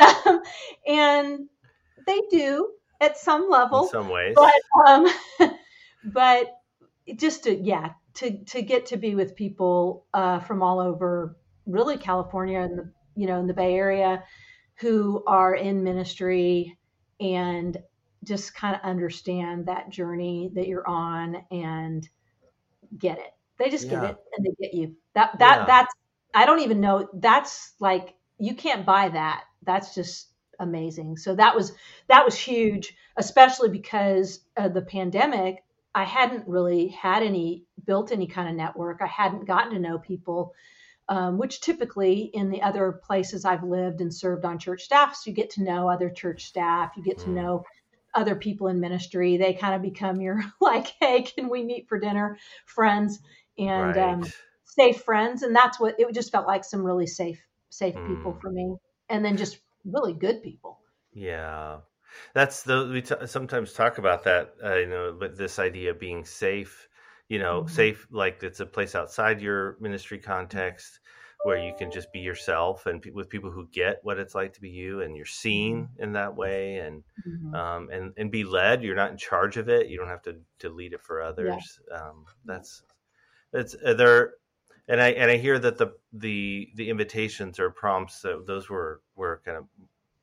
and, 0.00 0.26
um, 0.26 0.42
and, 0.86 1.48
they 2.06 2.18
do 2.30 2.72
at 3.00 3.18
some 3.18 3.48
level, 3.50 3.82
in 3.82 3.90
some 3.90 4.08
ways, 4.08 4.34
but, 4.34 4.88
um, 4.88 5.06
but 6.04 6.46
just 7.14 7.44
to, 7.44 7.54
yeah, 7.54 7.90
to, 8.14 8.44
to 8.44 8.62
get 8.62 8.86
to 8.86 8.96
be 8.96 9.14
with 9.14 9.36
people, 9.36 10.06
uh, 10.14 10.40
from 10.40 10.62
all 10.62 10.80
over 10.80 11.36
really 11.66 11.96
California 11.96 12.60
and 12.60 12.78
the, 12.78 12.92
you 13.14 13.26
know, 13.26 13.40
in 13.40 13.46
the 13.46 13.54
Bay 13.54 13.74
Area 13.74 14.24
who 14.76 15.22
are 15.26 15.54
in 15.54 15.84
ministry 15.84 16.78
and 17.20 17.76
just 18.24 18.54
kind 18.54 18.74
of 18.74 18.80
understand 18.82 19.66
that 19.66 19.90
journey 19.90 20.50
that 20.54 20.66
you're 20.66 20.88
on 20.88 21.36
and, 21.50 22.08
get 22.98 23.18
it. 23.18 23.32
They 23.58 23.70
just 23.70 23.86
yeah. 23.86 24.00
get 24.00 24.10
it 24.10 24.16
and 24.36 24.46
they 24.46 24.66
get 24.66 24.74
you. 24.74 24.96
That 25.14 25.38
that 25.38 25.60
yeah. 25.60 25.64
that's 25.66 25.94
I 26.34 26.46
don't 26.46 26.60
even 26.60 26.80
know. 26.80 27.08
That's 27.14 27.74
like 27.80 28.14
you 28.38 28.54
can't 28.54 28.86
buy 28.86 29.08
that. 29.10 29.44
That's 29.62 29.94
just 29.94 30.28
amazing. 30.58 31.16
So 31.16 31.34
that 31.34 31.54
was 31.54 31.72
that 32.08 32.24
was 32.24 32.36
huge, 32.36 32.94
especially 33.16 33.68
because 33.68 34.40
of 34.56 34.74
the 34.74 34.82
pandemic. 34.82 35.62
I 35.94 36.04
hadn't 36.04 36.46
really 36.46 36.88
had 36.88 37.22
any 37.22 37.64
built 37.84 38.12
any 38.12 38.26
kind 38.26 38.48
of 38.48 38.54
network. 38.54 39.00
I 39.02 39.06
hadn't 39.06 39.46
gotten 39.46 39.72
to 39.72 39.78
know 39.78 39.98
people, 39.98 40.54
um, 41.08 41.38
which 41.38 41.60
typically 41.60 42.30
in 42.32 42.50
the 42.50 42.62
other 42.62 42.92
places 42.92 43.44
I've 43.44 43.64
lived 43.64 44.00
and 44.00 44.14
served 44.14 44.44
on 44.44 44.58
church 44.58 44.82
staffs, 44.82 45.26
you 45.26 45.32
get 45.32 45.50
to 45.50 45.62
know 45.62 45.88
other 45.88 46.10
church 46.10 46.44
staff. 46.44 46.92
You 46.96 47.02
get 47.02 47.18
to 47.18 47.26
mm. 47.26 47.34
know 47.34 47.64
other 48.14 48.34
people 48.34 48.68
in 48.68 48.80
ministry. 48.80 49.36
They 49.36 49.54
kind 49.54 49.74
of 49.74 49.82
become 49.82 50.20
your 50.20 50.42
like, 50.60 50.92
hey, 51.00 51.22
can 51.22 51.48
we 51.48 51.64
meet 51.64 51.88
for 51.88 51.98
dinner, 51.98 52.38
friends, 52.66 53.18
and 53.58 53.96
um, 53.96 54.20
right. 54.20 54.24
um, 54.24 54.32
safe 54.64 55.02
friends. 55.02 55.42
And 55.42 55.54
that's 55.54 55.80
what 55.80 55.96
it 55.98 56.12
just 56.14 56.32
felt 56.32 56.46
like 56.46 56.64
some 56.64 56.84
really 56.84 57.06
safe, 57.06 57.40
safe 57.70 57.94
mm. 57.94 58.06
people 58.08 58.38
for 58.40 58.50
me, 58.50 58.76
and 59.08 59.24
then 59.24 59.36
just 59.36 59.58
really 59.84 60.12
good 60.12 60.42
people. 60.42 60.78
Yeah, 61.12 61.78
that's 62.34 62.62
the 62.62 62.88
we 62.92 63.02
t- 63.02 63.26
sometimes 63.26 63.72
talk 63.72 63.98
about 63.98 64.24
that. 64.24 64.54
Uh, 64.62 64.76
you 64.76 64.86
know, 64.86 65.16
but 65.18 65.36
this 65.36 65.58
idea 65.58 65.90
of 65.90 66.00
being 66.00 66.24
safe. 66.24 66.88
You 67.28 67.38
know, 67.38 67.62
mm-hmm. 67.62 67.72
safe 67.72 68.08
like 68.10 68.42
it's 68.42 68.58
a 68.58 68.66
place 68.66 68.96
outside 68.96 69.40
your 69.40 69.76
ministry 69.80 70.18
context 70.18 70.98
where 71.42 71.58
you 71.58 71.72
can 71.78 71.90
just 71.90 72.12
be 72.12 72.18
yourself 72.18 72.86
and 72.86 73.04
with 73.14 73.30
people 73.30 73.50
who 73.50 73.66
get 73.72 74.00
what 74.02 74.18
it's 74.18 74.34
like 74.34 74.52
to 74.52 74.60
be 74.60 74.68
you 74.68 75.00
and 75.00 75.16
you're 75.16 75.24
seen 75.24 75.84
mm-hmm. 75.84 76.02
in 76.02 76.12
that 76.12 76.36
way 76.36 76.78
and 76.78 77.02
mm-hmm. 77.26 77.54
um, 77.54 77.88
and 77.90 78.12
and 78.18 78.30
be 78.30 78.44
led 78.44 78.82
you're 78.82 78.96
not 78.96 79.10
in 79.10 79.16
charge 79.16 79.56
of 79.56 79.68
it 79.68 79.88
you 79.88 79.96
don't 79.96 80.08
have 80.08 80.22
to 80.22 80.36
to 80.58 80.68
lead 80.68 80.92
it 80.92 81.00
for 81.00 81.22
others 81.22 81.80
yeah. 81.90 81.96
um, 81.96 82.26
that's 82.44 82.82
that's 83.52 83.74
uh, 83.84 83.94
there 83.94 84.34
and 84.88 85.00
I 85.00 85.10
and 85.10 85.30
I 85.30 85.36
hear 85.36 85.58
that 85.58 85.78
the 85.78 85.92
the 86.12 86.68
the 86.74 86.90
invitations 86.90 87.58
or 87.58 87.70
prompts 87.70 88.24
uh, 88.24 88.38
those 88.46 88.68
were 88.68 89.00
were 89.16 89.40
kind 89.44 89.56
of 89.56 89.64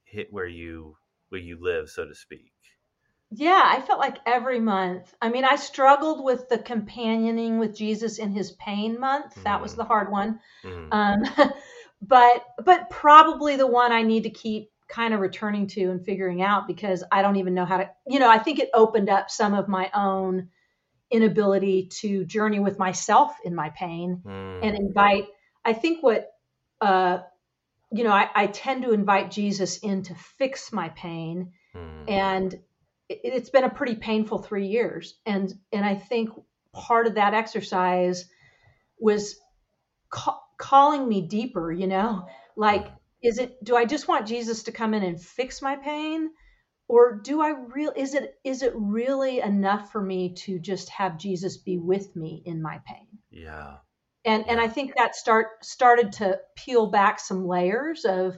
hit 0.03 0.31
where 0.31 0.47
you 0.47 0.97
where 1.30 1.41
you 1.41 1.57
live 1.61 1.89
so 1.89 2.05
to 2.05 2.15
speak 2.15 2.51
yeah, 3.30 3.61
I 3.65 3.82
felt 3.82 3.99
like 3.99 4.17
every 4.25 4.59
month. 4.59 5.13
I 5.21 5.30
mean, 5.30 5.43
I 5.43 5.57
struggled 5.57 6.23
with 6.23 6.47
the 6.47 6.57
companioning 6.57 7.59
with 7.59 7.75
Jesus 7.75 8.19
in 8.19 8.32
his 8.32 8.51
pain 8.53 8.99
month. 8.99 9.32
Mm-hmm. 9.32 9.43
That 9.43 9.61
was 9.61 9.71
mm-hmm. 9.71 9.82
the 9.82 9.86
hard 9.86 10.11
one. 10.11 10.39
Mm-hmm. 10.63 10.93
Um, 10.93 11.51
but 12.01 12.45
but 12.63 12.89
probably 12.89 13.57
the 13.57 13.67
one 13.67 13.91
I 13.91 14.03
need 14.03 14.23
to 14.23 14.30
keep 14.30 14.71
kind 14.88 15.13
of 15.13 15.19
returning 15.19 15.67
to 15.67 15.91
and 15.91 16.05
figuring 16.05 16.41
out 16.41 16.67
because 16.67 17.03
I 17.11 17.21
don't 17.21 17.36
even 17.36 17.53
know 17.53 17.65
how 17.65 17.78
to. 17.78 17.89
You 18.07 18.19
know, 18.19 18.30
I 18.30 18.38
think 18.38 18.59
it 18.59 18.69
opened 18.73 19.09
up 19.09 19.30
some 19.30 19.53
of 19.53 19.67
my 19.67 19.91
own 19.93 20.49
inability 21.11 21.88
to 21.88 22.23
journey 22.23 22.59
with 22.59 22.80
myself 22.80 23.34
in 23.43 23.55
my 23.55 23.71
pain 23.71 24.21
mm. 24.25 24.59
and 24.63 24.78
invite. 24.78 25.25
I 25.65 25.73
think 25.73 26.01
what 26.01 26.32
uh, 26.80 27.19
you 27.91 28.03
know, 28.03 28.11
I, 28.11 28.29
I 28.35 28.47
tend 28.47 28.83
to 28.83 28.91
invite 28.91 29.31
Jesus 29.31 29.77
in 29.77 30.03
to 30.03 30.15
fix 30.15 30.71
my 30.73 30.89
pain. 30.89 31.53
Mm. 31.75 32.09
And 32.09 32.59
it, 33.09 33.33
has 33.33 33.49
been 33.49 33.63
a 33.63 33.69
pretty 33.69 33.95
painful 33.95 34.39
three 34.39 34.67
years, 34.67 35.15
and 35.25 35.53
and 35.71 35.85
I 35.85 35.95
think 35.95 36.29
part 36.73 37.07
of 37.07 37.15
that 37.15 37.33
exercise 37.33 38.25
was 38.99 39.35
ca- 40.09 40.39
calling 40.57 41.07
me 41.07 41.21
deeper. 41.21 41.71
You 41.71 41.88
know, 41.88 42.27
like 42.55 42.88
is 43.23 43.39
it 43.39 43.63
do 43.63 43.75
I 43.75 43.85
just 43.85 44.07
want 44.07 44.27
Jesus 44.27 44.63
to 44.63 44.71
come 44.71 44.93
in 44.93 45.03
and 45.03 45.21
fix 45.21 45.61
my 45.61 45.77
pain? 45.77 46.29
or 46.88 47.15
do 47.15 47.41
i 47.41 47.49
real 47.49 47.91
is 47.95 48.13
it 48.13 48.35
is 48.43 48.61
it 48.61 48.73
really 48.75 49.39
enough 49.39 49.91
for 49.91 50.01
me 50.01 50.33
to 50.33 50.59
just 50.59 50.89
have 50.89 51.17
jesus 51.17 51.57
be 51.57 51.77
with 51.77 52.15
me 52.15 52.41
in 52.45 52.61
my 52.61 52.79
pain 52.85 53.07
yeah 53.29 53.77
and 54.26 54.47
and 54.47 54.59
i 54.59 54.68
think 54.68 54.95
that 54.95 55.15
start 55.15 55.63
started 55.63 56.11
to 56.11 56.39
peel 56.55 56.88
back 56.88 57.20
some 57.20 57.47
layers 57.47 58.05
of 58.05 58.38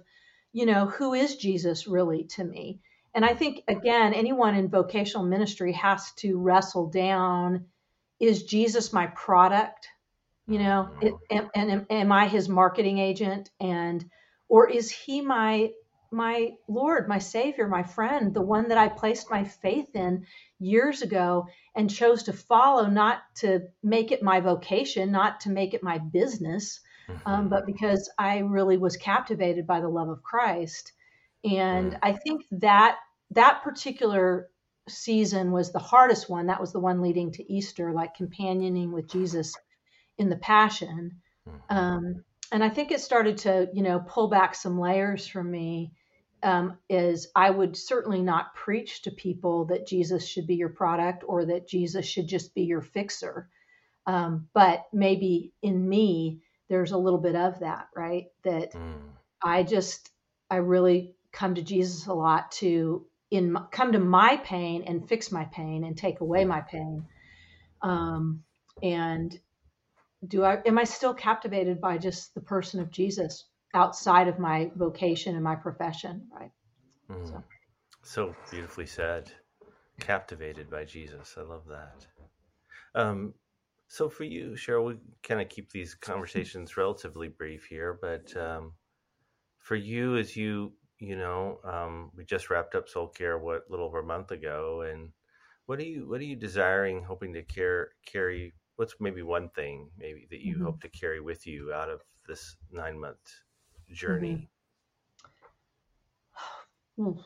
you 0.54 0.66
know 0.66 0.86
who 0.86 1.14
is 1.14 1.36
jesus 1.36 1.88
really 1.88 2.24
to 2.24 2.44
me 2.44 2.80
and 3.14 3.26
I 3.26 3.34
think, 3.34 3.64
again, 3.68 4.14
anyone 4.14 4.56
in 4.56 4.70
vocational 4.70 5.26
ministry 5.26 5.74
has 5.74 6.12
to 6.18 6.38
wrestle 6.38 6.90
down 6.90 7.66
is 8.20 8.44
Jesus 8.44 8.94
my 8.94 9.08
product? 9.08 9.88
You 10.48 10.60
know, 10.60 10.90
mm-hmm. 10.92 11.08
it, 11.08 11.14
and, 11.32 11.50
and 11.56 11.86
am 11.90 12.12
I 12.12 12.28
his 12.28 12.50
marketing 12.50 13.00
agent? 13.00 13.50
And, 13.60 14.10
or 14.48 14.70
is 14.70 14.92
he 14.92 15.22
my 15.22 15.72
my 16.12 16.51
Lord, 16.68 17.07
my 17.07 17.20
Savior, 17.20 17.68
my 17.68 17.84
friend, 17.84 18.34
the 18.34 18.41
one 18.41 18.70
that 18.70 18.78
I 18.78 18.89
placed 18.89 19.30
my 19.30 19.43
faith 19.43 19.95
in 19.95 20.26
years 20.60 21.01
ago 21.01 21.47
and 21.76 21.89
chose 21.89 22.24
to 22.24 22.34
follow, 22.34 22.88
not 22.88 23.22
to 23.36 23.62
make 23.84 24.12
it 24.12 24.24
my 24.24 24.39
vocation, 24.39 25.12
not 25.12 25.41
to 25.41 25.49
make 25.49 25.74
it 25.74 25.84
my 25.84 25.97
business, 25.97 26.80
um, 27.26 27.49
but 27.49 27.66
because 27.66 28.10
I 28.18 28.39
really 28.39 28.78
was 28.78 28.97
captivated 28.97 29.68
by 29.68 29.82
the 29.82 29.89
love 29.89 30.10
of 30.10 30.24
Christ. 30.24 30.91
And 31.43 31.97
I 32.01 32.14
think 32.14 32.43
that 32.51 32.97
that 33.32 33.62
particular 33.64 34.49
season 34.88 35.51
was 35.51 35.72
the 35.72 35.80
hardest 35.80 36.30
one. 36.30 36.47
That 36.47 36.62
was 36.62 36.74
the 36.74 36.80
one 36.80 37.01
leading 37.01 37.32
to 37.34 37.51
Easter, 37.51 37.93
like 37.93 38.16
companioning 38.16 38.91
with 38.91 39.07
Jesus 39.07 39.55
in 40.18 40.30
the 40.30 40.38
Passion. 40.38 41.22
Mm-hmm. 41.47 41.78
Um, 41.78 42.24
and 42.52 42.64
I 42.64 42.70
think 42.70 42.91
it 42.91 43.02
started 43.02 43.38
to, 43.39 43.70
you 43.74 43.84
know, 43.84 44.04
pull 44.08 44.28
back 44.28 44.56
some 44.56 44.80
layers 44.80 45.28
from 45.28 45.50
me 45.52 45.91
um, 46.41 46.78
is 46.89 47.28
I 47.36 47.50
would 47.50 47.76
certainly 47.76 48.22
not 48.22 48.56
preach 48.56 49.04
to 49.04 49.12
people 49.12 49.66
that 49.66 49.88
Jesus 49.88 50.26
should 50.26 50.47
be 50.47 50.56
your 50.56 50.70
product 50.70 51.24
or 51.28 51.45
that 51.45 51.68
Jesus 51.68 52.06
should 52.06 52.28
just 52.28 52.56
be 52.56 52.64
your 52.64 52.82
fixer. 52.82 53.50
Um, 54.08 54.47
but 54.54 54.88
maybe 54.93 55.52
in 55.62 55.88
me, 55.88 56.39
there's 56.70 56.91
a 56.91 56.97
little 56.97 57.20
bit 57.20 57.36
of 57.36 57.60
that, 57.60 57.89
right? 57.95 58.28
That 58.43 58.74
mm. 58.74 59.02
I 59.43 59.64
just, 59.64 60.10
I 60.50 60.58
really 60.58 61.14
come 61.32 61.56
to 61.56 61.62
Jesus 61.62 62.08
a 62.08 62.14
lot 62.14 62.52
to 62.54 63.06
in 63.32 63.56
come 63.72 63.91
to 63.91 64.00
my 64.00 64.38
pain 64.38 64.84
and 64.88 65.08
fix 65.08 65.32
my 65.32 65.45
pain 65.45 65.84
and 65.84 65.95
take 65.95 66.22
away 66.22 66.45
my 66.45 66.62
pain. 66.62 67.06
Um, 67.82 68.43
and 68.82 69.38
do 70.28 70.43
I 70.43 70.61
am 70.65 70.78
I 70.78 70.84
still 70.84 71.13
captivated 71.13 71.80
by 71.80 71.97
just 71.97 72.34
the 72.34 72.41
person 72.41 72.80
of 72.80 72.91
Jesus 72.91 73.45
outside 73.74 74.28
of 74.28 74.39
my 74.39 74.72
vocation 74.76 75.36
and 75.36 75.43
my 75.43 75.55
profession, 75.55 76.28
right? 76.34 76.51
Mm. 77.09 77.28
So. 77.28 77.43
so. 78.03 78.36
beautifully 78.51 78.86
said. 78.86 79.32
Captivated 79.99 80.70
by 80.70 80.86
Jesus. 80.86 81.36
I 81.38 81.41
love 81.41 81.63
that. 81.67 82.07
Um, 82.95 83.34
so 83.88 84.09
for 84.09 84.24
you, 84.24 84.51
Cheryl, 84.51 84.86
we 84.88 84.95
kind 85.24 85.41
of 85.41 85.49
keep 85.49 85.72
these 85.72 85.95
conversations 85.95 86.78
relatively 86.78 87.28
brief 87.28 87.65
here, 87.65 87.97
but 88.01 88.36
um, 88.38 88.74
for 89.59 89.76
you, 89.76 90.17
as 90.17 90.36
you 90.36 90.74
you 90.99 91.15
know, 91.15 91.59
um, 91.63 92.11
we 92.15 92.26
just 92.26 92.49
wrapped 92.49 92.76
up 92.76 92.89
Soul 92.89 93.07
Care 93.07 93.38
what 93.38 93.63
little 93.70 93.86
over 93.86 93.99
a 93.99 94.05
month 94.05 94.32
ago, 94.32 94.82
and 94.82 95.09
what 95.65 95.80
are 95.80 95.84
you 95.84 96.07
what 96.07 96.20
are 96.20 96.26
you 96.26 96.36
desiring, 96.36 97.03
hoping 97.03 97.34
to 97.34 97.41
care, 97.43 97.89
carry? 98.05 98.53
What's 98.80 98.96
maybe 99.02 99.24
one 99.24 99.50
thing 99.50 99.90
maybe 99.98 100.26
that 100.30 100.40
you 100.40 100.56
mm-hmm. 100.56 100.64
hope 100.64 100.80
to 100.84 100.88
carry 100.88 101.20
with 101.20 101.46
you 101.46 101.74
out 101.74 101.90
of 101.90 102.02
this 102.26 102.56
nine 102.72 102.98
month 102.98 103.18
journey? 103.92 104.48
Mm-hmm. 106.98 107.20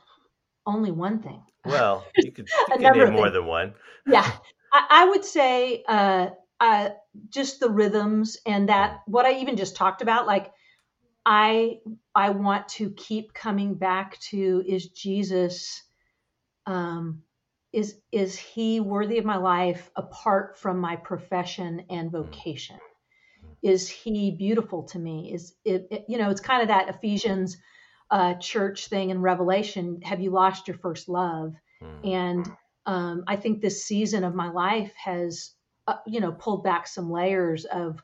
Only 0.65 0.89
one 0.89 1.21
thing. 1.21 1.43
Well, 1.63 2.07
you 2.17 2.31
could, 2.31 2.49
you 2.69 2.77
could 2.79 2.97
name 2.97 3.13
more 3.13 3.29
than 3.29 3.45
one. 3.45 3.75
yeah, 4.07 4.31
I, 4.73 4.87
I 4.89 5.05
would 5.09 5.23
say 5.23 5.83
uh, 5.87 6.29
uh, 6.59 6.89
just 7.29 7.59
the 7.59 7.69
rhythms 7.69 8.39
and 8.47 8.69
that 8.69 9.01
what 9.05 9.27
I 9.27 9.33
even 9.33 9.55
just 9.55 9.75
talked 9.75 10.01
about, 10.01 10.25
like 10.25 10.51
I 11.23 11.81
I 12.15 12.31
want 12.31 12.67
to 12.69 12.89
keep 12.89 13.31
coming 13.35 13.75
back 13.75 14.19
to 14.31 14.63
is 14.67 14.87
Jesus 14.87 15.83
um, 16.65 17.21
is 17.73 17.99
is 18.11 18.37
he 18.37 18.79
worthy 18.79 19.17
of 19.17 19.25
my 19.25 19.37
life 19.37 19.89
apart 19.95 20.57
from 20.57 20.79
my 20.79 20.95
profession 20.95 21.85
and 21.89 22.11
vocation? 22.11 22.77
Is 23.61 23.89
he 23.89 24.31
beautiful 24.31 24.83
to 24.83 24.99
me? 24.99 25.33
Is 25.33 25.55
it, 25.65 25.87
it 25.89 26.05
you 26.07 26.17
know 26.17 26.29
it's 26.29 26.41
kind 26.41 26.61
of 26.61 26.67
that 26.69 26.89
Ephesians 26.89 27.57
uh, 28.11 28.35
church 28.35 28.87
thing 28.87 29.09
in 29.09 29.21
Revelation. 29.21 30.01
Have 30.03 30.21
you 30.21 30.29
lost 30.29 30.67
your 30.67 30.77
first 30.77 31.09
love? 31.09 31.55
Mm. 31.81 32.13
And 32.13 32.51
um, 32.85 33.23
I 33.27 33.35
think 33.37 33.59
this 33.59 33.83
season 33.83 34.23
of 34.23 34.35
my 34.35 34.49
life 34.51 34.93
has 34.95 35.51
uh, 35.87 35.95
you 36.05 36.19
know 36.19 36.31
pulled 36.31 36.63
back 36.63 36.87
some 36.87 37.11
layers 37.11 37.65
of 37.65 38.01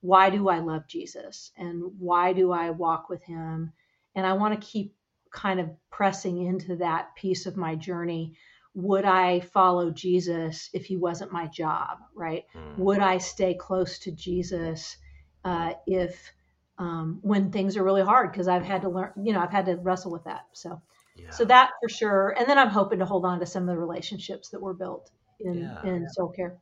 why 0.00 0.30
do 0.30 0.48
I 0.48 0.60
love 0.60 0.86
Jesus 0.88 1.52
and 1.58 1.82
why 1.98 2.32
do 2.32 2.52
I 2.52 2.70
walk 2.70 3.10
with 3.10 3.22
him? 3.22 3.72
And 4.14 4.26
I 4.26 4.32
want 4.32 4.58
to 4.58 4.66
keep 4.66 4.94
kind 5.30 5.60
of 5.60 5.68
pressing 5.90 6.44
into 6.44 6.76
that 6.76 7.14
piece 7.16 7.46
of 7.46 7.56
my 7.56 7.74
journey. 7.74 8.34
Would 8.74 9.04
I 9.04 9.40
follow 9.40 9.90
Jesus 9.90 10.70
if 10.72 10.86
he 10.86 10.96
wasn't 10.96 11.32
my 11.32 11.46
job, 11.46 11.98
right? 12.14 12.44
Mm. 12.54 12.78
Would 12.78 13.00
I 13.00 13.18
stay 13.18 13.54
close 13.54 13.98
to 14.00 14.12
Jesus 14.12 14.96
uh, 15.44 15.72
if 15.86 16.32
um, 16.78 17.18
when 17.22 17.50
things 17.50 17.76
are 17.76 17.82
really 17.82 18.02
hard? 18.02 18.30
Because 18.30 18.48
I've 18.48 18.64
had 18.64 18.82
to 18.82 18.88
learn, 18.88 19.12
you 19.22 19.32
know, 19.32 19.40
I've 19.40 19.50
had 19.50 19.66
to 19.66 19.76
wrestle 19.76 20.12
with 20.12 20.24
that. 20.24 20.42
So, 20.52 20.80
yeah. 21.16 21.30
so 21.30 21.44
that 21.46 21.70
for 21.82 21.88
sure. 21.88 22.34
And 22.38 22.48
then 22.48 22.58
I'm 22.58 22.68
hoping 22.68 23.00
to 23.00 23.06
hold 23.06 23.24
on 23.24 23.40
to 23.40 23.46
some 23.46 23.64
of 23.64 23.68
the 23.68 23.78
relationships 23.78 24.50
that 24.50 24.60
were 24.60 24.74
built 24.74 25.10
in 25.40 25.58
yeah. 25.58 25.84
in 25.84 26.08
soul 26.08 26.28
care. 26.28 26.56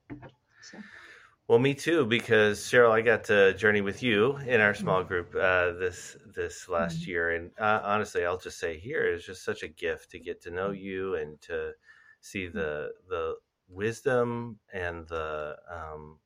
So. 0.62 0.78
Well, 1.48 1.58
me 1.58 1.72
too, 1.72 2.04
because 2.04 2.60
Cheryl, 2.60 2.90
I 2.90 3.00
got 3.00 3.24
to 3.24 3.54
journey 3.54 3.80
with 3.80 4.02
you 4.02 4.36
in 4.36 4.60
our 4.60 4.74
small 4.74 4.98
mm-hmm. 4.98 5.08
group 5.08 5.34
uh, 5.34 5.72
this 5.78 6.14
this 6.34 6.68
last 6.68 7.00
mm-hmm. 7.00 7.10
year, 7.10 7.30
and 7.30 7.50
uh, 7.58 7.80
honestly, 7.84 8.26
I'll 8.26 8.36
just 8.38 8.58
say 8.58 8.78
here 8.78 9.06
is 9.06 9.24
just 9.24 9.44
such 9.44 9.62
a 9.62 9.68
gift 9.68 10.10
to 10.10 10.18
get 10.18 10.42
to 10.42 10.50
know 10.50 10.68
mm-hmm. 10.68 10.84
you 10.84 11.14
and 11.14 11.40
to 11.42 11.72
see 12.28 12.46
mm-hmm. 12.46 12.58
the 12.58 12.90
the 13.08 13.34
wisdom 13.68 14.58
and 14.72 15.06
the 15.08 15.56
um, 15.70 16.18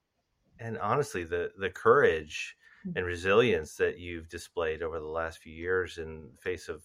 and 0.59 0.78
honestly 0.78 1.24
the 1.24 1.50
the 1.59 1.70
courage 1.70 2.57
and 2.96 3.07
resilience 3.07 3.76
that 3.76 4.00
you've 4.00 4.28
displayed 4.28 4.82
over 4.82 4.98
the 4.98 5.07
last 5.07 5.38
few 5.38 5.53
years 5.53 5.98
in 5.98 6.28
the 6.34 6.42
face 6.42 6.68
of 6.68 6.82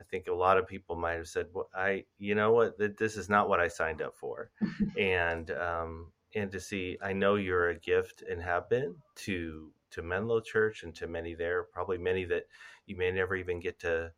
I 0.00 0.04
think 0.04 0.26
a 0.26 0.34
lot 0.34 0.58
of 0.58 0.66
people 0.66 0.94
might 0.94 1.14
have 1.14 1.28
said, 1.28 1.46
"Well, 1.54 1.70
I, 1.74 2.04
you 2.18 2.34
know 2.34 2.52
what, 2.52 2.76
this 2.78 3.16
is 3.16 3.30
not 3.30 3.48
what 3.48 3.60
I 3.60 3.68
signed 3.68 4.02
up 4.02 4.14
for," 4.14 4.50
and 4.98 5.50
um, 5.52 6.12
and 6.36 6.52
to 6.52 6.60
see 6.60 6.98
i 7.02 7.12
know 7.12 7.34
you're 7.34 7.70
a 7.70 7.78
gift 7.80 8.22
and 8.28 8.40
have 8.40 8.68
been 8.68 8.94
to 9.14 9.72
to 9.90 10.02
menlo 10.02 10.40
church 10.40 10.82
and 10.82 10.94
to 10.94 11.06
many 11.06 11.34
there 11.34 11.64
probably 11.64 11.98
many 11.98 12.24
that 12.24 12.44
you 12.86 12.96
may 12.96 13.10
never 13.10 13.34
even 13.34 13.58
get 13.58 13.78
to 13.78 14.10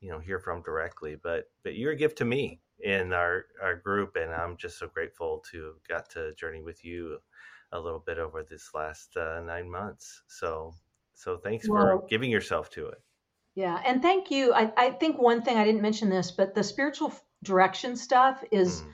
you 0.00 0.10
know 0.10 0.18
hear 0.18 0.38
from 0.38 0.62
directly 0.62 1.16
but 1.22 1.50
but 1.62 1.74
you're 1.74 1.92
a 1.92 1.96
gift 1.96 2.18
to 2.18 2.24
me 2.24 2.60
in 2.80 3.12
our 3.12 3.46
our 3.62 3.76
group 3.76 4.16
and 4.16 4.32
i'm 4.32 4.56
just 4.56 4.78
so 4.78 4.88
grateful 4.88 5.42
to 5.50 5.64
have 5.64 5.88
got 5.88 6.10
to 6.10 6.34
journey 6.34 6.62
with 6.62 6.84
you 6.84 7.18
a 7.72 7.78
little 7.78 8.02
bit 8.04 8.18
over 8.18 8.42
this 8.42 8.70
last 8.74 9.16
uh, 9.16 9.40
nine 9.40 9.70
months 9.70 10.22
so 10.26 10.74
so 11.14 11.36
thanks 11.36 11.68
well, 11.68 12.00
for 12.00 12.06
giving 12.08 12.30
yourself 12.30 12.70
to 12.70 12.86
it 12.86 13.00
yeah 13.54 13.80
and 13.86 14.02
thank 14.02 14.30
you 14.30 14.52
I, 14.52 14.72
I 14.76 14.90
think 14.90 15.18
one 15.18 15.42
thing 15.42 15.56
i 15.56 15.64
didn't 15.64 15.82
mention 15.82 16.10
this 16.10 16.30
but 16.30 16.54
the 16.54 16.62
spiritual 16.64 17.12
direction 17.42 17.96
stuff 17.96 18.42
is 18.50 18.82
mm 18.82 18.86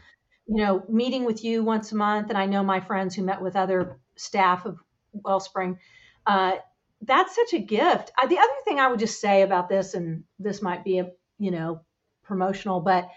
you 0.50 0.56
know, 0.56 0.82
meeting 0.88 1.24
with 1.24 1.44
you 1.44 1.62
once 1.62 1.92
a 1.92 1.96
month, 1.96 2.28
and 2.28 2.36
I 2.36 2.46
know 2.46 2.64
my 2.64 2.80
friends 2.80 3.14
who 3.14 3.22
met 3.22 3.40
with 3.40 3.54
other 3.54 4.00
staff 4.16 4.66
of 4.66 4.80
Wellspring. 5.12 5.78
Uh, 6.26 6.56
that's 7.02 7.36
such 7.36 7.52
a 7.54 7.60
gift. 7.60 8.10
Uh, 8.20 8.26
the 8.26 8.38
other 8.38 8.52
thing 8.64 8.80
I 8.80 8.88
would 8.88 8.98
just 8.98 9.20
say 9.20 9.42
about 9.42 9.68
this, 9.68 9.94
and 9.94 10.24
this 10.40 10.60
might 10.60 10.82
be 10.82 10.98
a 10.98 11.12
you 11.38 11.52
know 11.52 11.82
promotional, 12.24 12.80
but 12.80 13.08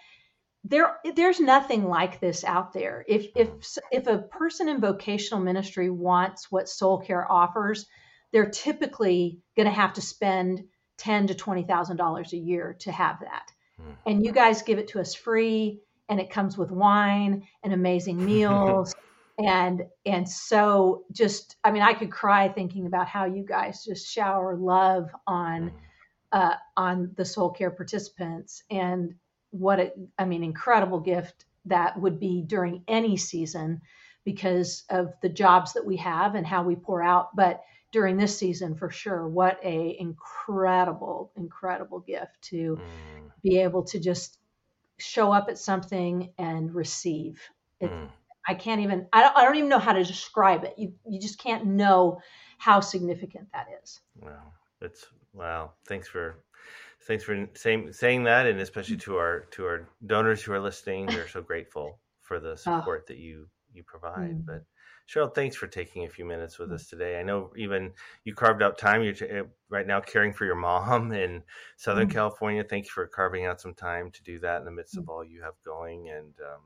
there 0.64 0.98
there's 1.16 1.40
nothing 1.40 1.86
like 1.86 2.20
this 2.20 2.44
out 2.44 2.74
there. 2.74 3.04
If 3.08 3.28
if 3.36 3.50
if 3.92 4.08
a 4.08 4.20
person 4.20 4.70
in 4.70 4.80
vocational 4.80 5.44
ministry 5.44 5.90
wants 5.90 6.52
what 6.52 6.70
Soul 6.70 7.00
Care 7.00 7.30
offers, 7.30 7.86
they're 8.32 8.50
typically 8.50 9.40
going 9.58 9.68
to 9.68 9.74
have 9.74 9.94
to 9.94 10.02
spend 10.02 10.64
ten 10.98 11.28
to 11.28 11.36
twenty 11.36 11.64
thousand 11.64 11.98
dollars 11.98 12.34
a 12.34 12.38
year 12.38 12.78
to 12.80 12.92
have 12.92 13.20
that. 13.20 13.52
Hmm. 13.78 13.92
And 14.06 14.26
you 14.26 14.32
guys 14.32 14.62
give 14.62 14.80
it 14.80 14.88
to 14.90 15.02
us 15.02 15.14
free 15.14 15.82
and 16.10 16.20
it 16.20 16.30
comes 16.30 16.58
with 16.58 16.72
wine 16.72 17.46
and 17.64 17.74
amazing 17.74 18.24
meals 18.26 18.96
and 19.40 19.84
and 20.06 20.30
so 20.30 21.04
just 21.12 21.56
i 21.64 21.72
mean 21.72 21.82
i 21.82 21.94
could 21.94 22.12
cry 22.12 22.48
thinking 22.48 22.86
about 22.86 23.08
how 23.08 23.26
you 23.26 23.44
guys 23.44 23.84
just 23.84 24.08
shower 24.08 24.56
love 24.56 25.10
on 25.26 25.72
mm. 25.72 25.74
uh, 26.32 26.54
on 26.78 27.12
the 27.16 27.26
soul 27.26 27.50
care 27.50 27.72
participants 27.72 28.64
and 28.70 29.16
what 29.54 29.80
it 29.80 29.98
i 30.18 30.26
mean 30.26 30.44
incredible 30.44 31.00
gift 31.00 31.46
that 31.66 32.00
would 32.00 32.20
be 32.20 32.42
during 32.42 32.84
any 32.88 33.16
season 33.16 33.82
because 34.26 34.84
of 34.90 35.14
the 35.22 35.30
jobs 35.30 35.74
that 35.74 35.86
we 35.86 35.98
have 35.98 36.36
and 36.36 36.46
how 36.46 36.64
we 36.64 36.76
pour 36.76 37.02
out 37.02 37.36
but 37.36 37.62
during 37.92 38.18
this 38.18 38.38
season 38.38 38.76
for 38.76 38.90
sure 38.90 39.28
what 39.28 39.60
a 39.64 39.96
incredible 40.00 41.32
incredible 41.38 42.00
gift 42.00 42.42
to 42.42 42.76
mm. 42.76 43.32
be 43.42 43.60
able 43.60 43.84
to 43.84 44.00
just 44.00 44.40
show 44.98 45.32
up 45.32 45.50
at 45.50 45.58
something 45.58 46.30
and 46.38 46.74
receive. 46.74 47.42
It, 47.80 47.92
mm. 47.92 48.08
I 48.48 48.54
can't 48.54 48.82
even, 48.82 49.08
I 49.14 49.22
don't, 49.22 49.38
I 49.38 49.44
don't 49.46 49.56
even 49.56 49.70
know 49.70 49.80
how 49.80 49.94
to 49.94 50.04
describe 50.04 50.64
it. 50.64 50.76
You, 50.78 50.94
you 51.08 51.20
just 51.20 51.40
can't 51.40 51.66
know 51.66 52.22
how 52.58 52.80
significant 52.80 53.48
that 53.54 53.68
is. 53.84 54.02
Wow. 54.22 54.52
It's 54.82 55.06
wow. 55.34 55.72
Thanks 55.88 56.08
for, 56.08 56.40
thanks 57.06 57.24
for 57.24 57.48
saying, 57.54 57.94
saying 57.94 58.24
that. 58.24 58.46
And 58.46 58.60
especially 58.60 58.98
to 58.98 59.18
our, 59.18 59.42
to 59.52 59.66
our 59.66 59.90
donors 60.06 60.42
who 60.42 60.54
are 60.54 60.60
listening, 60.60 61.08
we're 61.08 61.28
so 61.28 61.42
grateful 61.42 62.00
for 62.22 62.40
the 62.40 62.52
ah. 62.52 62.56
support 62.56 63.08
that 63.08 63.18
you, 63.18 63.48
you 63.74 63.84
provide. 63.84 64.38
Mm. 64.38 64.46
But 64.46 64.66
Cheryl, 65.08 65.34
thanks 65.34 65.56
for 65.56 65.68
taking 65.68 66.06
a 66.06 66.10
few 66.10 66.26
minutes 66.26 66.58
with 66.58 66.72
us 66.72 66.88
today. 66.88 67.20
I 67.20 67.24
know 67.24 67.52
even 67.58 67.92
you 68.24 68.34
carved 68.34 68.64
out 68.64 68.78
time. 68.78 69.04
You're 69.04 69.14
t- 69.14 69.26
eh, 69.26 69.44
right 69.70 69.86
now 69.86 70.00
caring 70.00 70.34
for 70.34 70.46
your 70.46 70.56
mom 70.56 71.12
in 71.14 71.44
Southern 71.76 72.08
mm-hmm. 72.08 72.18
California. 72.18 72.64
Thank 72.64 72.86
you 72.86 72.92
for 72.92 73.08
carving 73.08 73.46
out 73.46 73.60
some 73.60 73.74
time 73.74 74.12
to 74.12 74.24
do 74.24 74.40
that 74.40 74.60
in 74.60 74.66
the 74.66 74.72
midst 74.72 74.98
of 74.98 75.06
mm. 75.06 75.10
all 75.10 75.24
you 75.24 75.42
have 75.42 75.54
going. 75.66 76.10
And 76.10 76.34
um, 76.40 76.62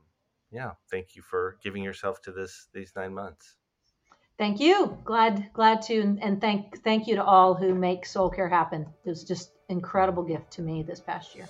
yeah, 0.50 0.72
thank 0.90 1.16
you 1.16 1.22
for 1.22 1.58
giving 1.62 1.82
yourself 1.82 2.22
to 2.22 2.32
this 2.32 2.68
these 2.72 2.92
nine 2.94 3.12
months. 3.12 3.56
Thank 4.38 4.60
you. 4.60 4.96
Glad 5.04 5.50
glad 5.52 5.82
to 5.82 6.16
and 6.22 6.40
thank 6.40 6.82
thank 6.84 7.08
you 7.08 7.16
to 7.16 7.24
all 7.24 7.54
who 7.54 7.74
make 7.74 8.06
Soul 8.06 8.30
Care 8.30 8.48
happen. 8.48 8.86
It 9.04 9.08
was 9.08 9.24
just 9.24 9.50
incredible 9.68 10.22
gift 10.22 10.50
to 10.52 10.62
me 10.62 10.82
this 10.82 11.00
past 11.00 11.34
year. 11.34 11.48